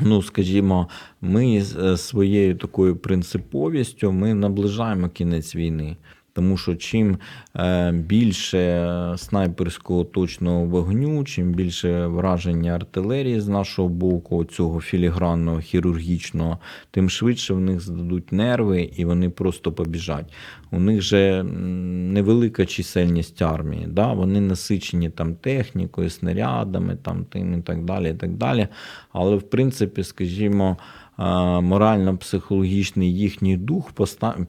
Ну, 0.00 0.22
скажімо, 0.22 0.88
ми 1.20 1.64
е, 1.82 1.96
своєю 1.96 2.54
такою 2.54 2.96
принциповістю 2.96 4.12
ми 4.12 4.34
наближаємо 4.34 5.08
кінець 5.08 5.56
війни. 5.56 5.96
Тому 6.36 6.56
що 6.56 6.74
чим 6.74 7.18
е, 7.56 7.92
більше 7.92 9.14
снайперського 9.16 10.04
точного 10.04 10.64
вогню, 10.64 11.24
чим 11.24 11.52
більше 11.52 12.06
враження 12.06 12.72
артилерії 12.72 13.40
з 13.40 13.48
нашого 13.48 13.88
боку, 13.88 14.44
цього 14.44 14.80
філігранного, 14.80 15.60
хірургічного, 15.60 16.58
тим 16.90 17.10
швидше 17.10 17.54
в 17.54 17.60
них 17.60 17.80
здадуть 17.80 18.32
нерви 18.32 18.90
і 18.96 19.04
вони 19.04 19.30
просто 19.30 19.72
побіжать. 19.72 20.32
У 20.70 20.80
них 20.80 21.02
же 21.02 21.42
невелика 21.42 22.66
чисельність 22.66 23.42
армії, 23.42 23.86
да? 23.90 24.12
вони 24.12 24.40
насичені 24.40 25.10
там 25.10 25.34
технікою, 25.34 26.10
снарядами, 26.10 26.96
там, 27.02 27.24
тим 27.24 27.58
і 27.58 27.62
так 27.62 27.84
далі. 27.84 28.10
і 28.10 28.14
так 28.14 28.30
далі. 28.30 28.68
Але 29.12 29.36
в 29.36 29.42
принципі, 29.42 30.02
скажімо, 30.02 30.76
морально-психологічний 31.18 33.14
їхній 33.14 33.56
дух 33.56 33.92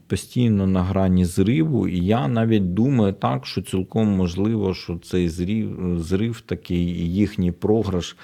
постійно 0.07 0.67
на 0.67 0.83
грані 0.83 1.25
зриву. 1.25 1.87
І 1.87 2.05
я 2.05 2.27
навіть 2.27 2.73
думаю 2.73 3.13
так, 3.13 3.45
що 3.45 3.61
цілком 3.61 4.07
можливо, 4.07 4.73
що 4.73 4.97
цей 4.97 5.29
зрив, 5.29 5.99
зрив 5.99 6.41
такий 6.41 7.13
їхній 7.13 7.51
програш. 7.51 8.17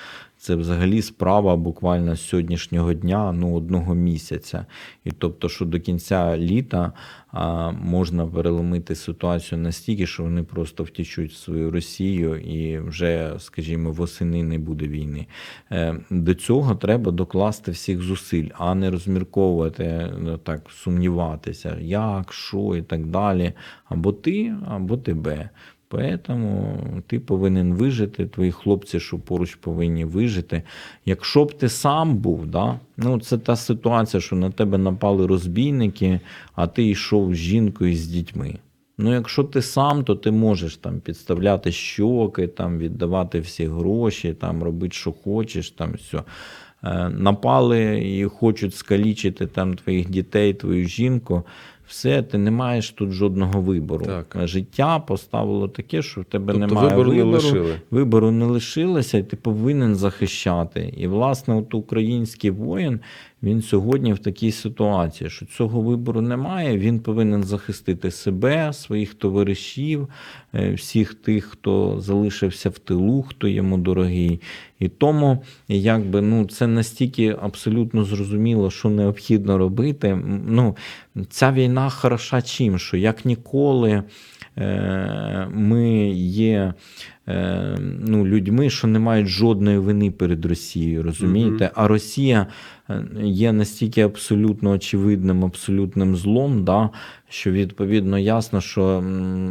Це 0.43 0.55
взагалі 0.55 1.01
справа 1.01 1.55
буквально 1.55 2.15
з 2.15 2.21
сьогоднішнього 2.21 2.93
дня, 2.93 3.31
ну 3.31 3.55
одного 3.55 3.95
місяця. 3.95 4.65
І 5.03 5.11
тобто, 5.11 5.49
що 5.49 5.65
до 5.65 5.79
кінця 5.79 6.37
літа 6.37 6.91
а, 7.31 7.71
можна 7.71 8.27
переломити 8.27 8.95
ситуацію 8.95 9.61
настільки, 9.61 10.07
що 10.07 10.23
вони 10.23 10.43
просто 10.43 10.83
втічуть 10.83 11.31
в 11.31 11.35
свою 11.35 11.71
Росію 11.71 12.35
і 12.35 12.79
вже, 12.79 13.33
скажімо, 13.39 13.91
восени 13.91 14.43
не 14.43 14.59
буде 14.59 14.87
війни. 14.87 15.27
Е, 15.71 15.95
До 16.09 16.33
цього 16.33 16.75
треба 16.75 17.11
докласти 17.11 17.71
всіх 17.71 18.01
зусиль, 18.01 18.49
а 18.57 18.75
не 18.75 18.91
розмірковувати 18.91 20.13
ну, 20.19 20.37
так, 20.37 20.69
сумніватися, 20.69 21.77
як, 21.81 22.33
що 22.33 22.75
і 22.75 22.81
так 22.81 23.05
далі. 23.05 23.53
Або 23.85 24.11
ти, 24.11 24.55
або 24.67 24.97
тебе. 24.97 25.49
Поэтому 25.93 26.77
ти 27.07 27.19
повинен 27.19 27.73
вижити, 27.73 28.25
твої 28.25 28.51
хлопці, 28.51 28.99
що 28.99 29.19
поруч 29.19 29.55
повинні 29.55 30.05
вижити. 30.05 30.63
Якщо 31.05 31.45
б 31.45 31.53
ти 31.53 31.69
сам 31.69 32.15
був, 32.15 32.47
да? 32.47 32.79
ну 32.97 33.19
це 33.19 33.37
та 33.37 33.55
ситуація, 33.55 34.21
що 34.21 34.35
на 34.35 34.49
тебе 34.49 34.77
напали 34.77 35.27
розбійники, 35.27 36.19
а 36.55 36.67
ти 36.67 36.87
йшов 36.87 37.35
з 37.35 37.37
жінкою 37.37 37.95
з 37.95 38.07
дітьми. 38.07 38.55
Ну, 38.97 39.13
якщо 39.13 39.43
ти 39.43 39.61
сам, 39.61 40.03
то 40.03 40.15
ти 40.15 40.31
можеш 40.31 40.77
там 40.77 40.99
підставляти 40.99 41.71
щоки, 41.71 42.47
там 42.47 42.77
віддавати 42.77 43.39
всі 43.39 43.67
гроші, 43.67 44.33
там 44.33 44.63
робити, 44.63 44.95
що 44.95 45.11
хочеш, 45.11 45.71
там 45.71 45.93
все. 45.93 46.23
Напали 47.09 48.01
і 48.05 48.25
хочуть 48.25 48.75
скалічити 48.75 49.47
там 49.47 49.73
твоїх 49.73 50.09
дітей, 50.09 50.53
твою 50.53 50.87
жінку. 50.87 51.43
Все, 51.93 52.21
ти 52.21 52.37
не 52.37 52.51
маєш 52.51 52.91
тут 52.91 53.11
жодного 53.11 53.61
вибору. 53.61 54.05
Так. 54.05 54.37
Життя 54.47 54.99
поставило 54.99 55.67
таке, 55.67 56.01
що 56.01 56.21
в 56.21 56.25
тебе 56.25 56.53
Тобто 56.53 56.67
немає 56.67 56.89
вибору 56.89 57.11
не 57.11 57.17
вибору. 57.23 57.33
лишили. 57.43 57.79
Вибору 57.91 58.31
не 58.31 58.45
лишилося, 58.45 59.17
і 59.17 59.23
ти 59.23 59.35
повинен 59.35 59.95
захищати. 59.95 60.93
І, 60.97 61.07
власне, 61.07 61.55
от 61.55 61.73
український 61.73 62.51
воїн 62.51 62.99
він 63.43 63.61
сьогодні 63.61 64.13
в 64.13 64.19
такій 64.19 64.51
ситуації, 64.51 65.29
що 65.29 65.45
цього 65.45 65.81
вибору 65.81 66.21
немає. 66.21 66.77
Він 66.77 66.99
повинен 66.99 67.43
захистити 67.43 68.11
себе, 68.11 68.73
своїх 68.73 69.13
товаришів, 69.13 70.07
е, 70.53 70.73
всіх 70.73 71.13
тих, 71.13 71.45
хто 71.45 72.01
залишився 72.01 72.69
в 72.69 72.79
тилу, 72.79 73.21
хто 73.21 73.47
йому 73.47 73.77
дорогий. 73.77 74.41
І 74.79 74.87
тому, 74.87 75.43
якби 75.67 76.21
ну, 76.21 76.45
це 76.45 76.67
настільки 76.67 77.35
абсолютно 77.41 78.03
зрозуміло, 78.03 78.71
що 78.71 78.89
необхідно 78.89 79.57
робити. 79.57 80.19
Ну, 80.47 80.75
ця 81.29 81.51
війна 81.51 81.89
хороша 81.89 82.41
чим, 82.41 82.79
що 82.79 82.97
як 82.97 83.25
ніколи. 83.25 84.03
е, 84.57 85.47
Ми 85.53 86.09
є 86.19 86.73
е, 87.27 87.77
ну, 87.99 88.27
людьми, 88.27 88.69
що 88.69 88.87
не 88.87 88.99
мають 88.99 89.27
жодної 89.27 89.77
вини 89.77 90.11
перед 90.11 90.45
Росією, 90.45 91.03
розумієте? 91.03 91.71
А 91.75 91.87
Росія 91.87 92.47
є 93.23 93.53
настільки 93.53 94.01
абсолютно 94.01 94.71
очевидним, 94.71 95.45
абсолютним 95.45 96.15
злом, 96.15 96.63
да, 96.63 96.89
що 97.29 97.51
відповідно 97.51 98.19
ясно, 98.19 98.61
що 98.61 99.01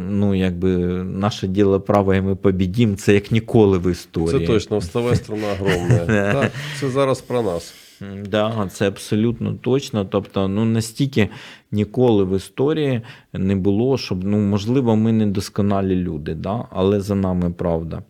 ну, 0.09 0.35
якби 0.35 0.77
наше 1.03 1.47
діло 1.47 1.79
право, 1.79 2.13
і 2.13 2.21
ми 2.21 2.35
побідім, 2.35 2.95
це 2.95 3.13
як 3.13 3.31
ніколи 3.31 3.77
в 3.77 3.91
історії. 3.91 4.39
Це 4.39 4.53
точно, 4.53 4.77
вставай 4.77 5.15
страна 5.15 5.47
огромна. 5.51 6.49
це 6.79 6.89
зараз 6.89 7.21
про 7.21 7.41
нас. 7.41 7.73
Да, 8.29 8.69
це 8.71 8.87
абсолютно 8.87 9.53
точно. 9.53 10.05
Тобто, 10.05 10.47
ну 10.47 10.65
настільки 10.65 11.29
ніколи 11.71 12.23
в 12.23 12.35
історії 12.35 13.01
не 13.33 13.55
було, 13.55 13.97
щоб 13.97 14.23
ну 14.23 14.37
можливо, 14.37 14.95
ми 14.95 15.11
не 15.11 15.25
досконалі 15.25 15.95
люди, 15.95 16.33
да? 16.33 16.65
але 16.71 17.01
за 17.01 17.15
нами 17.15 17.51
правда. 17.51 18.03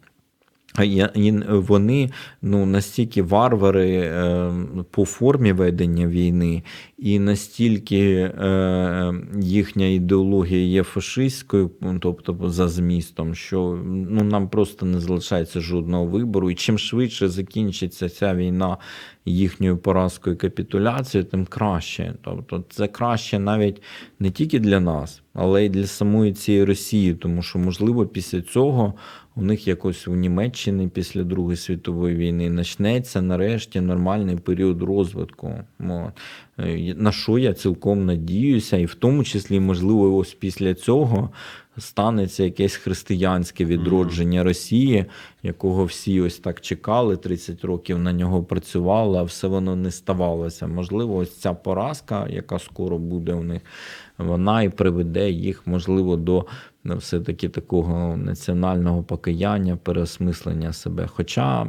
І 1.16 1.32
вони 1.50 2.10
ну, 2.42 2.66
настільки 2.66 3.24
варвари 3.24 3.92
е, 3.92 4.52
по 4.92 5.06
формі 5.06 5.52
ведення 5.52 6.08
війни, 6.08 6.64
і 6.98 7.20
настільки 7.20 8.00
е, 8.00 9.14
їхня 9.40 9.86
ідеологія 9.86 10.66
є 10.66 10.84
фашистською, 10.84 11.72
ну, 11.82 12.00
тобто 12.00 12.50
за 12.50 12.68
змістом, 12.68 13.36
що 13.36 13.80
ну, 13.86 14.24
нам 14.24 14.50
просто 14.50 14.86
не 14.86 15.00
залишається 15.00 15.60
жодного 15.60 16.06
вибору. 16.06 16.52
І 16.52 16.56
чим 16.56 16.80
швидше 16.80 17.28
закінчиться 17.28 18.10
ця 18.10 18.36
війна 18.36 18.78
їхньою 19.26 19.78
поразкою 19.78 20.38
капітуляцією, 20.38 21.30
тим 21.30 21.46
краще. 21.46 22.14
Тобто 22.22 22.64
це 22.70 22.88
краще 22.88 23.40
навіть 23.40 23.82
не 24.20 24.32
тільки 24.32 24.60
для 24.60 24.80
нас, 24.80 25.22
але 25.34 25.66
й 25.66 25.70
для 25.70 25.88
самої 25.88 26.34
цієї 26.34 26.64
Росії, 26.64 27.14
тому 27.16 27.42
що, 27.42 27.60
можливо, 27.60 28.06
після 28.06 28.42
цього 28.42 28.94
у 29.36 29.42
них 29.42 29.68
якось 29.68 30.08
у 30.08 30.16
Німеччині 30.16 30.88
після 30.88 31.24
Другої 31.24 31.58
світової 31.58 32.16
війни 32.16 32.56
почнеться 32.58 33.22
нарешті 33.22 33.82
нормальний 33.82 34.38
період 34.38 34.82
розвитку. 34.82 35.54
Е, 36.60 36.96
На 36.98 37.12
що 37.12 37.38
я 37.38 37.54
цілком 37.54 38.06
надіюся, 38.06 38.78
і 38.78 38.86
в 38.86 38.96
тому 38.96 39.24
числі, 39.24 39.60
можливо, 39.60 40.18
ось 40.18 40.34
після 40.34 40.74
цього 40.74 41.30
станеться 41.78 42.44
якесь 42.44 42.76
християнське 42.76 43.66
відродження 43.66 44.44
Росії, 44.44 45.06
якого 45.44 45.86
всі 45.86 46.22
ось 46.22 46.40
так 46.40 46.62
чекали, 46.62 47.18
30 47.18 47.66
років 47.66 48.00
на 48.00 48.14
нього 48.14 48.44
працювали, 48.44 49.18
а 49.18 49.24
все 49.24 49.48
воно 49.48 49.76
не 49.76 49.92
ставалося. 49.92 50.68
Можливо, 50.68 51.16
ось 51.16 51.38
ця 51.38 51.54
поразка, 51.54 52.28
яка 52.30 52.60
скоро 52.60 52.98
буде 52.98 53.34
у 53.34 53.44
них, 53.44 53.62
вона 54.18 54.64
і 54.64 54.70
приведе 54.70 55.32
їх, 55.32 55.68
можливо, 55.68 56.16
до 56.16 56.46
все-таки 56.86 57.50
такого 57.50 58.18
національного 58.18 59.04
покаяння, 59.04 59.78
переосмислення 59.78 60.74
себе. 60.74 61.08
Хоча, 61.08 61.68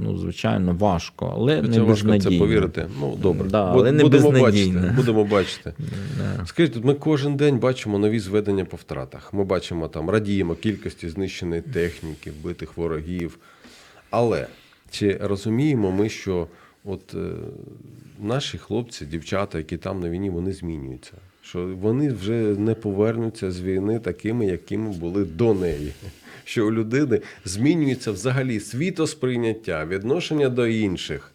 ну, 0.00 0.16
звичайно, 0.16 0.74
важко, 0.74 1.32
але 1.36 1.62
Це 1.62 1.68
не 1.68 1.80
важко 1.80 2.16
в 2.16 2.22
це 2.22 2.30
повірити. 2.30 2.86
Ну, 3.00 3.16
добре. 3.22 3.48
Да, 3.48 3.64
але 3.64 3.92
не 3.92 4.02
будемо 4.02 4.30
безнадійно. 4.30 4.80
бачити. 4.80 4.94
Будемо 4.96 5.24
бачити. 5.24 5.72
Да. 6.18 6.46
Скажіть, 6.46 6.74
тут 6.74 6.84
ми 6.84 6.94
кожен 6.94 7.36
день 7.36 7.58
бачимо 7.58 7.98
нові 7.98 8.18
зведення 8.20 8.64
по 8.64 8.76
втратах. 8.76 9.34
Ми 9.34 9.44
бачимо 9.44 9.88
там, 9.88 10.10
радіємо 10.10 10.54
кількості 10.54 11.08
знищеної 11.08 11.62
техніки, 11.62 12.30
вбитих 12.30 12.76
ворогів. 12.76 13.38
Але 14.10 14.46
чи 14.90 15.18
розуміємо 15.22 15.90
ми, 15.92 16.08
що 16.08 16.46
от 16.84 17.14
е, 17.14 17.30
наші 18.20 18.58
хлопці, 18.58 19.06
дівчата, 19.06 19.58
які 19.58 19.76
там 19.76 20.00
на 20.00 20.10
війні, 20.10 20.30
вони 20.30 20.52
змінюються? 20.52 21.12
Що 21.48 21.66
вони 21.80 22.12
вже 22.12 22.32
не 22.42 22.74
повернуться 22.74 23.50
з 23.50 23.60
війни 23.60 23.98
такими, 23.98 24.46
якими 24.46 24.90
були 24.90 25.24
до 25.24 25.54
неї. 25.54 25.92
Що 26.44 26.66
у 26.66 26.72
людини 26.72 27.20
змінюється 27.44 28.12
взагалі 28.12 28.60
світосприйняття, 28.60 29.86
відношення 29.86 30.48
до 30.48 30.66
інших. 30.66 31.32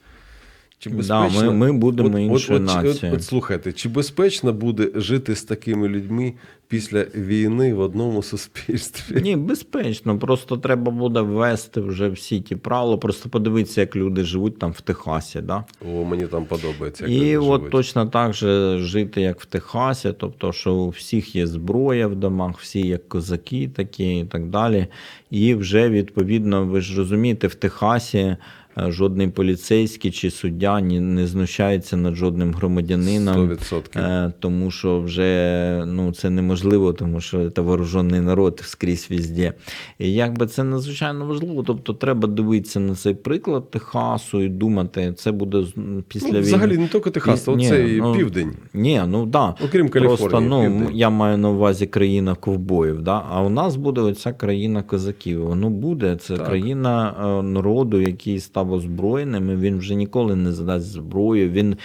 Чи 0.83 0.89
Да, 0.89 1.29
ми- 1.29 1.51
ми 1.53 1.71
будемо 1.71 2.19
іншою 2.19 2.59
чи- 2.59 2.65
нацією. 2.65 3.15
от 3.15 3.23
слухайте, 3.23 3.73
чи 3.73 3.89
безпечно 3.89 4.53
буде 4.53 4.89
жити 4.95 5.35
з 5.35 5.43
такими 5.43 5.87
людьми 5.87 6.33
після 6.67 7.03
війни 7.15 7.73
в 7.73 7.79
одному 7.79 8.23
суспільстві? 8.23 9.21
Ні, 9.21 9.35
безпечно. 9.35 10.19
Просто 10.19 10.57
треба 10.57 10.91
буде 10.91 11.21
ввести 11.21 11.81
вже 11.81 12.09
всі 12.09 12.41
ті 12.41 12.55
правила. 12.55 12.97
Просто 12.97 13.29
подивитися, 13.29 13.81
як 13.81 13.95
люди 13.95 14.23
живуть 14.23 14.59
там 14.59 14.71
в 14.71 14.81
Техасі. 14.81 15.41
Да? 15.41 15.63
О, 15.93 16.03
мені 16.03 16.27
там 16.27 16.45
подобається. 16.45 17.07
Як 17.07 17.11
І 17.13 17.19
люди 17.19 17.37
от 17.37 17.43
живуть. 17.59 17.71
точно 17.71 18.05
так 18.05 18.33
же 18.33 18.77
жити, 18.79 19.21
як 19.21 19.41
в 19.41 19.45
Техасі, 19.45 20.13
тобто, 20.19 20.51
що 20.51 20.73
у 20.73 20.89
всіх 20.89 21.35
є 21.35 21.47
зброя 21.47 22.07
в 22.07 22.15
домах, 22.15 22.59
всі 22.59 22.87
як 22.87 23.09
козаки 23.09 23.69
такі 23.75 24.19
і 24.19 24.25
так 24.25 24.49
далі. 24.49 24.87
І 25.31 25.55
вже 25.55 25.89
відповідно, 25.89 26.65
ви 26.65 26.81
ж 26.81 26.97
розумієте, 26.97 27.47
в 27.47 27.55
Техасі 27.55 28.35
жодний 28.77 29.27
поліцейський 29.27 30.11
чи 30.11 30.31
суддя 30.31 30.81
не 30.81 31.27
знущається 31.27 31.97
над 31.97 32.15
жодним 32.15 32.53
громадянином. 32.53 33.49
100%. 33.49 33.99
Е, 33.99 34.33
Тому 34.39 34.71
що 34.71 35.01
вже 35.01 35.83
ну, 35.87 36.11
це 36.13 36.29
неможливо, 36.29 36.93
тому 36.93 37.21
що 37.21 37.49
це 37.49 37.61
вооружений 37.61 38.19
народ 38.21 38.61
скрізь 38.65 39.07
везде. 39.11 39.53
І 39.99 40.13
якби 40.13 40.47
це 40.47 40.63
надзвичайно 40.63 41.25
важливо. 41.25 41.63
Тобто 41.63 41.93
треба 41.93 42.27
дивитися 42.27 42.79
на 42.79 42.95
цей 42.95 43.13
приклад 43.13 43.71
Техасу 43.71 44.41
і 44.41 44.49
думати, 44.49 45.13
це 45.17 45.31
буде 45.31 45.63
після 46.07 46.27
Ну, 46.27 46.33
війни. 46.33 46.39
взагалі 46.41 46.77
не 46.77 46.87
тільки 46.87 47.09
Техас, 47.11 47.47
а 47.47 47.51
Ні, 47.55 47.71
ну, 48.01 48.13
південь. 48.15 48.51
Ні, 48.73 49.01
ну 49.07 49.25
да. 49.25 49.55
Окрім 49.65 49.89
Каліфорнії, 49.89 50.29
Просто 50.29 50.41
ну, 50.49 50.61
південь. 50.61 50.89
я 50.97 51.09
маю 51.09 51.37
на 51.37 51.49
увазі 51.49 51.87
країна 51.87 52.35
ковбоїв. 52.35 53.01
Да? 53.01 53.23
А 53.29 53.41
у 53.41 53.49
нас 53.49 53.75
буде 53.75 54.01
оця 54.01 54.33
країна 54.33 54.83
козаків. 54.83 55.45
Воно 55.45 55.69
буде. 55.69 56.15
Це 56.15 56.37
Так. 56.37 56.45
країна 56.47 57.15
е, 57.39 57.43
народу, 57.43 58.01
який 58.01 58.39
став 58.39 58.62
озброєним. 58.71 59.51
і 59.51 59.55
Він 59.55 59.77
вже 59.77 59.95
ніколи 59.95 60.35
не 60.35 60.51
задасть 60.51 60.85
зброю. 60.85 61.49
Він 61.49 61.75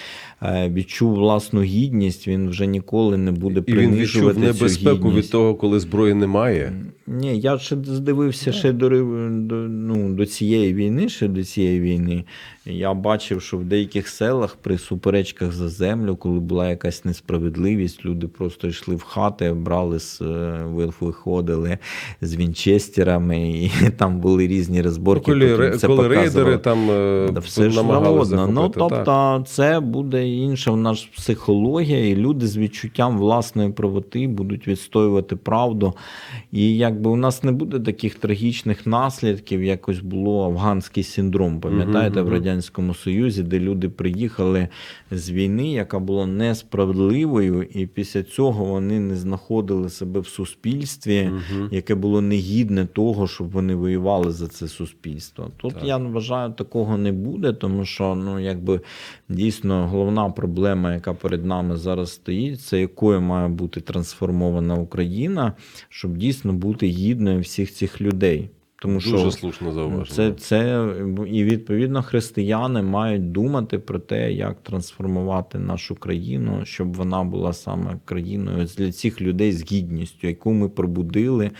е, 0.43 0.70
відчув 0.74 1.14
власну 1.14 1.62
гідність, 1.62 2.29
він 2.29 2.49
вже 2.49 2.66
ніколи 2.66 3.16
не 3.16 3.33
буде 3.33 3.62
І 3.66 3.72
він 3.72 3.95
відчув 3.95 4.39
небезпеку 4.39 5.12
від 5.12 5.31
того, 5.31 5.55
коли 5.55 5.81
зброї 5.81 6.14
немає. 6.14 6.72
Ні, 7.07 7.41
я 7.41 7.59
ще 7.59 7.76
здивився 7.85 8.53
ще 8.53 8.72
до, 8.72 8.89
до, 8.89 9.55
ну, 9.55 10.14
до 10.14 10.26
цієї 10.26 10.74
війни, 10.74 11.09
ще 11.09 11.29
до 11.29 11.45
цієї 11.45 11.81
війни. 11.81 12.24
Я 12.71 12.95
бачив, 12.95 13.43
що 13.43 13.59
в 13.59 13.64
деяких 13.64 14.09
селах 14.09 14.57
при 14.62 14.79
суперечках 14.79 15.53
за 15.53 15.69
землю, 15.69 16.16
коли 16.16 16.41
була 16.41 16.69
якась 16.69 17.05
несправедливість, 17.05 18.05
люди 18.05 18.27
просто 18.27 18.69
йшли 18.69 18.95
в 18.95 19.03
хати, 19.03 19.53
брали 19.53 19.99
з 19.99 20.21
е, 20.21 20.93
виходили 21.01 21.79
з 22.21 22.37
вінчестерами, 22.37 23.51
і 23.51 23.71
там 23.97 24.21
були 24.21 24.47
різні 24.47 24.83
розборки. 24.83 25.33
коли 25.33 25.71
це 25.79 25.87
коли 25.87 26.09
рейдери 26.09 26.59
там 26.59 26.91
е, 26.91 27.31
Да 27.33 27.41
все 27.41 27.71
ж. 27.71 27.83
Ну, 28.53 28.69
так. 28.69 28.89
тобто, 28.89 29.45
це 29.47 29.81
буде 29.81 30.29
інша 30.29 30.71
в 30.71 30.77
нас 30.77 31.03
психологія, 31.03 32.09
і 32.09 32.16
люди 32.16 32.47
з 32.47 32.57
відчуттям 32.57 33.19
власної 33.19 33.71
правоти 33.71 34.29
будуть 34.29 34.69
відстоювати 34.69 35.37
правду. 35.37 35.95
І 36.53 36.77
якби 36.77 37.11
у 37.11 37.16
нас 37.16 37.43
не 37.43 37.53
буде 37.53 37.81
таких 37.81 38.14
трагічних 38.14 38.87
наслідків, 38.87 39.62
якось 39.62 40.01
було 40.01 40.45
афганський 40.45 41.05
синдром, 41.05 41.61
пам'ятаєте, 41.61 42.23
в 42.23 42.25
мгм. 42.25 42.35
Радянському 42.59 42.95
Союзі, 42.95 43.43
де 43.43 43.59
люди 43.59 43.89
приїхали 43.89 44.69
з 45.11 45.31
війни, 45.31 45.73
яка 45.73 45.99
була 45.99 46.27
несправедливою, 46.27 47.63
і 47.63 47.87
після 47.87 48.23
цього 48.23 48.65
вони 48.65 49.01
не 49.01 49.17
знаходили 49.17 49.89
себе 49.91 50.21
в 50.21 50.27
суспільстві, 50.27 51.31
Мгм. 51.33 51.69
яке 51.73 51.95
було 51.95 52.21
негідне 52.21 52.87
того, 52.87 53.27
щоб 53.27 53.51
вони 53.51 53.75
воювали 53.75 54.33
за 54.33 54.49
це 54.49 54.69
суспільство. 54.69 55.51
Тут 55.57 55.75
Так. 55.75 55.85
я 55.85 55.97
вважаю, 55.97 56.53
такого 56.53 56.99
не 56.99 57.13
буде, 57.13 57.53
тому 57.53 57.85
що 57.85 58.15
ну 58.15 58.39
якби 58.41 58.81
дійсно 59.29 59.89
головна 59.89 60.31
проблема, 60.31 60.95
яка 60.95 61.15
перед 61.15 61.45
нами 61.45 61.77
зараз 61.77 62.13
стоїть, 62.13 62.61
це 62.61 62.81
якою 62.81 63.21
має 63.21 63.49
бути 63.49 63.81
трансформована 63.81 64.75
Україна, 64.75 65.53
щоб 65.89 66.17
дійсно 66.17 66.53
бути 66.53 66.87
гідною 66.87 67.41
всіх 67.41 67.73
цих 67.75 68.01
людей. 68.01 68.51
Тому 68.81 68.95
Дуже 69.01 69.18
що 69.18 69.31
слушне 69.31 69.66
Ну, 69.68 69.74
зауваження. 69.74 70.05
Це, 70.07 70.33
це 70.33 70.89
і 71.26 71.45
відповідно 71.45 72.03
християни 72.03 72.83
мають 72.83 73.33
думати 73.33 73.79
про 73.79 73.99
те, 73.99 74.33
як 74.33 74.62
трансформувати 74.62 75.59
нашу 75.59 75.95
країну, 75.95 76.61
щоб 76.64 76.95
вона 76.95 77.24
була 77.24 77.53
саме 77.53 77.99
країною 78.05 78.68
для 78.76 78.93
цих 78.93 79.20
людей 79.20 79.53
з 79.53 79.72
гідністю, 79.72 80.26
яку 80.29 80.53
ми 80.53 80.68
пробудили 80.68 81.51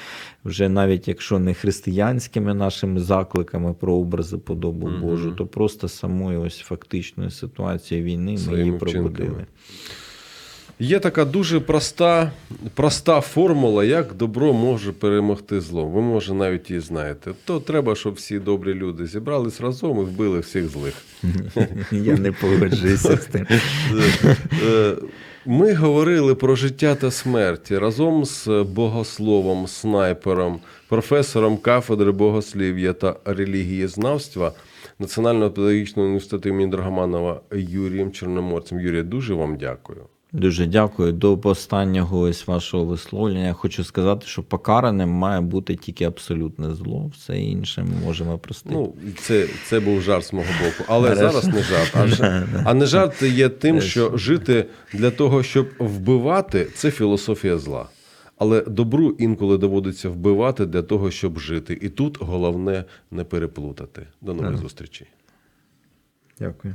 вже 0.45 0.69
навіть 0.69 1.09
якщо 1.09 1.39
не 1.39 1.55
християнськими 1.55 2.55
нашими 2.55 3.01
закликами 3.01 3.75
про 3.75 3.95
образи 3.95 4.39
подобу 4.39 4.89
Мгм. 4.89 5.01
Божу, 5.01 5.33
то 5.33 5.47
просто 5.47 5.89
самою 5.89 6.41
ось 6.41 6.59
фактичною 6.59 7.31
ситуацією 7.31 8.07
війни 8.07 8.33
ми 8.33 8.39
Своїми 8.39 8.67
її 8.67 8.79
вчинками. 8.79 9.47
Є 10.81 10.99
така 10.99 11.25
дуже 11.25 11.61
проста, 11.61 12.33
проста 12.75 13.21
формула, 13.21 13.85
як 13.85 14.15
добро 14.15 14.53
може 14.53 14.93
перемогти 14.93 15.61
зло. 15.61 15.85
Ви, 15.87 16.01
може, 16.01 16.35
навіть 16.35 16.71
її 16.71 16.81
знаєте. 16.81 17.31
То 17.45 17.61
треба, 17.61 17.95
щоб 17.95 18.15
всі 18.15 18.39
добрі 18.39 18.75
люди 18.75 19.07
зібрались 19.07 19.61
разом 19.61 19.99
і 19.99 20.03
вбили 20.03 20.39
всіх 20.41 20.69
злих. 20.69 20.95
Я 21.93 22.17
не 22.17 22.33
погоджуюся 22.33 23.17
з 23.17 23.27
тим. 23.27 23.47
Е, 24.67 24.95
Ми 25.47 25.75
говорили 25.75 26.35
про 26.35 26.57
життя 26.57 26.95
та 26.95 27.11
смерть 27.11 27.71
разом 27.73 28.25
з 28.25 28.49
богословом, 28.75 29.67
снайпером, 29.67 30.61
професором 30.89 31.57
кафедри 31.57 32.13
богослів'я 32.13 32.93
та 32.93 33.17
релігієзнавства 33.25 34.53
Національного 34.99 35.51
педагогічного 35.51 36.07
університету 36.07 36.49
імені 36.49 36.71
Драгоманова 36.71 37.41
Юрієм 37.53 38.13
Чорноморцем. 38.13 38.81
Юрій, 38.81 39.03
дуже 39.03 39.35
вам 39.35 39.57
дякую. 39.57 40.01
Дуже 40.33 40.67
дякую. 40.67 41.13
До 41.13 41.41
останнього 41.43 42.21
ось 42.21 42.47
вашого 42.47 42.85
висловлення. 42.85 43.47
Я 43.47 43.53
хочу 43.53 43.85
сказати, 43.85 44.27
що 44.27 44.43
покараним 44.43 45.09
має 45.09 45.41
бути 45.41 45.77
тільки 45.77 46.05
абсолютне 46.05 46.75
зло. 46.75 47.11
Все 47.15 47.41
інше 47.41 47.83
ми 47.83 48.07
можемо 48.07 48.39
простити. 48.39 48.75
Ну, 48.75 48.95
це, 49.19 49.47
це 49.67 49.81
був 49.81 50.01
жарт 50.03 50.25
з 50.25 50.33
мого 50.33 50.49
боку. 50.65 50.85
Але 50.89 51.15
Хорошо. 51.15 51.41
зараз 51.41 51.55
не 51.55 51.63
жарт. 51.63 51.93
А, 51.95 52.07
ж- 52.07 52.47
а 52.65 52.75
не 52.75 52.87
жарт 52.87 53.23
є 53.23 53.49
тим, 53.49 53.81
що 53.81 54.17
жити 54.17 54.67
для 54.93 55.11
того, 55.11 55.43
щоб 55.43 55.69
вбивати, 55.79 56.65
це 56.75 56.91
філософія 56.91 57.59
зла. 57.59 57.89
Але 58.39 58.61
добру 58.63 59.11
інколи 59.19 59.59
доводиться 59.59 60.09
вбивати 60.09 60.67
для 60.67 60.83
того, 60.83 61.11
щоб 61.11 61.39
жити. 61.39 61.79
І 61.83 61.89
тут 61.89 62.19
головне 62.23 62.85
не 63.11 63.25
переплутати. 63.25 64.07
До 64.21 64.35
нових 64.35 64.57
зустрічей. 64.57 65.07
Дякую. 66.39 66.75